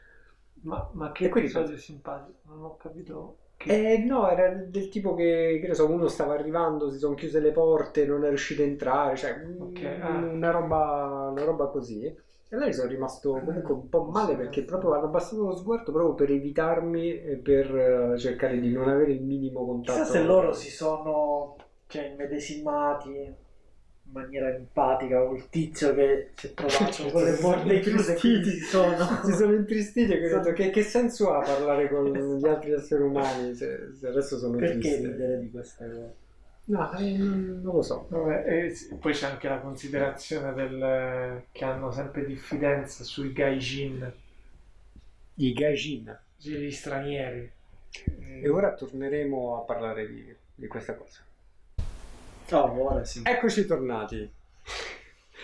Ma, 0.63 0.89
ma 0.95 1.13
che 1.13 1.29
quindi 1.29 1.51
episodio 1.51 1.77
simpatico, 1.77 2.39
non 2.45 2.65
ho 2.65 2.77
capito 2.77 3.39
Eh, 3.65 3.99
no, 4.05 4.29
era 4.29 4.49
del 4.55 4.89
tipo 4.89 5.15
che, 5.15 5.59
che 5.61 5.69
ne 5.69 5.75
so, 5.75 5.89
uno 5.91 6.09
stava 6.09 6.35
arrivando, 6.35 6.91
si 6.91 6.99
sono 6.99 7.15
chiuse 7.15 7.39
le 7.41 7.53
porte, 7.53 8.05
non 8.07 8.25
è 8.25 8.29
riuscito 8.29 8.63
a 8.63 8.65
entrare, 8.65 9.17
cioè 9.17 9.37
Ok, 9.59 9.81
mm, 9.81 10.03
ah. 10.03 10.33
una, 10.33 10.51
roba, 10.51 11.29
una 11.31 11.45
roba 11.45 11.69
così. 11.69 12.13
E 12.53 12.57
lei 12.59 12.75
sono 12.75 12.91
rimasto 12.91 13.31
comunque 13.33 13.73
un 13.73 13.89
po' 13.89 14.05
male 14.05 14.37
perché 14.37 14.63
proprio 14.63 14.93
hanno 14.93 15.07
abbassato 15.07 15.43
lo 15.43 15.57
sguardo 15.57 15.91
proprio 15.91 16.13
per 16.13 16.31
evitarmi 16.31 17.23
e 17.23 17.37
per 17.37 17.75
eh, 17.75 18.19
cercare 18.19 18.61
di 18.61 18.71
non 18.71 18.91
avere 18.91 19.13
il 19.13 19.23
minimo 19.23 19.65
contatto. 19.65 20.01
Chissà 20.01 20.13
se 20.13 20.23
loro 20.23 20.53
si 20.53 20.69
sono 20.69 21.57
cioè, 21.87 22.11
immedesimati 22.13 23.09
in 23.09 24.13
maniera 24.13 24.55
empatica 24.55 25.25
col 25.25 25.49
tizio 25.49 25.95
che 25.95 26.33
si 26.35 26.49
è 26.49 26.53
trovato 26.53 27.11
con 27.11 27.25
le 27.25 27.33
porte 27.41 27.81
chiuse 27.81 28.19
si 28.19 28.59
sono... 28.59 29.21
si 29.25 29.33
sono 29.33 29.55
intristiti 29.55 30.13
e 30.13 30.19
che 30.19 30.35
ho 30.35 30.41
detto 30.41 30.53
che, 30.53 30.69
che 30.69 30.83
senso 30.83 31.33
ha 31.33 31.41
parlare 31.41 31.89
con 31.89 32.13
gli 32.37 32.47
altri 32.47 32.73
esseri 32.73 33.03
umani 33.03 33.55
se, 33.55 33.95
se 33.99 34.09
adesso 34.09 34.37
sono 34.37 34.59
Perché 34.59 34.79
tristi? 34.79 35.07
ridere 35.07 35.39
di 35.39 35.51
queste 35.51 35.87
cose? 35.87 36.22
No, 36.65 36.93
eh, 36.97 37.17
non, 37.17 37.61
lo 37.63 37.83
so. 37.83 38.07
Vabbè, 38.09 38.45
e 38.47 38.97
poi 39.01 39.13
c'è 39.13 39.27
anche 39.27 39.49
la 39.49 39.59
considerazione 39.59 40.53
del, 40.55 41.43
che 41.51 41.65
hanno 41.65 41.91
sempre 41.91 42.25
diffidenza 42.25 43.03
sui 43.05 43.33
gaijin, 43.33 44.13
I 45.35 45.53
gaijin. 45.53 46.19
gli 46.37 46.71
stranieri. 46.71 47.51
E 48.43 48.49
ora 48.49 48.75
torneremo 48.75 49.57
a 49.61 49.65
parlare 49.65 50.07
di, 50.07 50.35
di 50.55 50.67
questa 50.67 50.95
cosa. 50.95 51.21
Oh, 52.53 52.93
ora 52.93 53.05
sì. 53.05 53.23
Eccoci 53.25 53.67
tornati. 53.67 54.31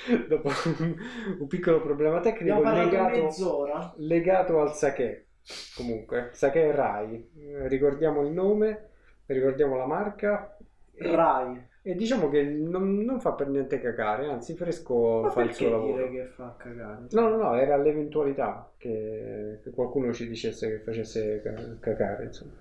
Dopo 0.28 0.50
un, 0.78 0.96
un 1.40 1.46
piccolo 1.46 1.80
problema 1.82 2.20
tecnico 2.20 2.60
legato, 2.62 3.22
mezz'ora. 3.24 3.92
legato 3.96 4.60
al 4.60 4.74
sake. 4.74 5.26
Comunque, 5.74 6.30
sake 6.32 6.70
Rai. 6.72 7.30
Eh, 7.36 7.68
Ricordiamo 7.68 8.22
il 8.22 8.32
nome, 8.32 8.88
ricordiamo 9.26 9.76
la 9.76 9.86
marca. 9.86 10.56
E, 11.00 11.14
Rai. 11.14 11.66
e 11.82 11.94
diciamo 11.94 12.28
che 12.28 12.42
non, 12.42 12.98
non 13.04 13.20
fa 13.20 13.32
per 13.32 13.48
niente 13.48 13.80
cacare, 13.80 14.26
anzi 14.30 14.54
fresco 14.56 15.20
Ma 15.22 15.30
fa 15.30 15.42
il 15.42 15.54
suo 15.54 15.66
perché 15.70 15.80
lavoro. 15.80 16.08
dire 16.08 16.10
che 16.10 16.26
fa 16.34 16.54
cagare? 16.58 17.06
No, 17.10 17.28
no, 17.28 17.36
no, 17.36 17.54
era 17.56 17.76
l'eventualità 17.76 18.70
che, 18.76 19.60
che 19.62 19.70
qualcuno 19.70 20.12
ci 20.12 20.28
dicesse 20.28 20.68
che 20.68 20.78
facesse 20.80 21.40
ca- 21.42 21.76
cacare, 21.80 22.24
insomma. 22.24 22.52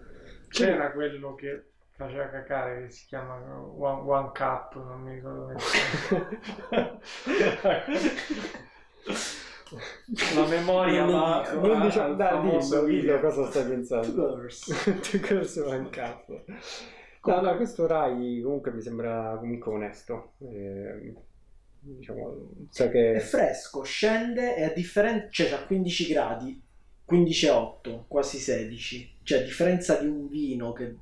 C'era 0.49 0.91
quello 0.91 1.35
che 1.35 1.63
faceva 1.91 2.27
cacare 2.29 2.83
che 2.83 2.89
si 2.91 3.05
chiama 3.07 3.35
One, 3.75 4.01
One 4.09 4.31
Cup, 4.33 4.75
non 4.75 5.01
mi 5.01 5.15
ricordo 5.15 5.45
come. 5.45 5.55
La 10.35 10.45
memoria 10.47 11.03
Non 11.03 11.19
va, 11.19 11.49
dico. 11.51 11.67
Non 11.67 11.81
diciamo, 11.81 12.13
dai, 12.15 12.41
dillo, 12.41 12.59
dillo 12.59 12.83
video. 12.83 13.19
cosa 13.19 13.45
stai 13.49 13.65
pensando. 13.67 14.45
Tu 15.11 15.19
corso 15.19 15.65
mancato. 15.67 16.43
No, 17.27 17.41
no, 17.41 17.55
questo 17.55 17.85
Rai 17.87 18.41
comunque 18.41 18.71
mi 18.71 18.81
sembra 18.81 19.35
comunque 19.39 19.71
onesto. 19.73 20.31
Eh, 20.39 21.13
diciamo, 21.79 22.49
sa 22.69 22.89
che... 22.89 23.13
È 23.13 23.19
fresco, 23.19 23.83
scende 23.83 24.55
e 24.55 24.63
a 24.63 24.73
differenza, 24.73 25.27
cioè 25.29 25.51
a 25.51 25.63
15 25.65 26.07
gradi, 26.07 26.61
15,8, 27.09 28.03
quasi 28.07 28.37
16. 28.37 29.11
Cioè 29.23 29.39
a 29.39 29.43
differenza 29.43 29.97
di 29.97 30.07
un 30.07 30.27
vino 30.27 30.73
che, 30.73 30.95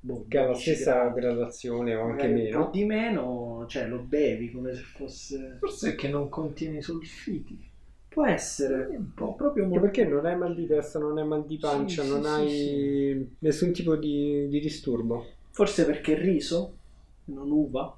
boh, 0.00 0.26
che 0.28 0.38
ha 0.38 0.42
la 0.42 0.46
12 0.48 0.74
stessa 0.74 0.92
gradi, 0.92 1.20
gradazione 1.20 1.94
o 1.94 2.04
anche 2.04 2.26
po' 2.28 2.34
meno. 2.34 2.70
di 2.72 2.84
meno, 2.84 3.64
cioè 3.68 3.86
lo 3.86 3.98
bevi 3.98 4.50
come 4.50 4.74
se 4.74 4.82
fosse... 4.82 5.56
Forse 5.58 5.92
è 5.92 5.94
che 5.94 6.08
non 6.08 6.28
contiene 6.28 6.82
sulfiti. 6.82 7.68
Può 8.08 8.26
essere 8.26 8.86
un 8.96 9.14
po' 9.14 9.34
proprio 9.34 9.66
molto... 9.66 9.82
perché 9.82 10.04
non 10.04 10.26
hai 10.26 10.36
mal 10.36 10.54
di 10.54 10.66
testa, 10.66 10.98
non 10.98 11.16
hai 11.16 11.26
mal 11.26 11.46
di 11.46 11.58
pancia, 11.58 12.02
Sì, 12.02 12.08
sì, 12.08 12.12
non 12.12 12.22
sì, 12.24 12.28
hai 12.28 13.36
nessun 13.38 13.72
tipo 13.72 13.94
di, 13.94 14.48
di 14.48 14.58
disturbo. 14.58 15.38
Forse 15.50 15.84
perché 15.86 16.14
riso, 16.14 16.78
non 17.26 17.50
uva. 17.50 17.96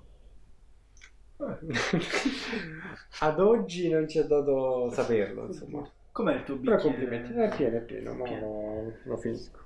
Ad 3.20 3.40
oggi 3.40 3.88
non 3.88 4.08
ci 4.08 4.18
è 4.18 4.26
dato 4.26 4.90
saperlo, 4.90 5.46
insomma. 5.46 5.88
Com'è 6.12 6.36
il 6.36 6.44
tuo 6.44 6.58
Però 6.64 6.76
bicchiere? 6.76 6.80
complimenti, 6.80 7.32
è 7.32 7.48
pieno, 7.54 7.76
è 7.76 7.80
pieno, 7.82 8.14
ma 8.14 8.26
lo, 8.38 8.98
lo 9.02 9.16
finisco. 9.16 9.58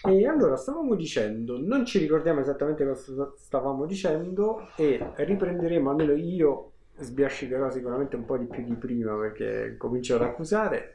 E 0.00 0.26
allora 0.28 0.56
stavamo 0.56 0.94
dicendo, 0.94 1.58
non 1.58 1.84
ci 1.84 1.98
ricordiamo 1.98 2.40
esattamente 2.40 2.84
cosa 2.86 3.32
stavamo 3.36 3.84
dicendo 3.84 4.68
e 4.76 5.12
riprenderemo, 5.16 5.90
almeno 5.90 6.12
io 6.14 6.72
sbiascicherò 6.98 7.68
sicuramente 7.70 8.14
un 8.16 8.24
po' 8.24 8.38
di 8.38 8.46
più 8.46 8.64
di 8.64 8.74
prima 8.76 9.16
perché 9.16 9.76
comincio 9.76 10.14
ad 10.14 10.22
accusare, 10.22 10.94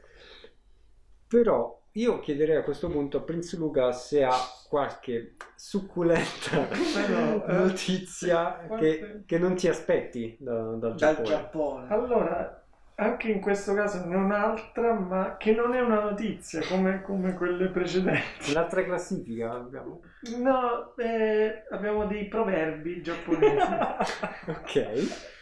però 1.28 1.80
io 1.92 2.18
chiederei 2.20 2.56
a 2.56 2.62
questo 2.62 2.88
punto 2.88 3.18
a 3.18 3.20
Prince 3.22 3.56
Luca 3.56 3.92
se 3.92 4.24
ha 4.24 4.34
qualche 4.74 5.36
succulenta 5.54 6.66
no, 7.08 7.44
eh. 7.46 7.52
notizia 7.52 8.58
che, 8.58 8.66
Quante- 8.66 9.22
che 9.24 9.38
non 9.38 9.54
ti 9.54 9.68
aspetti 9.68 10.36
da- 10.40 10.52
dal 10.52 10.78
Dal 10.78 10.94
Giappone. 10.96 11.28
Giappone. 11.28 11.86
Allora, 11.90 12.64
anche 12.96 13.30
in 13.30 13.40
questo 13.40 13.72
caso 13.72 14.04
ne 14.04 14.16
ho 14.16 14.18
un'altra, 14.18 14.92
ma 14.94 15.36
che 15.36 15.54
non 15.54 15.74
è 15.74 15.80
una 15.80 16.00
notizia 16.02 16.60
come, 16.68 17.02
come 17.02 17.34
quelle 17.34 17.68
precedenti. 17.68 18.52
L'altra 18.52 18.82
classifica 18.82 19.52
abbiamo. 19.52 20.00
No, 20.38 20.96
eh, 20.96 21.66
abbiamo 21.70 22.06
dei 22.06 22.26
proverbi 22.26 23.00
giapponesi 23.00 23.66
ok. 24.50 25.32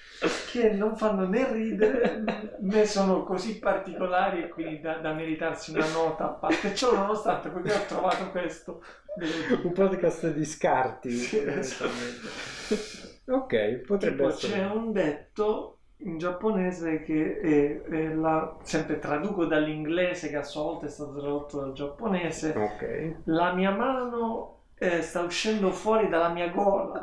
che 0.50 0.70
non 0.72 0.94
fanno 0.96 1.26
né 1.26 1.50
ridere 1.50 2.22
né 2.60 2.84
sono 2.86 3.24
così 3.24 3.58
particolari 3.58 4.42
e 4.44 4.48
quindi 4.48 4.80
da, 4.80 4.98
da 4.98 5.12
meritarsi 5.12 5.72
una 5.74 5.86
nota 5.88 6.24
a 6.26 6.28
parte. 6.34 6.74
Ciò 6.76 6.94
nonostante, 6.94 7.48
poiché 7.48 7.72
ho 7.72 7.84
trovato 7.86 8.30
questo. 8.30 8.82
Un 9.62 9.72
podcast 9.72 10.32
di 10.32 10.44
scarti. 10.44 11.10
Sì, 11.10 11.38
esattamente. 11.38 12.28
ok, 13.30 13.76
potrebbe 13.86 14.16
Tipo, 14.16 14.28
essere. 14.28 14.52
c'è 14.52 14.64
un 14.70 14.92
detto 14.92 15.78
in 15.98 16.18
giapponese 16.18 17.02
che 17.02 17.38
è, 17.38 17.82
è 17.82 18.14
la, 18.14 18.56
sempre 18.62 18.98
traduco 18.98 19.44
dall'inglese 19.44 20.28
che 20.30 20.36
a 20.36 20.42
sua 20.42 20.62
volta 20.62 20.86
è 20.86 20.88
stato 20.88 21.12
tradotto 21.16 21.60
dal 21.60 21.72
giapponese 21.74 22.50
Ok. 22.56 23.16
la 23.24 23.52
mia 23.52 23.70
mano 23.70 24.62
eh, 24.78 25.00
sta 25.02 25.20
uscendo 25.22 25.70
fuori 25.70 26.08
dalla 26.08 26.30
mia 26.30 26.48
gola 26.48 27.02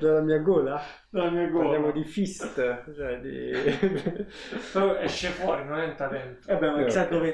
Dalla 0.00 0.20
mia 0.22 0.38
gola? 0.38 0.80
dalla 1.16 1.30
mia 1.30 1.46
gola 1.48 1.64
Parliamo 1.70 1.90
di 1.92 2.04
fist, 2.04 2.54
cioè 2.94 3.18
di... 3.20 3.50
però 4.72 4.96
esce 4.96 5.28
fuori 5.28 5.64
non 5.64 5.80
entra 5.80 6.08
dentro 6.08 6.52
Eh 6.52 6.56
beh, 6.56 6.70
ma 6.70 6.80
Eh, 6.80 6.84
chissà 6.84 7.02
ok. 7.02 7.08
dove 7.08 7.32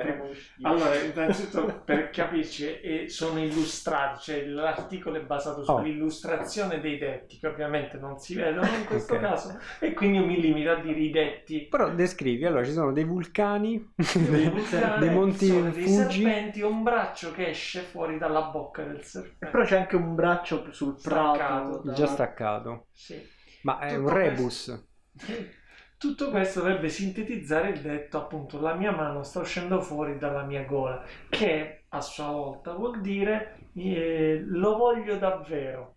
primo 0.00 0.24
uscire. 0.28 0.68
allora 0.68 0.94
innanzitutto 1.00 1.82
per 1.84 2.10
capirci 2.10 2.80
eh, 2.80 3.08
sono 3.08 3.38
illustrati 3.40 4.20
cioè 4.22 4.44
l'articolo 4.46 5.16
è 5.16 5.20
basato 5.20 5.60
Oh. 5.64 5.78
sull'illustrazione 5.78 6.80
dei 6.80 6.98
detti 6.98 7.38
che 7.38 7.46
ovviamente 7.46 7.96
non 7.96 8.18
si 8.18 8.34
vedono 8.34 8.66
in 8.66 8.84
questo 8.86 9.14
Ok. 9.14 9.20
caso 9.20 9.58
e 9.78 9.92
quindi 9.92 10.18
io 10.18 10.26
mi 10.26 10.40
limito 10.40 10.70
a 10.70 10.76
dire 10.76 10.98
i 10.98 11.10
detti 11.10 11.66
Però 11.70 11.90
descrivi, 11.90 12.44
allora 12.44 12.64
ci 12.64 12.72
sono 12.72 12.92
dei 12.92 13.04
vulcani, 13.04 13.92
dei, 14.28 14.48
vulcani, 14.48 14.98
dei 15.06 15.14
monti 15.14 15.46
sono 15.46 15.70
dei 15.70 15.82
Fuji. 15.84 16.22
serpenti 16.22 16.60
un 16.62 16.82
braccio 16.82 17.30
che 17.32 17.48
esce 17.48 17.80
fuori 17.80 18.18
dalla 18.18 18.42
bocca 18.42 18.82
del 18.82 19.02
serpente. 19.02 19.46
Però 19.46 19.64
c'è 19.64 19.78
anche 19.78 19.96
un 19.96 20.14
braccio 20.14 20.66
sul 20.72 20.98
Staccato. 20.98 21.36
prato. 21.36 21.82
da- 21.84 21.92
già 21.92 22.06
staccato. 22.06 22.86
Sì. 22.94 23.30
Ma 23.62 23.78
è 23.80 23.94
Tutto 23.94 23.98
un 23.98 24.08
rebus. 24.08 24.86
Tutto 25.98 26.30
questo 26.30 26.60
dovrebbe 26.60 26.88
sintetizzare 26.88 27.70
il 27.70 27.80
detto 27.80 28.18
appunto 28.18 28.60
la 28.60 28.74
mia 28.74 28.92
mano 28.92 29.22
sta 29.22 29.40
uscendo 29.40 29.80
fuori 29.80 30.18
dalla 30.18 30.42
mia 30.44 30.64
gola, 30.64 31.02
che 31.28 31.84
a 31.88 32.00
sua 32.00 32.26
volta 32.30 32.74
vuol 32.74 33.00
dire 33.00 33.70
eh, 33.74 34.42
lo 34.46 34.76
voglio 34.76 35.16
davvero. 35.18 35.96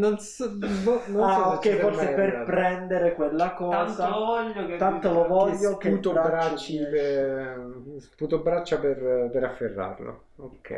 Non 0.00 0.18
so, 0.18 0.50
boh, 0.84 1.02
non 1.08 1.30
so 1.30 1.44
Ah, 1.44 1.58
ci 1.60 1.68
ok, 1.68 1.76
forse 1.78 2.12
per 2.12 2.42
prendere 2.44 3.14
quella 3.14 3.54
Tanto 3.68 4.06
cosa. 4.06 4.08
lo 4.08 4.24
voglio 4.24 4.66
che 4.66 4.76
Tanto 4.76 5.12
lo 5.12 5.26
voglio 5.26 5.76
Che 5.78 5.90
sputo, 5.90 6.10
il 6.10 6.20
braccio 6.20 6.20
bracci 6.20 6.72
mi 6.74 6.86
esce. 6.86 6.88
per, 6.88 7.70
sputo 7.98 8.40
braccia 8.42 8.78
per, 8.78 9.30
per 9.32 9.44
afferrarlo. 9.44 10.24
Ok. 10.36 10.70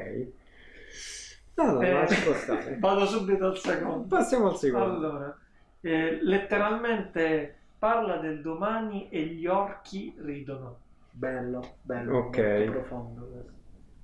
No, 1.57 1.73
no, 1.73 1.81
Eh, 1.83 2.07
ci 2.09 2.23
può 2.23 2.33
stare. 2.35 2.77
Vado 2.81 3.07
subito 3.07 3.47
al 3.47 3.59
secondo. 3.59 4.07
Passiamo 4.09 4.49
al 4.51 4.57
secondo. 4.57 4.85
Allora, 5.07 5.39
eh, 5.81 6.19
letteralmente 6.23 7.55
parla 7.79 8.17
del 8.17 8.41
domani 8.41 9.09
e 9.11 9.23
gli 9.27 9.47
orchi 9.47 10.15
ridono. 10.19 10.79
Bello, 11.11 11.77
bello, 11.83 12.17
Ok. 12.19 12.39
molto 12.39 12.71
profondo 12.73 13.21
questo. 13.27 13.53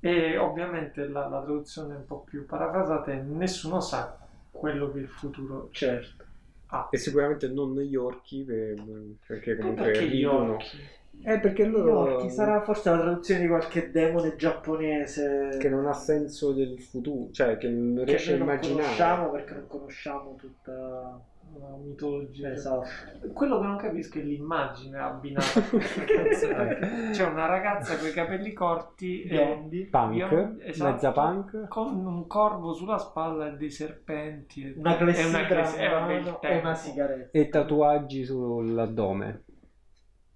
E 0.01 0.38
ovviamente 0.38 1.07
la, 1.09 1.28
la 1.28 1.38
traduzione 1.42 1.94
un 1.96 2.07
po' 2.07 2.20
più 2.20 2.46
parafrasata 2.46 3.11
è 3.12 3.16
nessuno 3.16 3.80
sa 3.80 4.16
quello 4.51 4.90
che 4.92 5.01
il 5.01 5.09
futuro 5.09 5.68
Certo. 5.72 6.24
ha. 6.68 6.88
E 6.90 6.96
sicuramente 6.98 7.48
non 7.48 7.74
gli 7.80 7.96
orchi, 7.96 8.42
per- 8.44 8.82
perché 9.26 9.57
comunque 9.57 9.84
perché 9.86 10.07
gli 10.07 10.11
ridono. 10.12 10.53
orchi? 10.53 10.78
Eh, 11.22 11.38
perché 11.38 11.64
loro... 11.66 11.98
orchi 11.98 12.30
sarà 12.30 12.62
forse 12.62 12.90
la 12.90 12.98
traduzione 12.98 13.40
di 13.42 13.48
qualche 13.48 13.90
demone 13.90 14.34
giapponese 14.36 15.56
Che 15.58 15.68
non 15.68 15.86
ha 15.86 15.92
senso 15.92 16.52
del 16.52 16.80
futuro, 16.80 17.30
cioè 17.32 17.56
che 17.58 17.68
non 17.68 17.96
che 17.98 18.04
riesce 18.04 18.34
a 18.34 18.36
noi 18.36 18.46
non 18.46 18.54
immaginare. 18.54 18.82
conosciamo 18.82 19.30
perché 19.30 19.54
non 19.54 19.66
conosciamo 19.66 20.34
tutta 20.36 21.20
la 21.58 21.76
mitologia. 21.84 22.52
Esatto. 22.52 22.86
Quello 23.32 23.58
che 23.60 23.66
non 23.66 23.76
capisco 23.76 24.18
è 24.18 24.22
l'immagine 24.22 24.98
abbinata 24.98 25.58
a 25.58 25.62
questa 25.62 26.04
canzone. 26.04 27.10
C'è 27.10 27.24
una 27.26 27.46
ragazza 27.46 27.96
con 27.98 28.06
i 28.08 28.12
capelli 28.12 28.52
corti 28.52 29.22
e 29.24 29.28
Biondi. 29.28 29.84
Punk, 29.86 30.12
biondi, 30.14 30.62
esatto, 30.64 30.90
mezza 30.92 31.10
punk. 31.12 31.68
con 31.68 32.06
un 32.06 32.26
corvo 32.28 32.72
sulla 32.72 32.98
spalla 32.98 33.48
e 33.48 33.56
dei 33.56 33.70
serpenti. 33.70 34.62
e- 34.62 34.74
Una 34.78 34.94
e 34.94 34.98
clessidra 34.98 35.44
clessi- 35.46 35.80
eh, 35.80 35.88
vabbè, 35.88 36.12
il 36.14 36.26
e 36.28 36.36
tempo. 36.40 36.66
una 36.66 36.74
sigaretta. 36.74 37.38
E 37.38 37.48
tatuaggi 37.48 38.24
sull'addome. 38.24 39.42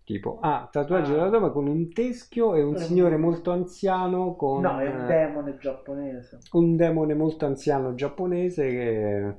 Tipo, 0.05 0.39
ah, 0.43 0.69
tatuaggi 0.71 1.13
Ah. 1.13 1.15
sull'addome 1.15 1.51
con 1.51 1.67
un 1.67 1.91
teschio 1.91 2.55
e 2.55 2.63
un 2.63 2.75
Eh. 2.75 2.79
signore 2.79 3.17
molto 3.17 3.53
anziano 3.53 4.35
con 4.37 4.61
No, 4.61 4.79
è 4.79 4.87
un 4.95 5.01
eh, 5.01 5.07
demone 5.07 5.57
giapponese. 5.59 6.39
un 6.53 6.77
demone 6.77 7.15
molto 7.15 7.47
anziano 7.47 7.95
giapponese 7.95 8.69
che, 8.69 9.35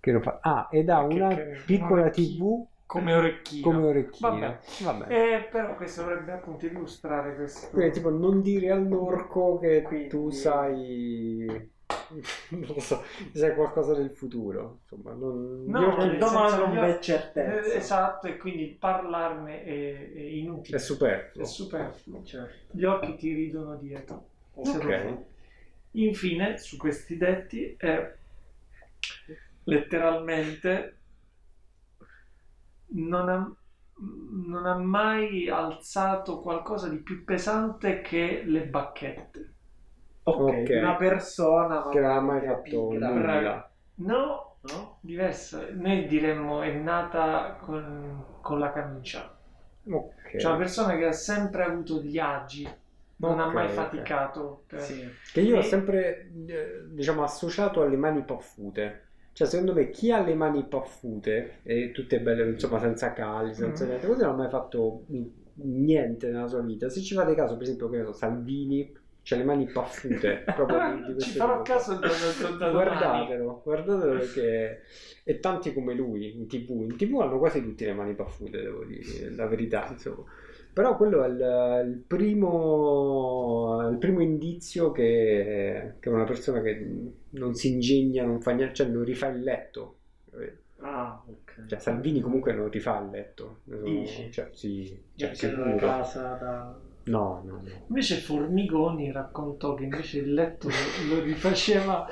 che 0.00 0.12
lo 0.12 0.20
fa. 0.20 0.38
Ah, 0.42 0.68
ed 0.70 0.90
ha 0.90 1.06
Che- 1.06 1.14
una 1.14 1.28
che- 1.34 1.56
piccola. 1.64 2.10
TV 2.10 2.66
come 2.84 3.14
orecchino. 3.14 3.70
come 3.70 3.86
orecchino. 3.86 4.28
Vabbè. 4.30 4.58
Vabbè. 4.82 5.06
Eh, 5.14 5.48
però 5.50 5.76
questo 5.76 6.02
dovrebbe 6.02 6.32
appunto 6.32 6.66
illustrare 6.66 7.34
questo. 7.34 7.68
Quindi, 7.70 7.92
tipo, 7.94 8.10
non 8.10 8.42
dire 8.42 8.70
all'orco 8.70 9.58
che 9.58 9.80
Quindi- 9.80 10.08
tu 10.08 10.28
sai. 10.28 11.70
Non 12.50 12.64
lo 12.74 12.80
so, 12.80 13.02
sai 13.32 13.54
qualcosa 13.54 13.94
del 13.94 14.10
futuro. 14.10 14.80
Insomma, 14.82 15.12
non. 15.12 15.64
No, 15.66 15.94
gli 15.94 15.96
nel 15.98 16.18
domani 16.18 16.56
non 16.58 16.88
io- 16.88 17.00
certezza. 17.00 17.72
Eh, 17.72 17.76
esatto, 17.76 18.26
e 18.26 18.36
quindi 18.36 18.76
parlarne 18.78 19.64
è, 19.64 20.12
è 20.12 20.20
inutile. 20.20 20.76
è 20.76 20.80
superfluo. 20.80 21.42
È 21.42 21.46
superfluo. 21.46 22.22
Certo. 22.24 22.76
Gli 22.76 22.84
occhi 22.84 23.16
ti 23.16 23.32
ridono 23.32 23.76
dietro. 23.76 24.26
Ok. 24.54 25.16
Infine, 25.92 26.58
su 26.58 26.76
questi 26.76 27.16
detti, 27.16 27.74
è 27.78 28.14
letteralmente 29.64 30.96
non 32.94 33.28
ha, 33.28 33.54
non 34.30 34.66
ha 34.66 34.76
mai 34.76 35.48
alzato 35.48 36.40
qualcosa 36.40 36.88
di 36.88 36.98
più 36.98 37.24
pesante 37.24 38.00
che 38.00 38.42
le 38.44 38.66
bacchette. 38.66 39.54
Ok, 40.24 40.40
Ok. 40.40 40.68
una 40.80 40.96
persona 40.96 41.88
Che 41.88 41.98
non 42.00 42.10
ha 42.10 42.20
mai 42.20 42.40
fatto 42.46 42.92
nulla. 42.92 43.70
No, 43.96 44.56
No? 44.62 44.98
diverso. 45.00 45.66
Noi 45.74 46.06
diremmo 46.06 46.62
è 46.62 46.72
nata 46.72 47.58
con, 47.60 48.24
con 48.40 48.58
la 48.60 48.70
camicia. 48.70 49.36
Ok. 49.90 50.36
Cioè 50.38 50.50
una 50.50 50.60
persona 50.60 50.96
che 50.96 51.06
ha 51.06 51.12
sempre 51.12 51.64
avuto 51.64 52.00
gli 52.00 52.16
agi, 52.18 52.68
non 53.16 53.40
ha 53.40 53.48
Ok, 53.48 53.52
mai 53.54 53.68
faticato. 53.68 54.62
per- 54.68 54.80
Sì. 54.80 55.04
Che 55.32 55.40
io 55.40 55.56
ho 55.56 55.60
E- 55.60 55.64
sempre, 55.64 56.30
eh, 56.46 56.82
diciamo, 56.90 57.24
associato 57.24 57.82
alle 57.82 57.96
mani 57.96 58.22
paffute. 58.22 59.06
Cioè, 59.32 59.46
secondo 59.48 59.72
me, 59.72 59.90
chi 59.90 60.12
ha 60.12 60.20
le 60.20 60.34
mani 60.34 60.62
paffute 60.64 61.58
e 61.64 61.90
tutte 61.90 62.20
belle, 62.20 62.48
insomma, 62.50 62.78
senza 62.78 63.12
cali, 63.12 63.54
senza 63.54 63.84
Mm. 63.84 63.88
niente, 63.88 64.06
così 64.06 64.20
non 64.22 64.30
ha 64.34 64.36
mai 64.36 64.48
fatto 64.50 65.04
niente 65.54 66.30
nella 66.30 66.46
sua 66.46 66.60
vita. 66.60 66.88
Se 66.88 67.00
ci 67.00 67.14
fate 67.14 67.34
caso, 67.34 67.54
per 67.54 67.62
esempio, 67.64 67.88
che 67.88 67.96
ne 67.98 68.04
so, 68.04 68.12
Salvini, 68.12 68.94
c'ha 69.22 69.36
le 69.36 69.44
mani 69.44 69.66
paffute, 69.66 70.44
proprio 70.54 71.04
di, 71.06 71.14
di 71.14 71.20
Ci 71.22 71.30
farò 71.30 71.62
tipo. 71.62 71.74
caso 71.74 71.94
da, 71.94 72.08
da. 72.58 72.70
Guardatelo, 72.70 73.60
guardatelo 73.64 74.12
perché 74.18 74.82
e 75.24 75.38
tanti 75.38 75.72
come 75.72 75.94
lui 75.94 76.36
in 76.36 76.46
tv, 76.48 76.70
in 76.82 76.96
tv 76.96 77.20
hanno 77.20 77.38
quasi 77.38 77.62
tutti 77.62 77.84
le 77.84 77.92
mani 77.94 78.14
paffute, 78.14 78.60
devo 78.60 78.84
dire, 78.84 79.30
la 79.30 79.46
verità, 79.46 79.88
insomma. 79.90 80.24
Però 80.72 80.96
quello 80.96 81.22
è 81.22 81.28
il, 81.28 81.88
il 81.90 81.98
primo, 82.06 83.88
il 83.90 83.98
primo 83.98 84.20
indizio 84.20 84.90
che, 84.90 85.94
che 86.00 86.08
una 86.08 86.24
persona 86.24 86.62
che 86.62 87.12
non 87.30 87.54
si 87.54 87.72
ingegna, 87.72 88.24
non 88.24 88.40
fa 88.40 88.52
niente, 88.52 88.74
cioè 88.74 88.86
non 88.88 89.04
rifà 89.04 89.28
il 89.28 89.42
letto. 89.42 89.98
Ah, 90.80 91.22
ok. 91.26 91.66
Cioè 91.66 91.78
Salvini 91.78 92.20
comunque 92.20 92.52
non 92.52 92.70
rifà 92.70 92.98
il 93.00 93.10
letto. 93.10 93.60
Dici? 93.64 94.30
Cioè, 94.32 94.48
sì, 94.52 94.98
Cioè, 95.14 95.30
c'è 95.30 95.52
una 95.52 95.74
casa 95.76 96.34
da... 96.34 96.80
No, 97.04 97.42
no, 97.44 97.52
no. 97.62 97.62
Invece 97.88 98.16
Formigoni 98.16 99.10
raccontò 99.10 99.74
che 99.74 99.84
invece 99.84 100.18
il 100.18 100.32
letto 100.34 100.68
lo, 100.68 101.14
lo 101.16 101.22
rifaceva 101.22 102.08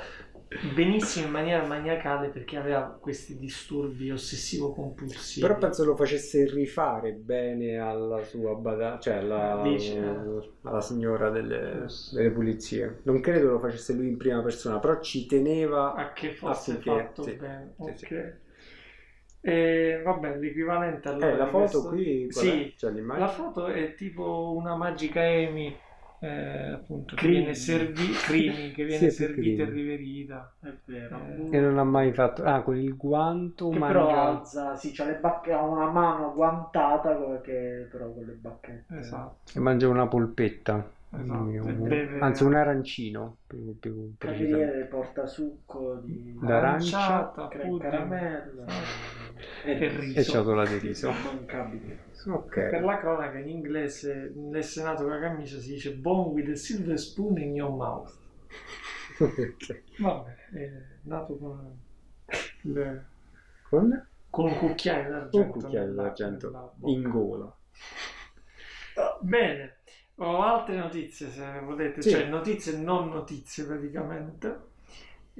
benissimo 0.75 1.27
in 1.27 1.31
maniera 1.31 1.65
maniacale 1.65 2.27
perché 2.27 2.57
aveva 2.57 2.97
questi 2.99 3.37
disturbi 3.37 4.11
ossessivo-compulsivi. 4.11 5.45
Però 5.47 5.57
penso 5.57 5.85
lo 5.85 5.95
facesse 5.95 6.45
rifare 6.51 7.13
bene 7.13 7.77
alla 7.77 8.21
sua 8.23 8.53
bada- 8.55 8.99
cioè 8.99 9.13
alla, 9.15 9.61
Dici, 9.63 9.95
eh. 9.95 10.49
alla 10.63 10.81
signora 10.81 11.29
delle, 11.29 11.85
delle 12.11 12.31
pulizie. 12.31 12.99
Non 13.03 13.21
credo 13.21 13.51
lo 13.51 13.59
facesse 13.59 13.93
lui 13.93 14.09
in 14.09 14.17
prima 14.17 14.41
persona, 14.41 14.79
però 14.79 14.99
ci 14.99 15.25
teneva. 15.25 15.93
a 15.93 16.11
che 16.11 16.33
fosse 16.33 16.71
Affinché- 16.71 16.89
fatto 17.01 17.23
sì, 17.23 17.31
bene. 17.35 17.73
sì, 17.77 17.81
ok. 17.83 17.97
sì. 17.97 18.40
E 19.43 20.01
vabbè, 20.03 20.37
l'equivalente 20.37 21.09
allora 21.09 21.31
Eh, 21.31 21.37
la 21.37 21.47
foto 21.47 21.59
questo- 21.61 21.89
qui, 21.89 22.31
Sì? 22.31 22.73
Cioè, 22.77 22.91
la 22.91 23.27
foto 23.27 23.67
è 23.67 23.95
tipo 23.95 24.53
una 24.55 24.75
magica 24.75 25.21
Amy, 25.21 25.75
eh, 26.19 26.71
appunto, 26.73 27.15
che 27.15 27.27
viene, 27.27 27.55
servi- 27.55 28.11
crimi, 28.11 28.71
che 28.71 28.85
viene 28.85 29.09
Sì, 29.09 29.15
servita 29.15 29.63
e 29.63 29.69
riverita. 29.69 30.53
È 30.61 30.71
vero. 30.85 31.17
Eh, 31.51 31.57
E 31.57 31.59
non 31.59 31.79
ha 31.79 31.83
mai 31.83 32.13
fatto. 32.13 32.43
Ah, 32.43 32.61
con 32.61 32.77
il 32.77 32.95
guanto 32.95 33.69
Che 33.69 33.79
mangia. 33.79 33.93
però 33.97 34.09
alza, 34.27 34.75
sì, 34.75 34.91
c'ha 34.91 35.05
le 35.05 35.15
bacche, 35.15 35.51
ha 35.53 35.63
una 35.63 35.89
mano 35.89 36.33
guantata 36.33 37.41
che 37.41 37.87
però 37.89 38.11
con 38.13 38.23
le 38.25 38.33
bacchette. 38.33 38.95
Esatto. 38.99 39.57
E 39.57 39.59
mangia 39.59 39.87
una 39.87 40.07
polpetta. 40.07 40.87
Esatto, 41.13 41.43
Quindi 41.43 41.57
un- 41.57 41.87
beve- 41.89 42.19
Anzi, 42.19 42.43
un 42.43 42.55
arancino. 42.55 43.37
Più, 43.45 43.77
più 43.79 44.15
precisamente. 44.17 44.57
Cavaliere 44.59 44.85
porta 44.87 45.27
succo 45.27 45.95
di 45.95 46.37
D'arancia, 46.41 47.31
caramella 47.79 48.65
E 49.65 49.71
e 49.71 49.87
riso. 49.99 50.19
E 50.19 50.23
ciotola 50.23 50.65
di 50.65 50.77
riso. 50.77 51.09
Immancabile. 51.09 51.99
Ok. 52.27 52.53
Per 52.69 52.83
la 52.83 52.97
cronaca 52.99 53.37
in 53.39 53.49
inglese 53.49 54.31
nel 54.35 54.63
senato 54.63 55.03
con 55.03 55.11
la 55.11 55.19
camicia 55.19 55.59
si 55.59 55.73
dice 55.73 55.93
bone 55.95 56.29
with 56.33 56.49
a 56.49 56.55
silver 56.55 56.97
spoon 56.97 57.37
in 57.39 57.55
your 57.55 57.71
mouth. 57.71 58.17
Ok. 59.19 59.81
Vabbè, 59.99 60.35
è 60.53 60.71
nato 61.03 61.35
con, 61.37 61.77
le- 62.61 63.05
Con 63.69 64.07
con 64.29 64.45
un 64.45 64.57
cucchiaio 64.57 65.09
d'argento. 65.09 65.37
un 65.37 65.49
cucchiaio 65.49 65.93
d'argento 65.93 66.73
in 66.85 67.09
gola. 67.09 67.53
Bene, 69.19 69.77
ho 70.23 70.41
altre 70.41 70.75
notizie 70.77 71.29
se 71.29 71.59
volete, 71.61 72.01
Sì. 72.01 72.09
cioè 72.11 72.25
notizie 72.27 72.77
non 72.77 73.09
notizie 73.09 73.65
praticamente. 73.65 74.69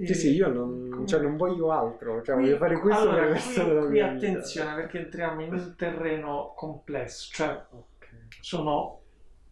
Sì, 0.04 0.14
sì, 0.16 0.30
io 0.34 0.48
non, 0.52 1.06
cioè, 1.08 1.22
non 1.22 1.38
voglio 1.38 1.72
altro. 1.72 2.22
Cioè, 2.24 2.36
voglio 2.36 2.58
fare 2.58 2.80
questo 2.80 3.10
allora, 3.10 3.22
per 3.22 3.28
il 3.28 3.34
resto 3.34 3.86
qui, 3.88 3.88
qui 3.88 4.00
attenzione 4.02 4.76
perché 4.76 5.00
entriamo 5.00 5.42
in 5.42 5.54
un 5.54 5.76
terreno 5.78 6.54
complesso, 6.56 7.32
cioè 7.34 7.66
Ok. 7.72 8.08
sono 8.40 9.02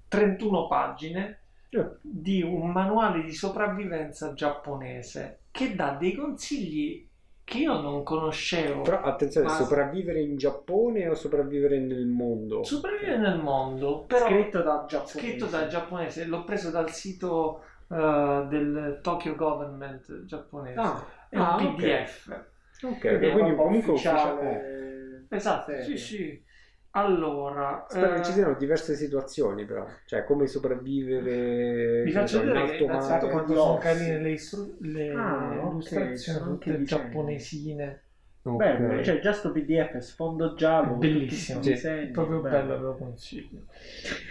31 0.07 0.67
pagine 0.67 1.39
Eh, 1.71 1.97
di 2.01 2.41
un 2.41 2.71
manuale 2.71 3.23
di 3.23 3.33
sopravvivenza 3.33 4.33
giapponese 4.33 5.41
che 5.51 5.75
dà 5.75 5.91
dei 5.95 6.15
consigli 6.15 7.08
che 7.49 7.57
io 7.57 7.81
non 7.81 8.03
conoscevo. 8.03 8.83
Però 8.83 9.01
attenzione, 9.01 9.47
Ma- 9.47 9.55
sopravvivere 9.55 10.21
in 10.21 10.37
Giappone 10.37 11.07
o 11.07 11.15
sopravvivere 11.15 11.79
nel 11.79 12.05
mondo? 12.05 12.63
Sopravvivere 12.63 13.17
nel 13.17 13.39
mondo, 13.39 14.05
però 14.05 14.27
Scritto 14.27 14.61
da 14.61 14.85
giapponese. 14.87 15.19
scritto 15.19 15.45
dal 15.47 15.67
giapponese, 15.67 16.25
l'ho 16.25 16.43
preso 16.43 16.69
dal 16.69 16.91
sito 16.91 17.61
eh, 17.89 18.45
del 18.49 18.99
Tokyo 19.01 19.35
Government 19.35 20.25
giapponese. 20.25 20.79
Ah, 20.79 21.05
È 21.29 21.37
un 21.37 21.41
ah, 21.43 21.55
ok. 21.57 21.65
PDF. 21.75 22.45
ok, 22.83 22.99
Quindi, 22.99 23.31
quindi 23.31 23.55
comunque 23.55 23.91
ufficiale. 23.93 24.37
ufficiale. 24.37 25.25
Esatto, 25.31 25.81
sì, 25.81 25.97
sì. 25.97 26.43
Allora, 26.91 27.85
Spero 27.87 28.13
eh, 28.13 28.15
che 28.15 28.23
ci 28.23 28.31
siano 28.31 28.55
diverse 28.55 28.95
situazioni, 28.95 29.65
però, 29.65 29.85
cioè 30.05 30.23
come 30.23 30.47
sopravvivere 30.47 32.01
Vi 32.03 32.11
faccio 32.11 32.39
vedere 32.39 32.65
che 32.65 32.71
alto 32.71 32.83
innanzitutto 32.85 33.25
mare. 33.25 33.31
quanto 33.31 33.53
Gloss. 33.53 33.65
sono 33.65 33.77
carine 33.77 34.19
le, 34.21 34.31
istru- 34.31 34.75
le 34.81 35.11
Ah, 35.11 35.53
illustrazioni, 35.53 36.39
anche 36.39 36.71
tutte 36.71 36.83
giapponesine. 36.83 38.03
Ok. 38.41 38.55
Bello, 38.55 39.03
cioè 39.03 39.19
già 39.19 39.33
sto 39.33 39.51
PDF 39.51 39.97
sfondo 39.97 40.55
giallo, 40.55 40.95
Bellissimo. 40.95 41.61
Sì. 41.61 41.71
disegni, 41.71 42.11
Proprio 42.11 42.39
bello, 42.39 42.73
ve 42.73 42.79
lo 42.79 42.95
consiglio. 42.97 43.59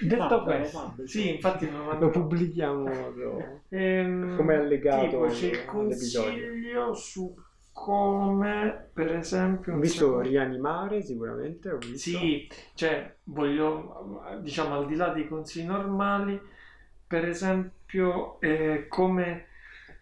Detto 0.03 0.43
questo, 0.43 0.79
mandalo. 0.79 1.07
sì, 1.07 1.35
infatti 1.35 1.71
lo 1.71 1.85
mando. 1.85 2.05
Lo 2.07 2.11
pubblichiamo 2.11 3.11
lo- 3.11 3.61
Ehm, 3.69 4.35
come 4.35 4.57
allegato 4.57 5.09
tipo, 5.09 5.27
c'è 5.27 5.47
il 5.47 5.65
consiglio 5.67 6.95
su 6.95 7.35
come, 7.85 8.91
per 8.93 9.14
esempio, 9.14 9.74
Ho 9.74 9.79
visto 9.79 9.99
secondo- 10.07 10.29
rianimare 10.29 11.01
sicuramente, 11.03 11.70
ho 11.70 11.79
visto. 11.79 11.97
Sì, 12.18 12.49
cioè, 12.74 13.14
voglio, 13.24 14.20
diciamo, 14.43 14.74
al 14.74 14.87
di 14.87 14.97
là 14.97 15.09
dei 15.11 15.29
consigli 15.29 15.64
normali, 15.66 16.41
per 17.07 17.26
esempio, 17.26 18.41
eh, 18.41 18.87
come, 18.89 19.47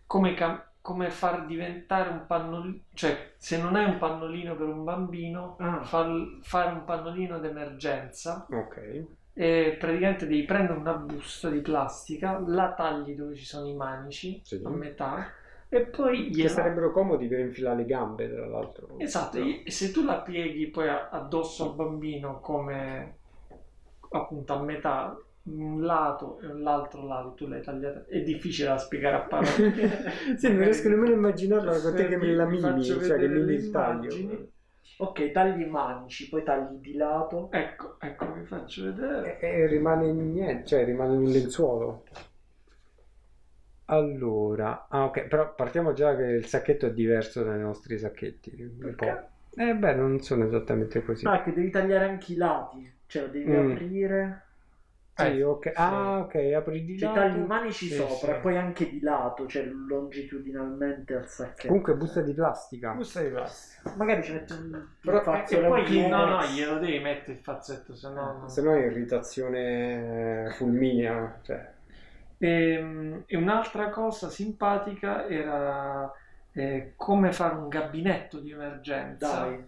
come, 0.07 0.35
cam- 0.35 0.63
come 0.81 1.11
far 1.11 1.47
diventare 1.47 2.09
un 2.11 2.25
pannolino, 2.27 2.79
cioè, 2.95 3.33
se 3.37 3.61
non 3.61 3.77
hai 3.77 3.85
un 3.85 3.99
pannolino 3.99 4.57
per 4.57 4.67
un 4.69 4.83
bambino, 4.83 5.57
Ah. 5.59 5.83
far- 5.85 6.39
fare 6.43 6.73
un 6.73 6.85
pannolino 6.85 7.39
d'emergenza 7.39 8.47
Ok. 8.51 9.05
e 9.35 9.77
praticamente 9.79 10.27
devi 10.27 10.45
prendere 10.45 10.79
una 10.79 10.95
busta 10.95 11.51
di 11.51 11.61
plastica, 11.61 12.43
la 12.47 12.73
tagli 12.73 13.15
dove 13.15 13.35
ci 13.35 13.45
sono 13.45 13.69
i 13.69 13.75
manici, 13.75 14.41
Sì. 14.43 14.61
a 14.65 14.69
metà, 14.71 15.31
e 15.69 15.87
poi 15.87 16.31
Che 16.31 16.49
sarebbero 16.49 16.93
comodi 16.93 17.27
per 17.27 17.41
infilare 17.41 17.79
le 17.79 17.85
gambe, 17.87 18.33
tra 18.33 18.47
l'altro. 18.47 18.99
Esatto, 18.99 19.39
e 19.39 19.71
se 19.71 19.91
tu 19.91 20.05
la 20.05 20.21
pieghi 20.21 20.69
poi 20.69 20.89
addosso 20.89 21.71
al 21.71 21.75
bambino 21.75 22.41
come 22.41 23.19
appunto 24.11 24.53
a 24.53 24.63
metà, 24.63 25.17
un 25.45 25.83
lato 25.83 26.41
e 26.41 26.47
l'altro 26.49 27.07
lato, 27.07 27.35
tu 27.35 27.47
l'hai 27.47 27.63
tagliata, 27.63 28.05
è 28.07 28.21
difficile 28.23 28.69
da 28.69 28.79
spiegare 28.79 29.17
a 29.17 29.21
parole. 29.21 29.49
sì, 30.37 30.49
non 30.49 30.63
riesco 30.63 30.89
nemmeno 30.89 31.15
a 31.15 31.17
immaginarla 31.17 31.81
con 31.81 31.95
te 31.95 32.09
che 32.09 32.17
me 32.17 32.35
la 32.35 32.47
mimi, 32.47 32.83
cioè 32.83 33.19
che 33.19 33.29
mimi 33.29 33.45
le 33.45 33.55
il 33.55 33.71
taglio. 33.71 34.15
immagini. 34.15 34.55
Ok, 34.99 35.31
tagli 35.31 35.61
i 35.61 35.69
manici, 35.69 36.29
poi 36.29 36.43
tagli 36.43 36.77
di 36.79 36.95
lato. 36.95 37.51
Ecco, 37.51 37.97
ecco, 38.01 38.33
vi 38.33 38.45
faccio 38.45 38.85
vedere. 38.85 39.39
E, 39.41 39.47
e 39.47 39.67
rimane 39.67 40.11
niente, 40.11 40.67
cioè 40.67 40.85
rimane 40.85 41.17
un 41.17 41.25
lenzuolo. 41.25 42.05
Allora, 43.89 44.87
ah 44.89 45.05
ok, 45.05 45.27
però 45.29 45.55
partiamo 45.55 45.93
già 45.93 46.17
che 46.17 46.23
il 46.25 46.47
sacchetto 46.47 46.87
è 46.87 46.93
diverso 46.93 47.45
dai 47.45 47.61
nostri 47.61 47.99
sacchetti. 47.99 48.51
Un 48.61 48.77
Perché? 48.79 48.95
po'. 49.55 49.61
Eh 49.63 49.75
beh, 49.75 49.95
non 49.95 50.21
sono 50.21 50.45
esattamente 50.45 51.05
così. 51.05 51.25
Ah, 51.27 51.43
che 51.43 51.53
devi 51.53 51.71
tagliare 51.71 52.07
anche 52.09 52.33
i 52.33 52.37
lati. 52.37 52.93
Cioè, 53.07 53.23
lo 53.23 53.29
devi 53.29 53.51
Mm. 53.51 53.71
aprire. 53.73 54.43
Sì, 55.15 55.23
Eh, 55.23 55.43
ok. 55.43 55.73
Ah, 55.77 56.19
ok, 56.21 56.35
apri 56.55 56.85
di 56.85 56.99
Cioè, 56.99 57.09
lato. 57.09 57.21
tagli 57.21 57.37
i 57.43 57.47
manici 57.47 57.87
Sì, 57.87 57.95
sopra 57.95 58.33
sì. 58.33 58.39
e 58.39 58.41
poi 58.41 58.57
anche 58.59 58.91
di 58.91 59.01
lato, 59.01 59.47
cioè 59.47 59.65
longitudinalmente 59.65 61.15
al 61.15 61.29
sacchetto. 61.29 61.69
Comunque 61.69 61.95
busta 61.95 62.21
di 62.21 62.35
plastica. 62.35 62.93
Busta 62.93 63.23
di 63.23 63.29
plastica. 63.29 63.95
Magari 63.97 64.23
ci 64.25 64.33
metti 64.33 64.53
un 64.53 64.87
Però- 65.01 65.19
E 65.21 65.23
fazzoletto 65.23 65.69
poi 65.73 65.85
di 65.85 66.07
no, 66.09 66.25
no, 66.27 66.45
glielo 66.45 66.79
devi 66.79 66.99
mettere 66.99 67.33
il 67.39 67.43
fazzetto, 67.43 67.95
se 67.95 68.09
no... 68.11 68.49
Se 68.49 68.61
no 68.63 68.75
è 68.75 68.85
irritazione 68.85 70.51
fulminea. 70.57 71.39
Cioè. 71.43 71.75
E, 72.39 72.49
Ehm, 72.75 73.23
e 73.27 73.37
un'altra 73.37 73.89
cosa 73.91 74.29
simpatica 74.31 75.27
era 75.27 76.11
eh, 76.53 76.93
come 76.97 77.33
fare 77.33 77.55
un 77.55 77.69
gabinetto 77.69 78.39
di 78.41 78.51
emergenza. 78.51 79.41
Dai. 79.47 79.65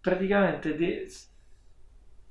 Praticamente 0.00 0.74
di- 0.76 1.06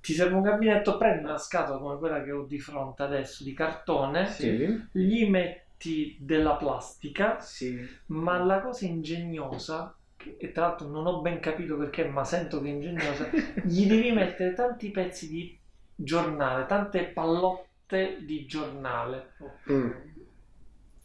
ti 0.02 0.14
serve 0.14 0.36
un 0.36 0.42
gabinetto, 0.42 0.98
prendi 0.98 1.24
una 1.24 1.38
scatola 1.38 1.80
come 1.80 1.98
quella 1.98 2.22
che 2.24 2.32
ho 2.32 2.44
di 2.44 2.60
fronte 2.60 3.04
adesso 3.04 3.44
di 3.44 3.54
cartone, 3.54 4.28
Sì. 4.28 4.88
gli 4.92 5.26
metti 5.30 6.18
della 6.20 6.56
plastica, 6.56 7.40
Sì. 7.40 7.80
ma 8.08 8.38
la 8.44 8.60
cosa 8.62 8.86
ingegnosa, 8.86 9.96
e 10.38 10.52
tra 10.52 10.68
l'altro 10.68 10.88
non 10.88 11.06
ho 11.08 11.22
ben 11.22 11.40
capito 11.40 11.78
perché, 11.78 12.06
ma 12.06 12.24
sento 12.26 12.62
che 12.62 12.68
è 12.68 12.72
ingegnosa, 12.72 13.30
gli 13.64 13.88
devi 13.88 14.12
mettere 14.12 14.54
tanti 14.54 14.92
pezzi 14.92 15.30
di 15.30 15.58
giornale, 15.96 16.66
tante 16.66 17.06
pallotte 17.06 17.68
di 17.88 18.46
giornale. 18.46 19.34
Mm. 19.72 19.92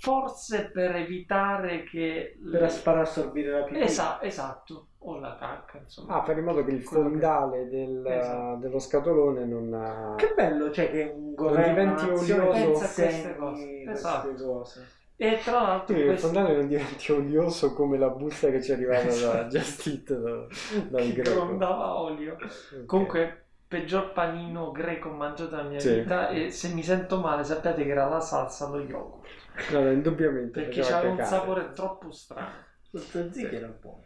Forse 0.00 0.70
per 0.72 0.94
evitare 0.94 1.82
che... 1.82 2.38
Per 2.50 2.70
far 2.70 2.98
assorbire 2.98 3.50
la 3.50 3.64
pipì. 3.64 3.80
Esa- 3.80 4.22
esatto, 4.22 4.86
o 4.98 5.18
la 5.18 5.36
cacca, 5.36 5.78
insomma. 5.78 6.14
Ah, 6.20 6.22
fare 6.22 6.38
in 6.38 6.44
modo 6.44 6.64
che 6.64 6.70
il 6.70 6.84
Quello 6.84 7.02
che- 7.04 7.08
fondale 7.10 7.68
del- 7.68 8.06
Esatto. 8.06 8.56
dello 8.60 8.78
scatolone 8.78 9.44
non... 9.44 10.14
Che 10.16 10.32
bello, 10.36 10.70
cioè 10.70 10.90
che 10.92 11.12
un 11.12 11.34
governo 11.34 11.96
diventi 11.96 12.04
olioso. 12.04 12.40
A 12.40 12.74
queste 12.74 13.36
cose. 13.36 13.64
queste 13.64 13.90
Esatto. 13.90 14.34
cose. 14.34 14.86
E 15.16 15.40
tra 15.42 15.60
l'altro 15.62 15.94
Sì, 15.96 16.00
il 16.00 16.06
questo- 16.06 16.26
fondale 16.28 16.54
non 16.54 16.68
diventi 16.68 17.10
olioso 17.12 17.72
come 17.74 17.98
la 17.98 18.08
busta 18.10 18.50
che 18.50 18.62
ci 18.62 18.70
è 18.70 18.74
arrivata 18.74 19.06
da 19.32 19.44
Just 19.50 19.84
Eat 19.88 20.14
da- 20.14 20.46
dal 20.90 21.08
greco. 21.12 21.30
grondava 21.44 21.98
olio. 21.98 22.34
Ok. 22.34 22.84
Comunque, 22.86 23.46
peggior 23.68 24.12
panino 24.12 24.72
greco 24.72 25.10
mangiato 25.10 25.56
nella 25.56 25.68
mia 25.68 25.80
Sì. 25.80 25.90
vita 26.00 26.28
e 26.30 26.50
se 26.50 26.68
mi 26.74 26.82
sento 26.82 27.20
male 27.20 27.44
sappiate 27.44 27.84
che 27.84 27.90
era 27.90 28.08
la 28.08 28.20
salsa 28.20 28.66
allo 28.66 28.80
yogurt 28.80 29.26
No, 29.70 29.80
no, 29.82 29.90
indubbiamente 29.92 30.60
perché 30.62 30.80
c'aveva 30.80 31.12
un 31.12 31.22
sapore 31.24 31.72
troppo 31.72 32.10
strano. 32.10 32.64
Lo 32.90 33.00
tzatziki 33.00 33.54
era 33.54 33.68
buono. 33.68 34.04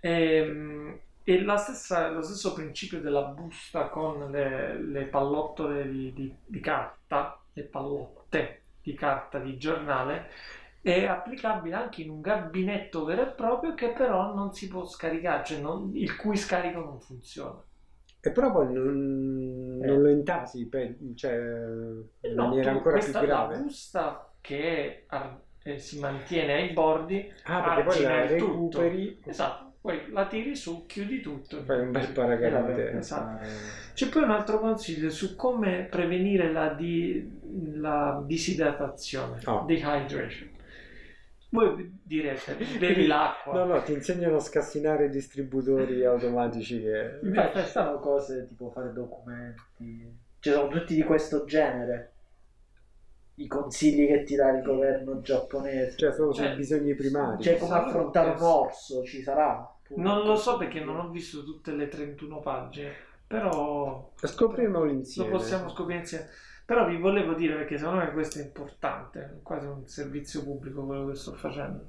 E, 0.00 1.02
e 1.24 1.42
la 1.42 1.56
stessa- 1.56 2.10
lo 2.10 2.22
stesso 2.22 2.52
principio 2.52 3.00
della 3.00 3.22
busta 3.22 3.88
con 3.88 4.30
le, 4.30 4.80
le 4.82 5.04
pallottole 5.06 5.88
di, 5.88 6.12
di- 6.12 6.36
di 6.44 6.60
carta, 6.60 7.40
le 7.52 7.62
pallotte 7.64 8.62
di 8.82 8.94
carta 8.94 9.38
di 9.38 9.56
giornale, 9.56 10.28
è 10.80 11.04
applicabile 11.06 11.76
anche 11.76 12.02
in 12.02 12.10
un 12.10 12.20
gabinetto 12.20 13.04
vero 13.04 13.22
e 13.22 13.26
proprio 13.34 13.74
che 13.74 13.92
però 13.92 14.34
non 14.34 14.52
si 14.52 14.66
può 14.68 14.84
scaricare, 14.84 15.44
cioè 15.44 15.60
non- 15.60 15.90
il 15.94 16.16
cui 16.16 16.36
scarico 16.36 16.80
non 16.80 17.00
funziona. 17.00 17.62
E 18.24 18.30
però 18.30 18.52
poi 18.52 18.72
non, 18.72 19.80
Eh. 19.82 19.86
non 19.86 20.00
lo 20.00 20.08
intasi, 20.08 20.66
pe- 20.68 20.96
cioè 21.16 21.34
in 21.34 22.34
No, 22.34 22.48
maniera 22.48 22.70
ancora 22.70 22.94
più 22.98 23.02
questa, 23.02 23.18
la 23.20 23.26
grave. 23.26 23.56
busta 23.58 24.32
che 24.40 25.04
ar- 25.08 25.40
eh, 25.64 25.78
si 25.78 25.98
mantiene 25.98 26.54
ai 26.54 26.68
bordi, 26.72 27.32
Ah, 27.44 27.62
perché 27.62 27.82
poi 27.82 28.02
la 28.02 28.22
il 28.22 28.38
tutto. 28.38 28.80
recuperi, 28.80 29.20
esatto, 29.24 29.72
poi 29.80 30.08
la 30.12 30.26
tiri 30.28 30.54
su, 30.54 30.86
chiudi 30.86 31.20
tutto. 31.20 31.62
fai 31.64 31.80
un 31.80 31.90
bel 31.90 32.02
Eh, 32.04 32.12
paracadute. 32.12 32.60
vabbè, 32.84 32.96
Esatto. 32.96 33.44
eh, 33.44 33.48
C'è 33.94 34.08
poi 34.08 34.22
un 34.22 34.30
altro 34.30 34.60
consiglio 34.60 35.10
su 35.10 35.34
come 35.34 35.86
prevenire 35.90 36.52
la, 36.52 36.68
di- 36.74 37.28
la 37.74 38.22
disidratazione, 38.24 39.40
Oh. 39.46 39.64
dehydration. 39.66 40.48
Voi 41.52 41.98
direte, 42.02 42.56
bevi 42.78 43.06
l'acqua. 43.06 43.52
No, 43.52 43.64
no, 43.66 43.82
ti 43.82 43.92
insegnano 43.92 44.36
a 44.36 44.40
scassinare 44.40 45.04
i 45.06 45.10
distributori 45.10 46.02
automatici 46.06 46.80
che... 46.80 47.18
Infatti 47.22 47.58
ci 47.60 47.66
stanno 47.66 47.98
cose 47.98 48.46
tipo 48.48 48.70
fare 48.70 48.92
documenti. 48.94 50.18
Ci 50.38 50.50
sono 50.50 50.68
tutti 50.68 50.94
di 50.94 51.02
questo 51.02 51.44
genere. 51.44 52.12
I 53.34 53.46
consigli 53.46 54.06
che 54.06 54.22
ti 54.24 54.34
dà 54.34 54.50
il 54.56 54.62
governo 54.62 55.20
giapponese. 55.20 55.96
Cioè 55.98 56.12
solo 56.12 56.32
sui 56.32 56.44
Cioè, 56.44 56.56
bisogni 56.56 56.94
primari. 56.94 57.42
Cioè, 57.42 57.58
come 57.58 57.74
affrontare 57.74 58.30
un 58.30 58.42
orso 58.42 59.04
ci 59.04 59.20
sarà? 59.22 59.70
Non 59.96 60.24
lo 60.24 60.36
so 60.36 60.56
perché 60.56 60.80
non 60.80 60.96
ho 60.98 61.10
visto 61.10 61.44
tutte 61.44 61.72
le 61.72 61.88
31 61.88 62.40
pagine, 62.40 62.92
però 63.26 64.10
Scoprirlo 64.16 64.84
lo 64.84 64.90
insieme. 64.90 65.30
possiamo 65.30 65.68
scoprire 65.68 66.00
insieme. 66.00 66.28
Però 66.72 66.86
vi 66.86 66.96
volevo 66.96 67.34
dire, 67.34 67.56
perché 67.56 67.76
secondo 67.76 68.00
me 68.00 68.10
questo 68.12 68.38
è 68.38 68.42
importante, 68.44 69.20
è 69.20 69.42
quasi 69.42 69.66
un 69.66 69.86
servizio 69.86 70.42
pubblico 70.42 70.86
quello 70.86 71.08
che 71.08 71.16
sto 71.16 71.34
facendo. 71.34 71.88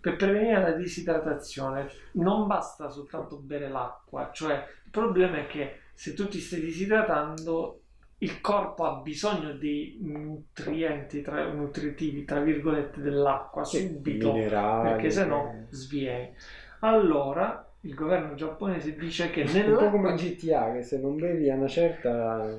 Per 0.00 0.16
prevenire 0.16 0.60
la 0.60 0.72
disidratazione 0.72 1.88
non 2.14 2.48
basta 2.48 2.88
soltanto 2.88 3.36
bere 3.36 3.68
l'acqua, 3.68 4.30
cioè 4.32 4.54
il 4.54 4.90
problema 4.90 5.38
è 5.38 5.46
che 5.46 5.78
se 5.94 6.12
tu 6.14 6.26
ti 6.26 6.40
stai 6.40 6.58
disidratando 6.58 7.82
il 8.18 8.40
corpo 8.40 8.82
ha 8.82 9.00
bisogno 9.00 9.52
di 9.52 9.98
nutrienti, 10.00 11.22
tra, 11.22 11.46
nutritivi, 11.46 12.24
tra 12.24 12.40
virgolette, 12.40 13.00
dell'acqua 13.00 13.62
subito 13.62 14.32
minerali, 14.32 14.88
perché 14.90 15.10
se 15.12 15.24
no 15.24 15.52
eh. 15.52 15.66
svieni. 15.72 16.34
Allora 16.80 17.64
il 17.82 17.94
governo 17.94 18.34
giapponese 18.34 18.96
dice 18.96 19.30
che 19.30 19.42
Un 19.42 19.76
po' 19.78 19.90
come 19.90 20.14
GTA, 20.14 20.72
che 20.72 20.82
se 20.82 20.98
non 20.98 21.14
bevi 21.16 21.48
a 21.48 21.54
una 21.54 21.68
certa... 21.68 22.58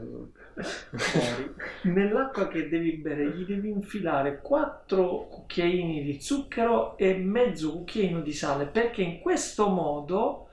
Fuori. 0.61 1.53
nell'acqua 1.93 2.47
che 2.47 2.67
devi 2.69 2.93
bere 2.93 3.29
gli 3.35 3.45
devi 3.45 3.69
infilare 3.69 4.39
4 4.41 5.27
cucchiaini 5.29 6.03
di 6.03 6.19
zucchero 6.19 6.97
e 6.97 7.13
mezzo 7.15 7.71
cucchiaino 7.73 8.21
di 8.21 8.33
sale 8.33 8.65
perché 8.65 9.01
in 9.01 9.19
questo 9.19 9.69
modo 9.69 10.43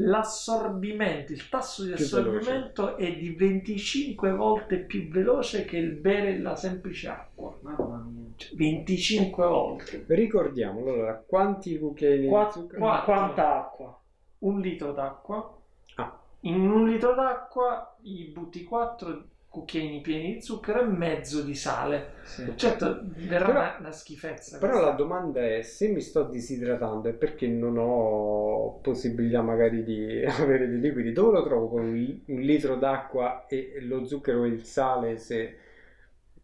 l'assorbimento, 0.00 1.32
il 1.32 1.48
tasso 1.48 1.82
di 1.84 1.92
assorbimento 1.92 2.96
è 2.96 3.16
di 3.16 3.30
25 3.34 4.30
volte 4.32 4.76
più 4.78 5.08
veloce 5.08 5.64
che 5.64 5.76
il 5.76 5.90
bere 5.92 6.38
la 6.38 6.54
semplice 6.54 7.08
acqua. 7.08 7.56
Mamma 7.62 8.06
mia. 8.08 8.26
Cioè, 8.36 8.54
25 8.54 9.44
volte. 9.46 10.04
Ricordiamo, 10.06 10.78
allora, 10.80 11.20
quanti 11.26 11.76
cucchiaini 11.78 12.20
di 12.22 12.28
Qua- 12.28 12.50
zucchero? 12.50 12.78
qua- 12.80 13.02
Quanta 13.04 13.56
acqua? 13.58 14.00
Un 14.40 14.60
litro 14.60 14.92
d'acqua 14.92 15.52
Ah, 15.96 16.16
In 16.42 16.60
un 16.70 16.86
litro 16.86 17.14
d'acqua 17.16 17.96
gli 18.00 18.30
butti 18.30 18.62
4 18.62 19.24
cucchiaini 19.48 20.00
pieni 20.00 20.34
di 20.34 20.42
zucchero 20.42 20.80
e 20.82 20.84
mezzo 20.86 21.42
di 21.42 21.54
sale. 21.54 22.16
Sì. 22.24 22.52
Certo, 22.56 23.00
verrà 23.16 23.46
Però- 23.46 23.58
una, 23.58 23.76
una 23.80 23.92
schifezza. 23.92 24.58
Però 24.58 24.72
questa. 24.72 24.90
la 24.90 24.94
domanda 24.96 25.44
è, 25.46 25.62
se 25.62 25.88
mi 25.88 26.00
sto 26.00 26.24
disidratando 26.24 27.08
è 27.08 27.12
perché 27.14 27.46
non 27.46 27.76
ho 27.78 28.78
possibilità 28.82 29.40
magari 29.42 29.82
di 29.84 30.22
avere 30.26 30.68
dei 30.68 30.80
liquidi, 30.80 31.12
dove 31.12 31.38
lo 31.38 31.44
trovo 31.44 31.68
con 31.68 31.84
un, 31.86 32.20
un 32.26 32.40
litro 32.40 32.76
d'acqua 32.76 33.46
e 33.46 33.78
lo 33.80 34.04
zucchero 34.04 34.44
e 34.44 34.48
il 34.48 34.64
sale 34.64 35.16
se, 35.16 35.56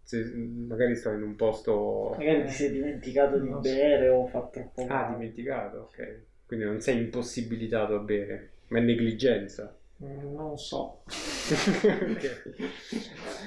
se 0.03 0.23
magari 0.35 0.97
sto 0.97 1.11
in 1.11 1.23
un 1.23 1.37
posto... 1.37 2.15
Magari 2.17 2.45
ti 2.45 2.53
sei 2.53 2.71
dimenticato 2.73 3.39
di 3.39 3.49
so. 3.49 3.59
bere 3.61 4.09
o 4.09 4.27
fa 4.27 4.49
troppo 4.51 4.83
Ah, 4.83 4.87
male. 5.03 5.17
dimenticato, 5.17 5.79
ok. 5.91 6.21
Quindi 6.47 6.65
non 6.67 6.81
sei 6.81 6.99
impossibilitato 6.99 7.95
a 7.95 7.99
bere, 7.99 8.51
ma 8.69 8.79
è 8.79 8.83
negligenza. 8.83 9.75
Non 10.07 10.59
so. 10.59 11.03
Ok. 11.07 12.53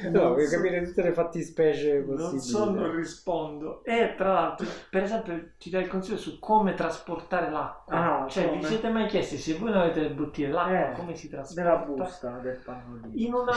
No, 0.04 0.12
Non 0.22 0.34
vuoi 0.34 0.46
so. 0.46 0.56
capire 0.58 0.84
tutte 0.84 1.02
le 1.02 1.12
fattispecie 1.14 2.04
Non 2.06 2.16
possibili. 2.18 2.40
so, 2.42 2.70
non 2.70 2.96
rispondo. 2.96 3.84
E 3.84 4.14
tra 4.16 4.32
l'altro, 4.32 4.68
per 4.92 5.04
esempio, 5.04 5.50
ti 5.58 5.72
dai 5.72 5.84
il 5.84 5.88
consiglio 5.90 6.18
su 6.18 6.38
come 6.40 6.76
trasportare 6.76 7.50
l'acqua. 7.50 8.24
Ah, 8.24 8.28
cioè, 8.30 8.46
come? 8.48 8.60
vi 8.60 8.66
siete 8.66 8.90
mai 8.90 9.08
chiesti 9.08 9.38
se 9.38 9.56
voi 9.56 9.72
non 9.72 9.82
avete 9.82 10.02
le 10.02 10.10
bottiglie, 10.12 10.50
l'acqua 10.50 10.92
Eh, 10.92 10.94
come 10.94 11.16
si 11.16 11.28
trasporta? 11.30 11.62
Nella 11.64 11.78
busta 11.84 12.30
del 12.38 12.58
pannolino. 12.64 13.10
In 13.16 13.34
una, 13.34 13.54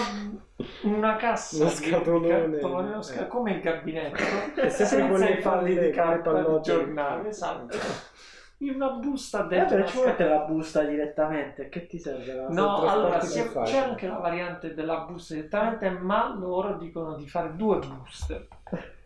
una 0.85 1.17
cassa 1.17 1.57
Uno 1.57 1.65
di- 1.69 1.75
scatolone. 1.75 2.29
cartone, 2.59 3.03
sca- 3.03 3.25
Eh. 3.25 3.29
come 3.29 3.53
il 3.53 3.61
gabinetto, 3.61 4.17
È 4.61 4.69
sempre 4.71 5.09
con 5.09 5.19
senza 5.19 5.25
le 5.33 5.39
i 5.39 5.43
falli 5.43 5.69
di 5.75 5.81
le 5.81 5.91
carta 5.91 6.33
del 6.33 6.45
pallotte. 6.45 6.71
giornale, 6.73 7.29
esatto. 7.29 7.77
In 8.63 8.75
una 8.75 8.91
busta 8.91 9.45
Eh, 9.45 9.49
dentro 9.49 9.77
una 9.77 9.87
ci 9.87 9.99
mette 10.05 10.25
la 10.25 10.39
busta 10.41 10.83
direttamente. 10.85 11.69
Che 11.69 11.87
ti 11.87 11.99
serve 11.99 12.35
la 12.35 12.49
No, 12.49 12.83
allora 12.87 13.19
facile. 13.19 13.49
c'è 13.63 13.79
anche 13.79 14.07
la 14.07 14.17
variante 14.19 14.75
della 14.75 15.01
busta 15.01 15.35
direttamente, 15.35 15.89
ma 15.91 16.35
loro 16.35 16.77
dicono 16.77 17.15
di 17.17 17.27
fare 17.29 17.57
due 17.57 17.79
buste. 17.79 18.49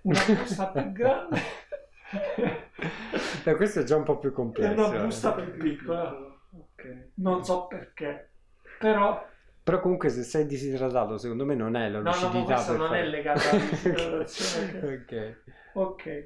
Una 0.02 0.20
busta 0.34 0.66
più 0.68 0.92
grande 0.92 1.40
Eh, 3.44 3.54
questo 3.56 3.80
è 3.80 3.84
già 3.84 3.96
un 3.96 4.02
po' 4.04 4.18
più 4.18 4.30
e 4.30 4.32
complesso. 4.32 4.74
una 4.74 4.92
eh. 4.92 4.98
busta 5.04 5.32
più 5.34 5.56
piccola. 5.56 6.10
Ok. 6.50 7.10
Non 7.14 7.44
so 7.44 7.66
perché, 7.66 8.30
però 8.78 9.24
Però 9.64 9.80
comunque 9.80 10.10
se 10.10 10.22
sei 10.22 10.46
disidratato, 10.46 11.16
secondo 11.18 11.44
me 11.44 11.54
non 11.54 11.74
è 11.74 11.88
la 11.88 12.00
no, 12.00 12.14
no, 12.20 12.30
lucidità 12.30 12.56
ma 12.56 12.64
questo 12.64 12.76
non 12.76 12.88
fare- 12.88 13.00
è 13.00 13.04
legato 13.06 13.48
alla 13.48 13.64
disidratazione. 13.68 14.82
ok. 14.82 15.36
ok. 15.72 16.22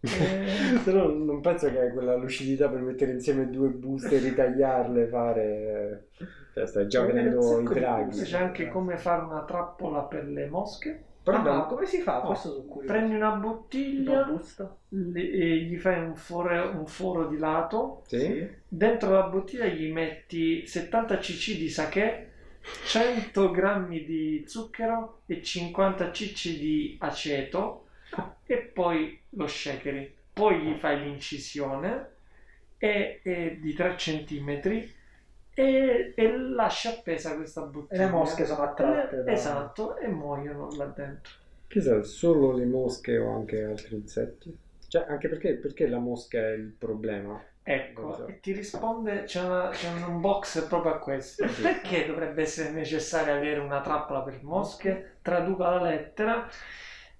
Eh, 0.00 0.78
Se 0.84 0.92
no, 0.92 1.08
non 1.08 1.40
penso 1.40 1.70
che 1.70 1.78
hai 1.80 1.92
quella 1.92 2.14
lucidità 2.16 2.68
per 2.68 2.80
mettere 2.80 3.12
insieme 3.12 3.50
due 3.50 3.68
buste, 3.68 4.18
ritagliarle, 4.18 5.06
fare... 5.08 6.08
Cioè, 6.54 6.66
stai 6.66 6.88
già 6.88 7.04
vedendo 7.04 7.60
i 7.60 7.66
draghi. 7.66 8.22
c'è 8.22 8.38
anche 8.38 8.68
come 8.68 8.96
fare 8.96 9.22
una 9.22 9.44
trappola 9.44 10.02
per 10.02 10.24
le 10.26 10.46
mosche. 10.46 11.04
Però 11.22 11.38
Ah, 11.42 11.66
come 11.66 11.84
si 11.86 12.00
fa? 12.00 12.20
curioso. 12.20 12.64
Prendi 12.86 13.14
una 13.14 13.28
Una 13.28 13.38
bottiglia, 13.38 14.24
busta? 14.24 14.76
le- 14.88 15.30
e 15.30 15.56
gli 15.64 15.76
fai 15.78 16.00
un 16.04 16.16
foro, 16.16 16.70
un 16.70 16.86
foro 16.86 17.26
di 17.28 17.36
lato, 17.36 18.02
Sì? 18.06 18.48
dentro 18.66 19.10
la 19.10 19.22
bottiglia 19.24 19.66
gli 19.66 19.90
metti 19.92 20.66
70 20.66 21.18
cc 21.18 21.56
di 21.58 21.68
sake, 21.68 22.30
100 22.86 23.50
grammi 23.50 24.04
di 24.04 24.44
zucchero 24.46 25.20
e 25.26 25.42
50 25.42 26.10
cc 26.10 26.58
di 26.58 26.96
aceto 27.00 27.87
e 28.44 28.58
poi 28.58 29.20
lo 29.30 29.46
shakeri. 29.46 30.16
Poi 30.32 30.60
gli 30.60 30.74
fai 30.78 31.00
l'incisione 31.00 32.16
e, 32.78 33.20
e 33.22 33.58
di 33.60 33.72
3 33.74 33.94
cm 33.96 34.94
e, 35.54 36.12
e 36.16 36.36
lasci 36.38 36.88
appesa 36.88 37.34
questa 37.34 37.62
E 37.62 37.66
bottiglia. 37.66 38.04
le 38.04 38.10
mosche 38.10 38.44
sono 38.46 38.62
attratte 38.62 39.22
da... 39.22 39.32
Esatto, 39.32 39.96
e 39.98 40.08
muoiono 40.08 40.74
là 40.76 40.86
dentro. 40.86 41.32
Chissà, 41.68 42.02
solo 42.02 42.52
le 42.52 42.66
mosche 42.66 43.16
o 43.16 43.30
anche 43.32 43.62
altri 43.62 43.94
insetti? 43.94 44.54
Cioè, 44.88 45.06
anche 45.08 45.28
perché, 45.28 45.54
perché 45.56 45.86
la 45.86 45.98
mosca 45.98 46.38
è 46.38 46.50
il 46.52 46.72
problema? 46.76 47.40
Ecco, 47.62 48.24
e 48.26 48.40
ti 48.40 48.52
risponde, 48.52 49.24
c'è, 49.24 49.42
una- 49.44 49.68
c'è 49.68 49.92
un 49.92 50.20
box 50.20 50.66
proprio 50.68 50.94
a 50.94 50.98
questo. 50.98 51.44
Perché 51.60 52.06
dovrebbe 52.06 52.40
essere 52.42 52.70
necessario 52.70 53.34
avere 53.34 53.60
una 53.60 53.82
trappola 53.82 54.22
per 54.22 54.42
mosche? 54.42 55.18
Traduca 55.20 55.68
la 55.68 55.82
lettera. 55.82 56.48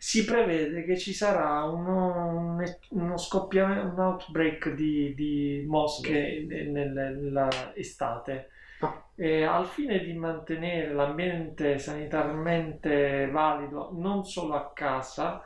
Si 0.01 0.25
prevede 0.25 0.85
che 0.85 0.97
ci 0.97 1.13
sarà 1.13 1.65
uno, 1.65 2.29
un- 2.29 2.65
uno 2.91 3.17
scoppiamento, 3.19 3.93
un 3.95 3.99
outbreak 4.01 4.71
di, 4.75 5.13
di 5.15 5.65
mosche 5.67 6.45
nel- 6.49 6.69
nel- 6.71 6.93
nella 7.19 7.49
estate. 7.75 8.51
Ah. 8.81 9.03
E 9.17 9.43
al 9.43 9.67
fine 9.67 9.99
di 9.99 10.13
mantenere 10.13 10.93
l'ambiente 10.93 11.79
sanitarmente 11.79 13.29
valido 13.31 13.91
non 13.95 14.25
solo 14.25 14.55
a 14.55 14.71
casa, 14.73 15.43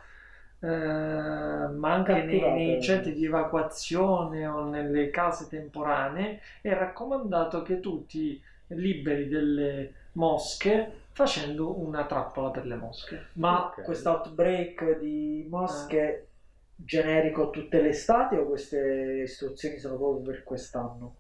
eh, 0.61 0.67
ma 0.69 1.93
anche 1.95 2.13
nei, 2.23 2.41
nei 2.53 2.83
centri 2.83 3.15
di 3.15 3.25
evacuazione 3.25 4.47
o 4.47 4.69
nelle 4.69 5.11
case 5.11 5.49
temporanee, 5.49 6.41
è 6.61 6.73
raccomandato 6.75 7.63
che 7.63 7.81
tu 7.81 8.05
ti 8.07 8.41
liberi 8.69 9.29
delle 9.29 9.93
mosche 10.13 11.01
facendo 11.13 11.79
una 11.79 12.05
trappola 12.07 12.51
per 12.51 12.67
le 12.67 12.77
mosche. 12.77 13.29
Ma 13.35 13.67
Ok. 13.67 13.83
questo 13.83 14.11
outbreak 14.11 14.99
di 14.99 15.45
Eh. 15.45 15.49
mosche 15.49 16.27
generico 16.75 17.51
tutte 17.51 17.81
le 17.81 17.91
estati 17.91 18.35
o 18.37 18.47
queste 18.47 19.23
istruzioni 19.25 19.79
sono 19.79 19.97
proprio 19.97 20.23
per 20.33 20.43
quest'anno? 20.43 21.17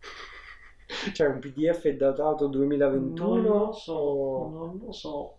C'è 1.12 1.26
un 1.26 1.38
PDF 1.38 1.86
datato 1.90 2.46
2021? 2.46 3.34
Non 3.34 3.42
lo 3.42 3.72
so, 3.72 3.92
o- 3.94 4.48
non 4.50 4.80
lo 4.84 4.92
so. 4.92 5.34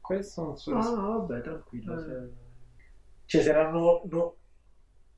Questo 0.00 0.42
non 0.42 0.56
so. 0.58 0.74
Ah, 0.76 0.90
vabbè, 1.18 1.40
tranquillo. 1.40 1.94
Eh. 1.94 2.02
se- 2.02 2.32
Cioè, 3.26 3.42
saranno 3.42 4.02
no, 4.04 4.34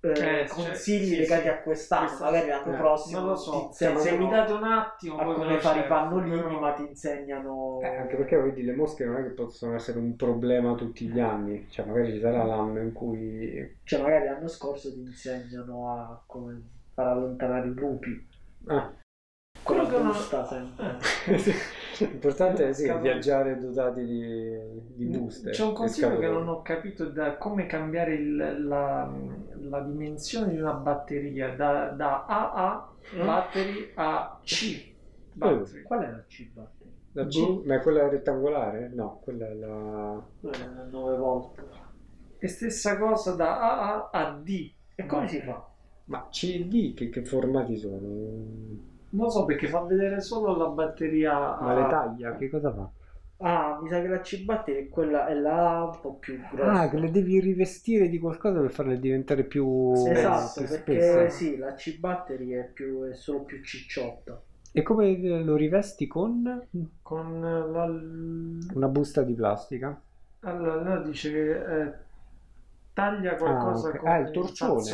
eh, 0.00 0.40
Eh, 0.42 0.46
consigli 0.48 1.06
sì, 1.06 1.16
legati 1.16 1.42
sì. 1.42 1.48
a 1.48 1.62
quest'anno, 1.62 2.06
Questo- 2.06 2.24
magari 2.24 2.48
l'anno 2.48 2.74
eh, 2.74 2.76
prossimo 2.76 3.18
non 3.20 3.28
lo 3.28 3.34
ti 3.34 3.40
so. 3.42 3.52
Se, 3.52 3.58
insegnano 3.86 3.98
se 4.00 4.16
mi 4.18 4.28
date 4.28 4.52
un 4.52 4.64
attimo, 4.64 5.16
ve 5.16 5.34
come 5.34 5.58
fare 5.60 5.80
i 5.80 5.86
pannolini, 5.86 6.36
però- 6.42 6.60
ma 6.60 6.72
ti 6.72 6.82
insegnano... 6.82 7.80
Eh, 7.82 7.96
anche 7.96 8.16
perché 8.16 8.36
vedi, 8.40 8.62
le 8.62 8.74
mosche 8.74 9.04
non 9.04 9.16
è 9.16 9.22
che 9.22 9.30
possono 9.30 9.74
essere 9.74 9.98
un 9.98 10.14
problema 10.16 10.74
tutti 10.74 11.06
gli 11.08 11.18
anni, 11.20 11.66
cioè 11.70 11.86
magari 11.86 12.12
ci 12.12 12.20
sarà 12.20 12.44
l'anno 12.44 12.80
in 12.80 12.92
cui... 12.92 13.78
Cioè, 13.84 14.00
magari 14.02 14.26
l'anno 14.26 14.48
scorso 14.48 14.92
ti 14.92 15.00
insegnano 15.00 15.90
a 15.90 16.22
come 16.26 16.62
far 16.94 17.08
allontanare 17.08 17.68
i 17.68 17.74
lupi. 17.74 18.28
Ah, 18.66 18.74
la 18.74 18.94
Quello 19.62 19.86
che 19.86 19.96
non- 19.98 20.06
busta 20.12 20.44
sempre. 20.46 20.98
l'importante 21.98 22.68
è 22.68 22.72
sì, 22.72 22.84
Scavo- 22.84 23.00
viaggiare 23.02 23.58
dotati 23.58 24.04
di, 24.04 24.58
di 24.94 25.04
buste. 25.06 25.50
C'è 25.50 25.62
un 25.64 25.70
e 25.70 25.74
consiglio 25.74 26.18
che 26.18 26.28
non 26.28 26.48
ho 26.48 26.62
capito 26.62 27.06
da 27.08 27.36
come 27.36 27.66
cambiare 27.66 28.14
il- 28.14 28.66
la, 28.66 29.10
la 29.68 29.80
dimensione 29.80 30.52
di 30.52 30.58
una 30.60 30.72
batteria 30.74 31.54
da, 31.54 31.88
da 31.90 32.24
AA 32.26 32.90
Mm. 33.14 33.24
battery 33.24 33.92
a 33.94 34.40
C 34.42 34.94
battery. 35.32 35.82
Qual 35.82 36.00
è 36.02 36.10
la 36.10 36.24
C-battery? 36.26 36.90
La 37.12 37.26
C, 37.26 37.62
ma 37.64 37.74
è 37.76 37.80
quella 37.80 38.08
rettangolare? 38.08 38.90
No, 38.92 39.20
quella 39.22 39.46
è 39.46 39.54
la... 39.54 40.22
Quella 40.40 40.84
è 40.86 40.90
9 40.90 41.16
volte. 41.16 41.62
E 42.38 42.48
stessa 42.48 42.98
cosa 42.98 43.32
da 43.34 43.60
AA 43.60 44.10
a 44.10 44.30
D. 44.42 44.72
E 44.94 45.06
come 45.06 45.28
si 45.28 45.40
fa? 45.40 45.66
Ma 46.06 46.28
CD 46.30 46.94
che, 46.94 47.08
che 47.10 47.24
formati 47.24 47.76
sono? 47.76 48.94
Non 49.10 49.30
so 49.30 49.44
perché 49.44 49.68
fa 49.68 49.80
vedere 49.82 50.20
solo 50.20 50.56
la 50.56 50.68
batteria 50.68 51.58
Ma 51.58 51.74
le 51.74 51.86
A. 51.86 51.86
taglia, 51.86 52.34
che 52.34 52.48
cosa 52.48 52.72
fa? 52.72 52.90
Ah, 53.38 53.78
mi 53.80 53.88
sa 53.88 54.00
che 54.02 54.08
la 54.08 54.20
C-battery 54.20 54.86
è 54.86 54.88
quella 54.90 55.26
è 55.26 55.34
la 55.34 55.84
un 55.84 56.00
po' 56.00 56.14
più 56.16 56.44
grossa. 56.46 56.80
Ah, 56.80 56.88
che 56.90 56.98
le 56.98 57.10
devi 57.10 57.38
rivestire 57.40 58.08
di 58.08 58.18
qualcosa 58.18 58.60
per 58.60 58.70
farle 58.70 58.98
diventare 58.98 59.44
più, 59.44 59.64
Esatto, 60.04 60.52
più 60.54 60.66
perché 60.66 61.28
spesse. 61.28 61.28
sì, 61.28 61.56
la 61.56 61.74
C-battery 61.74 62.50
è, 62.52 62.70
più, 62.72 63.02
è 63.02 63.14
solo 63.14 63.42
più 63.42 63.64
cicciotta. 63.64 64.40
E 64.70 64.82
come 64.84 65.16
lo 65.42 65.56
rivesti 65.56 66.06
con 66.06 66.68
Con 67.02 67.40
la... 67.40 67.86
una 68.74 68.88
busta 68.88 69.22
di 69.22 69.34
plastica? 69.34 70.00
Allora, 70.40 70.72
allora 70.74 71.02
dice 71.02 71.30
che 71.30 71.82
eh, 71.82 71.92
taglia 72.94 73.36
qualcosa 73.36 73.88
Ah, 73.88 73.98
ok. 73.98 74.00
con 74.00 74.10
Ah, 74.10 74.18
il 74.18 74.30
i 74.30 74.30
torcione. 74.30 74.92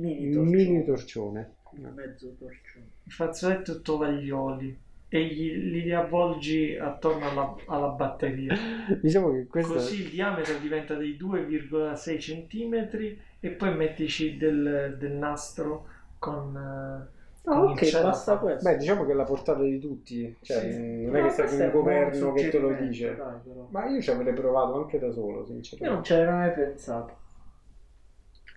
mini 0.00 0.28
torcione. 0.30 0.80
mini 0.80 0.84
torcione. 0.84 1.53
Il 1.76 1.92
mezzo 1.94 2.34
torcione. 2.38 2.86
i 3.04 3.10
fazzoletti 3.10 3.70
o 3.70 3.80
tovaglioli 3.80 4.78
e 5.08 5.24
gli, 5.26 5.82
li 5.82 5.92
avvolgi 5.92 6.76
attorno 6.76 7.28
alla, 7.28 7.54
alla 7.66 7.88
batteria. 7.88 8.54
Diciamo 9.00 9.32
che 9.32 9.46
questo 9.46 9.72
Così 9.74 10.02
il 10.02 10.10
diametro 10.10 10.58
diventa 10.58 10.94
di 10.96 11.16
2,6 11.16 12.18
cm 12.18 13.16
e 13.40 13.50
poi 13.50 13.74
mettici 13.76 14.36
del, 14.36 14.96
del 14.98 15.12
nastro 15.12 15.86
con... 16.18 16.56
Ah, 16.56 17.06
con 17.42 17.70
ok, 17.70 17.82
il 17.82 17.98
basta 18.00 18.38
questo. 18.38 18.68
Beh, 18.70 18.76
diciamo 18.78 19.04
che 19.04 19.12
è 19.12 19.14
la 19.14 19.24
portata 19.24 19.62
di 19.62 19.78
tutti, 19.78 20.34
cioè 20.40 20.60
Sì. 20.60 21.04
non 21.04 21.16
è 21.16 21.20
No, 21.20 21.28
che 21.28 21.34
questo 21.34 21.62
un 21.62 21.70
governo 21.70 22.32
che 22.32 22.48
te 22.48 22.58
lo 22.58 22.72
dice. 22.72 23.14
dai. 23.14 23.40
Ma 23.70 23.86
io 23.86 24.00
ci 24.00 24.10
avrei 24.10 24.32
provato 24.34 24.76
anche 24.76 24.98
da 24.98 25.10
solo, 25.10 25.44
Io 25.82 25.92
non 25.92 26.02
sinceramente. 26.02 26.04
ci 26.04 26.12
avrei 26.14 26.32
mai 26.32 26.52
pensato. 26.52 27.16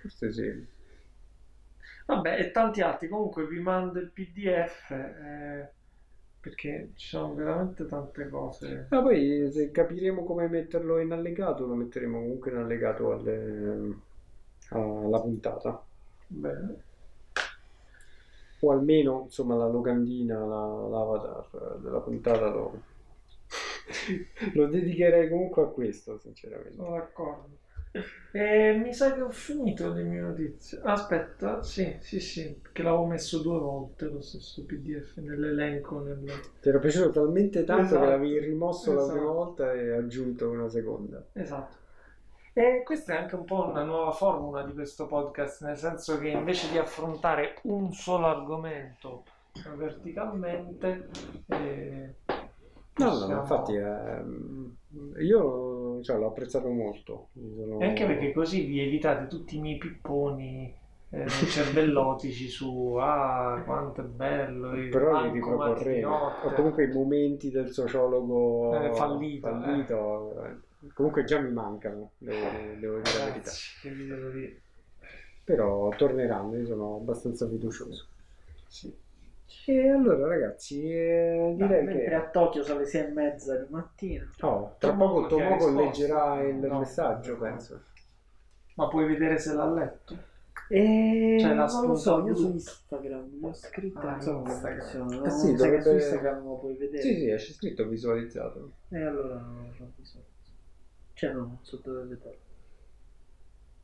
Forse 0.02 0.32
sì. 0.32 0.68
Vabbè, 2.08 2.40
e 2.40 2.52
tanti 2.52 2.82
altri. 2.82 3.08
Comunque 3.10 3.46
vi 3.48 3.60
mando 3.60 4.00
il 4.00 4.12
PDF 4.12 4.92
eh, 4.92 5.74
perché 6.40 6.92
ci 6.96 7.08
sono 7.10 7.34
veramente 7.34 7.86
tante 7.86 8.30
cose. 8.30 8.88
Ma 8.90 9.02
poi 9.02 9.50
se 9.52 9.72
capiremo 9.72 10.24
come 10.24 10.48
metterlo 10.48 11.00
in 11.00 11.12
allegato, 11.12 11.66
lo 11.66 11.76
metteremo 11.76 12.20
comunque 12.20 12.52
in 12.52 12.58
allegato 12.58 13.12
alle- 13.12 13.96
alla 14.70 15.20
puntata. 15.22 15.86
Bene. 16.30 16.84
O 18.60 18.72
almeno, 18.72 19.22
insomma, 19.24 19.56
la 19.56 19.68
locandina, 19.68 20.40
la- 20.46 20.88
l'avatar 20.90 21.78
della 21.80 22.00
puntata 22.02 22.48
lo, 22.50 22.82
lo 24.54 24.68
dedicherei 24.68 25.30
comunque 25.30 25.64
a 25.64 25.68
questo, 25.68 26.18
sinceramente. 26.18 26.76
Sono 26.76 26.92
d'accordo. 26.98 27.58
E 28.32 28.74
mi 28.74 28.94
sa 28.94 29.14
che 29.14 29.22
ho 29.22 29.30
finito 29.30 29.92
le 29.92 30.04
mie 30.04 30.20
notizie. 30.20 30.80
Aspetta, 30.84 31.64
sì, 31.64 31.98
sì, 32.00 32.20
sì, 32.20 32.58
perché 32.62 32.84
l'avevo 32.84 33.06
messo 33.06 33.40
due 33.40 33.58
volte 33.60 34.06
lo 34.06 34.22
stesso 34.22 34.64
PDF 34.66 35.18
nell'elenco. 35.18 36.00
Nel... 36.02 36.24
Ti 36.62 36.70
era 36.70 36.78
piaciuto 36.80 37.10
talmente 37.12 37.64
tanto 37.64 37.84
Esatto. 37.84 38.02
che 38.02 38.08
l'avevi 38.10 38.40
rimosso 38.40 38.94
la 38.94 39.02
Esatto. 39.02 39.18
prima 39.18 39.32
volta 39.32 39.74
e 39.74 39.92
aggiunto 39.92 40.50
una 40.50 40.70
seconda. 40.70 41.26
Esatto. 41.34 41.76
E 42.54 42.82
questa 42.84 43.14
è 43.14 43.18
anche 43.18 43.36
un 43.36 43.46
po' 43.46 43.70
una 43.70 43.84
nuova 43.84 44.12
formula 44.12 44.64
di 44.64 44.74
questo 44.74 45.06
podcast, 45.06 45.64
nel 45.64 45.78
senso 45.78 46.18
che 46.18 46.30
invece 46.30 46.70
di 46.72 46.78
affrontare 46.80 47.56
un 47.64 47.94
solo 47.94 48.26
argomento 48.28 49.24
verticalmente, 49.76 51.10
eh, 51.48 52.16
No, 53.00 53.18
no, 53.28 53.40
infatti 53.42 53.74
ehm, 53.76 54.76
io 55.22 56.02
cioè, 56.02 56.18
l'ho 56.18 56.28
apprezzato 56.28 56.70
molto. 56.70 57.30
Sono- 57.34 57.82
E 57.82 57.86
anche 57.86 58.06
perché 58.06 58.32
così 58.34 58.66
vi 58.66 58.80
evitate 58.82 59.28
tutti 59.28 59.58
i 59.58 59.60
miei 59.60 59.78
pipponi 59.78 60.74
eh, 61.10 61.28
cervellotici 61.50 62.48
su 62.48 62.96
ah 63.00 63.62
quanto 63.66 64.02
è 64.02 64.04
bello 64.04 64.74
il 64.74 64.90
Però 64.90 65.22
li 65.22 65.32
riproporremo. 65.32 66.16
O 66.44 66.54
comunque 66.56 66.86
i 66.86 66.92
momenti 66.92 67.52
del 67.52 67.72
sociologo 67.72 68.74
Eh, 68.74 68.94
fallito, 68.94 69.48
fallito, 69.48 70.44
eh, 70.44 70.56
comunque 70.94 71.24
già 71.24 71.40
mi 71.40 71.52
mancano, 71.52 72.12
devo, 72.18 72.36
devo 72.80 72.98
dire 72.98 73.18
la 73.20 73.26
verità. 73.26 73.52
Devo 73.84 74.30
dire? 74.30 74.62
Però 75.44 75.90
torneranno, 75.98 76.58
io 76.58 76.66
sono 76.66 76.96
abbastanza 76.98 77.48
fiducioso. 77.48 78.08
Sì. 78.68 78.94
E 79.66 79.90
allora 79.90 80.28
ragazzi, 80.28 80.90
eh, 80.92 81.54
direi 81.56 81.84
Mentre 81.84 82.06
che... 82.06 82.14
a 82.14 82.30
Tokyo 82.30 82.64
sono 82.64 82.80
le 82.80 82.86
sei 82.86 83.06
e 83.06 83.08
mezza 83.12 83.56
di 83.56 83.66
mattina. 83.70 84.30
Oh, 84.42 84.76
tra 84.78 84.94
poco 84.94 85.26
Tomoko 85.28 85.70
leggerà 85.70 86.42
il 86.42 86.56
No. 86.56 86.80
messaggio, 86.80 87.38
penso. 87.38 87.82
Ma 88.76 88.88
puoi 88.90 89.08
vedere 89.08 89.38
se 89.38 89.54
l'ha 89.54 89.72
letto? 89.72 90.18
E 90.70 91.38
Cioè, 91.40 91.54
la 91.54 91.66
non 91.66 91.88
lo 91.88 91.96
so, 91.96 92.26
io 92.28 92.36
su 92.36 92.50
Instagram 92.52 93.26
gli 93.30 93.46
ho 93.46 93.54
scritto, 93.54 94.00
Ah, 94.00 94.20
so 94.20 94.44
Instagram. 94.46 95.12
Eh 95.14 95.16
No, 95.18 95.30
sì, 95.30 95.54
dovrebbe- 95.54 95.82
su 95.82 95.92
Instagram 95.94 96.44
lo 96.44 96.58
puoi 96.58 96.76
vedere. 96.76 97.02
Sì, 97.02 97.16
sì, 97.16 97.30
esce 97.30 97.54
scritto 97.54 97.88
visualizzato. 97.88 98.72
E 98.90 99.02
allora 99.02 99.36
non 99.36 99.66
lo 99.68 99.74
so, 99.74 99.92
bisogna- 99.96 100.24
Cioè 101.14 101.32
no, 101.32 101.40
non 101.40 101.58
so 101.62 101.80
dove 101.82 102.04
vedere. 102.04 102.38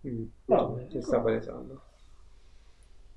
Mm, 0.07 0.25
Vabbè, 0.45 0.87
si 0.89 1.01
sta 1.01 1.19
palesando. 1.21 1.81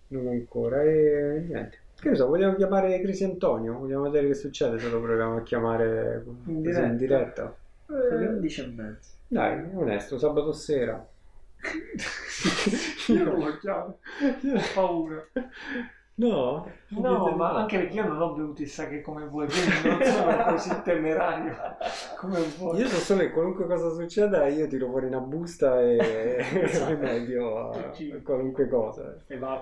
Non 0.08 0.28
ancora. 0.28 0.82
E 0.84 1.44
niente. 1.48 1.78
Che 1.98 2.10
ne 2.10 2.14
so, 2.16 2.26
vogliamo 2.26 2.54
chiamare 2.56 3.00
Crisi 3.00 3.24
Antonio? 3.24 3.78
Vogliamo 3.78 4.02
vedere 4.02 4.28
che 4.28 4.34
succede 4.34 4.78
se 4.78 4.88
lo 4.90 5.00
proviamo 5.00 5.36
a 5.38 5.42
chiamare 5.42 6.22
In 6.44 6.62
così 6.62 6.78
in 6.80 6.96
diretta? 6.96 7.54
Eh, 7.88 8.14
11 8.26 8.60
e 8.60 8.66
mezza. 8.66 9.10
dai, 9.28 9.70
onesto, 9.74 10.18
sabato 10.18 10.52
sera. 10.52 11.04
Io 13.08 13.24
non 13.24 13.38
lo 13.38 13.56
chiamo, 13.58 13.98
ho 13.98 14.60
paura. 14.74 15.26
No? 16.18 16.66
No, 16.88 17.36
ma 17.36 17.54
anche 17.56 17.76
perché 17.78 17.94
io 17.96 18.06
non 18.08 18.20
ho 18.22 18.32
bevuto 18.32 18.54
chissà 18.54 18.88
che 18.88 19.02
come 19.02 19.26
vuoi, 19.26 19.46
quindi 19.48 19.88
non 19.88 20.02
sono 20.02 20.44
così 20.44 20.82
temerario 20.82 21.54
come 22.18 22.40
vuoi. 22.56 22.78
Io 22.80 22.86
so 22.88 22.96
solo 22.96 23.20
che 23.20 23.30
qualunque 23.32 23.66
cosa 23.66 23.90
succeda 23.90 24.46
io 24.48 24.66
tiro 24.66 24.88
fuori 24.88 25.06
una 25.06 25.20
busta 25.20 25.80
e 25.82 25.98
rimedio 26.88 27.70
a 27.70 27.70
a 27.78 28.20
qualunque 28.22 28.66
cosa. 28.68 29.14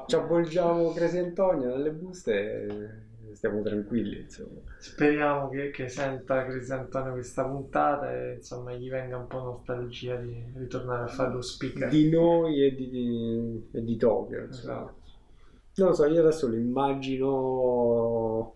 Ci 0.07 0.14
avvolgiamo 0.14 0.92
Cresi 0.92 1.18
Antonio 1.18 1.70
nelle 1.70 1.90
buste 1.90 2.66
e 2.66 3.34
stiamo 3.34 3.62
tranquilli, 3.62 4.20
insomma. 4.20 4.61
Speriamo 4.78 5.48
che, 5.48 5.70
che 5.70 5.88
senta 5.88 6.44
Cristian 6.44 6.80
Antonio 6.80 7.12
questa 7.12 7.44
puntata 7.44 8.14
e 8.14 8.34
insomma 8.34 8.72
gli 8.74 8.88
venga 8.88 9.16
un 9.16 9.26
po' 9.26 9.40
nostalgia 9.40 10.14
di 10.16 10.40
ritornare 10.55 11.02
a 11.05 11.07
fare 11.09 11.32
lo 11.32 11.42
speaker. 11.42 11.88
Di 11.88 12.09
noi 12.11 12.64
e 12.64 12.74
di, 12.76 12.88
di- 12.90 13.68
e 13.72 13.82
di 13.82 13.96
Tokyo, 13.96 14.44
insomma. 14.44 14.82
Esatto. 14.82 15.02
Non 15.77 15.89
lo 15.89 15.95
so, 15.95 16.07
io 16.07 16.20
adesso 16.20 16.47
lo 16.49 16.55
immagino 16.57 18.55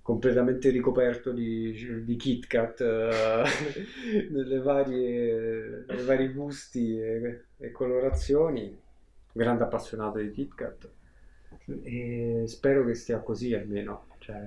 completamente 0.00 0.70
ricoperto 0.70 1.30
di, 1.32 2.04
di 2.04 2.16
Kit 2.16 2.46
Kat 2.46 2.80
eh, 2.80 3.42
nelle 4.32 4.58
varie, 4.60 5.84
nei 5.86 6.04
vari 6.04 6.32
gusti 6.32 6.98
e, 6.98 7.44
e 7.58 7.70
colorazioni. 7.70 8.80
Grande 9.32 9.64
appassionato 9.64 10.18
di 10.18 10.30
Kit 10.30 10.54
Kat. 10.54 10.90
E 11.82 12.44
spero 12.46 12.84
che 12.86 12.94
stia 12.94 13.20
così 13.20 13.52
almeno. 13.54 14.06
Cioè, 14.18 14.40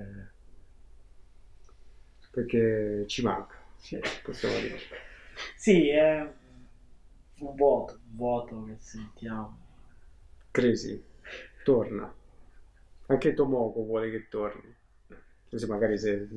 perché 2.30 3.04
ci 3.06 3.22
manca, 3.22 3.54
Sì. 3.76 4.00
possiamo 4.22 4.58
dire. 4.58 4.78
Sì, 5.56 5.88
è 5.88 6.20
un 7.40 7.54
vuoto, 7.56 7.94
un 8.10 8.16
vuoto 8.16 8.64
che 8.64 8.76
sentiamo. 8.78 9.58
Crisi, 10.50 11.02
torna. 11.62 12.12
Anche 13.06 13.34
Tomoko 13.34 13.84
vuole 13.84 14.10
che 14.10 14.28
torni. 14.28 14.74
Così 15.50 15.66
magari 15.66 15.98
se 15.98 16.28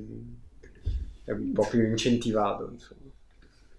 è 1.24 1.32
un 1.32 1.54
po' 1.54 1.68
più 1.68 1.86
incentivato, 1.88 2.70
insomma. 2.72 3.10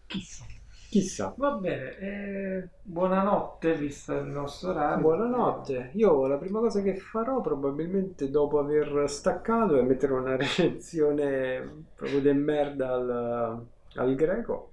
Chissà. 0.06 0.44
Chissà. 0.88 1.34
Va 1.36 1.50
bene, 1.50 1.98
eh, 1.98 2.68
buonanotte 2.82 3.74
visto 3.74 4.14
il 4.14 4.26
nostro 4.26 4.70
orario. 4.70 5.02
Buonanotte. 5.02 5.90
Io 5.94 6.26
la 6.26 6.38
prima 6.38 6.60
cosa 6.60 6.80
che 6.80 6.94
farò 6.96 7.40
probabilmente 7.40 8.30
dopo 8.30 8.58
aver 8.58 9.08
staccato 9.08 9.78
è 9.78 9.82
mettere 9.82 10.12
una 10.12 10.36
recensione 10.38 11.84
proprio 11.94 12.20
de 12.20 12.32
merda 12.32 12.92
al, 12.94 13.66
al 13.94 14.14
greco. 14.14 14.70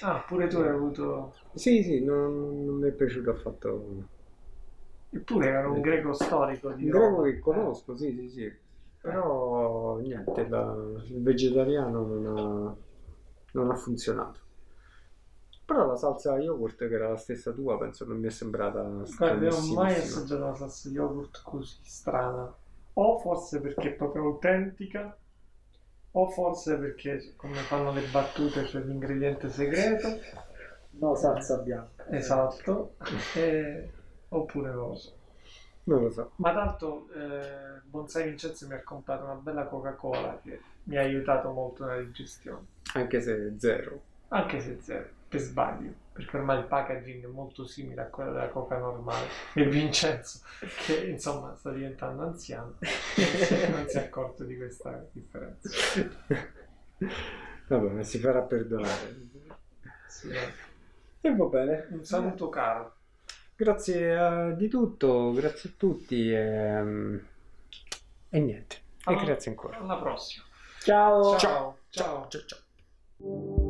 Ah, 0.00 0.24
pure 0.26 0.48
tu 0.48 0.58
hai 0.58 0.68
avuto... 0.68 1.34
Sì, 1.54 1.82
sì, 1.82 2.02
non, 2.02 2.64
non 2.64 2.76
mi 2.76 2.88
è 2.88 2.92
piaciuto 2.92 3.30
affatto. 3.30 4.08
Eppure 5.14 5.48
era 5.48 5.68
un 5.68 5.80
greco 5.80 6.12
storico 6.12 6.70
di 6.72 6.84
Il 6.84 6.90
greco 6.90 7.22
che 7.22 7.38
conosco, 7.38 7.96
sì, 7.96 8.14
sì, 8.18 8.28
sì. 8.28 8.52
Però 9.00 9.98
niente, 9.98 10.48
la- 10.48 10.74
il 11.08 11.22
vegetariano 11.22 12.04
non 12.06 12.26
ha, 12.38 12.74
non 13.52 13.70
ha 13.70 13.74
funzionato. 13.74 14.40
Però 15.66 15.86
la 15.86 15.96
salsa 15.96 16.38
yogurt, 16.38 16.76
che 16.76 16.94
era 16.94 17.08
la 17.08 17.16
stessa 17.16 17.50
tua, 17.52 17.78
penso 17.78 18.04
non 18.04 18.18
mi 18.18 18.26
è 18.26 18.30
sembrata 18.30 18.80
io 18.82 18.94
non 19.38 19.52
ho 19.52 19.72
mai 19.74 19.94
assaggiato 19.94 20.44
una 20.44 20.54
salsa 20.54 20.88
yogurt 20.90 21.42
così 21.42 21.76
strana. 21.82 22.54
O 22.96 23.18
forse 23.18 23.60
perché 23.60 23.88
è 23.88 23.92
proprio 23.92 24.22
autentica, 24.24 25.16
o 26.12 26.28
forse 26.28 26.76
perché 26.76 27.32
come 27.36 27.56
fanno 27.56 27.92
le 27.92 28.02
battute 28.12 28.64
c'è 28.64 28.80
l'ingrediente 28.80 29.48
segreto. 29.48 30.18
No, 30.98 31.14
salsa 31.16 31.56
bianca. 31.58 32.04
Esatto. 32.10 32.94
E- 33.34 33.90
Oppure 34.36 34.72
so. 34.96 35.12
Non 35.84 36.02
lo 36.02 36.10
so. 36.10 36.32
Ma 36.36 36.52
tanto 36.52 37.08
eh, 37.14 37.80
Bonsai 37.84 38.28
Vincenzo 38.28 38.66
mi 38.66 38.74
ha 38.74 38.82
comprato 38.82 39.24
una 39.24 39.34
bella 39.34 39.64
Coca-Cola 39.64 40.40
che 40.42 40.60
mi 40.84 40.96
ha 40.96 41.02
aiutato 41.02 41.50
molto 41.50 41.84
nella 41.84 42.00
digestione. 42.00 42.66
Anche 42.94 43.20
se 43.20 43.54
zero. 43.58 44.00
Anche 44.28 44.60
se 44.60 44.78
zero, 44.80 45.06
per 45.28 45.40
sbaglio, 45.40 45.92
perché 46.12 46.36
ormai 46.38 46.58
il 46.58 46.64
packaging 46.64 47.24
è 47.24 47.28
molto 47.28 47.64
simile 47.66 48.00
a 48.00 48.06
quello 48.06 48.32
della 48.32 48.48
Coca 48.48 48.78
normale. 48.78 49.26
E 49.54 49.66
Vincenzo, 49.66 50.40
che 50.86 51.06
insomma 51.06 51.54
sta 51.54 51.70
diventando 51.70 52.22
anziano, 52.22 52.74
non 52.80 53.86
si, 53.86 53.96
è 53.96 54.00
accorto 54.00 54.42
di 54.44 54.56
questa 54.56 55.06
differenza. 55.12 55.68
Vabbè, 57.68 57.90
ma 57.90 58.02
si 58.02 58.18
farà 58.18 58.40
perdonare. 58.40 59.16
Sì, 60.08 60.30
eh. 60.30 60.52
E 61.20 61.36
va 61.36 61.44
bene. 61.44 61.86
Un 61.90 62.04
saluto 62.04 62.48
caro. 62.48 62.94
Grazie 63.56 64.50
eh, 64.50 64.56
di 64.56 64.68
tutto, 64.68 65.32
grazie 65.32 65.70
a 65.70 65.72
tutti 65.76 66.30
e, 66.32 67.20
e 68.30 68.38
niente. 68.40 68.76
E 68.76 68.80
Alla- 69.04 69.22
grazie 69.24 69.50
ancora. 69.50 69.78
Alla 69.78 69.96
prossima. 69.96 70.44
Ciao. 70.80 71.38
Ciao. 71.38 71.78
Ciao. 71.88 72.26
ciao. 72.28 72.44
ciao. 72.46 73.63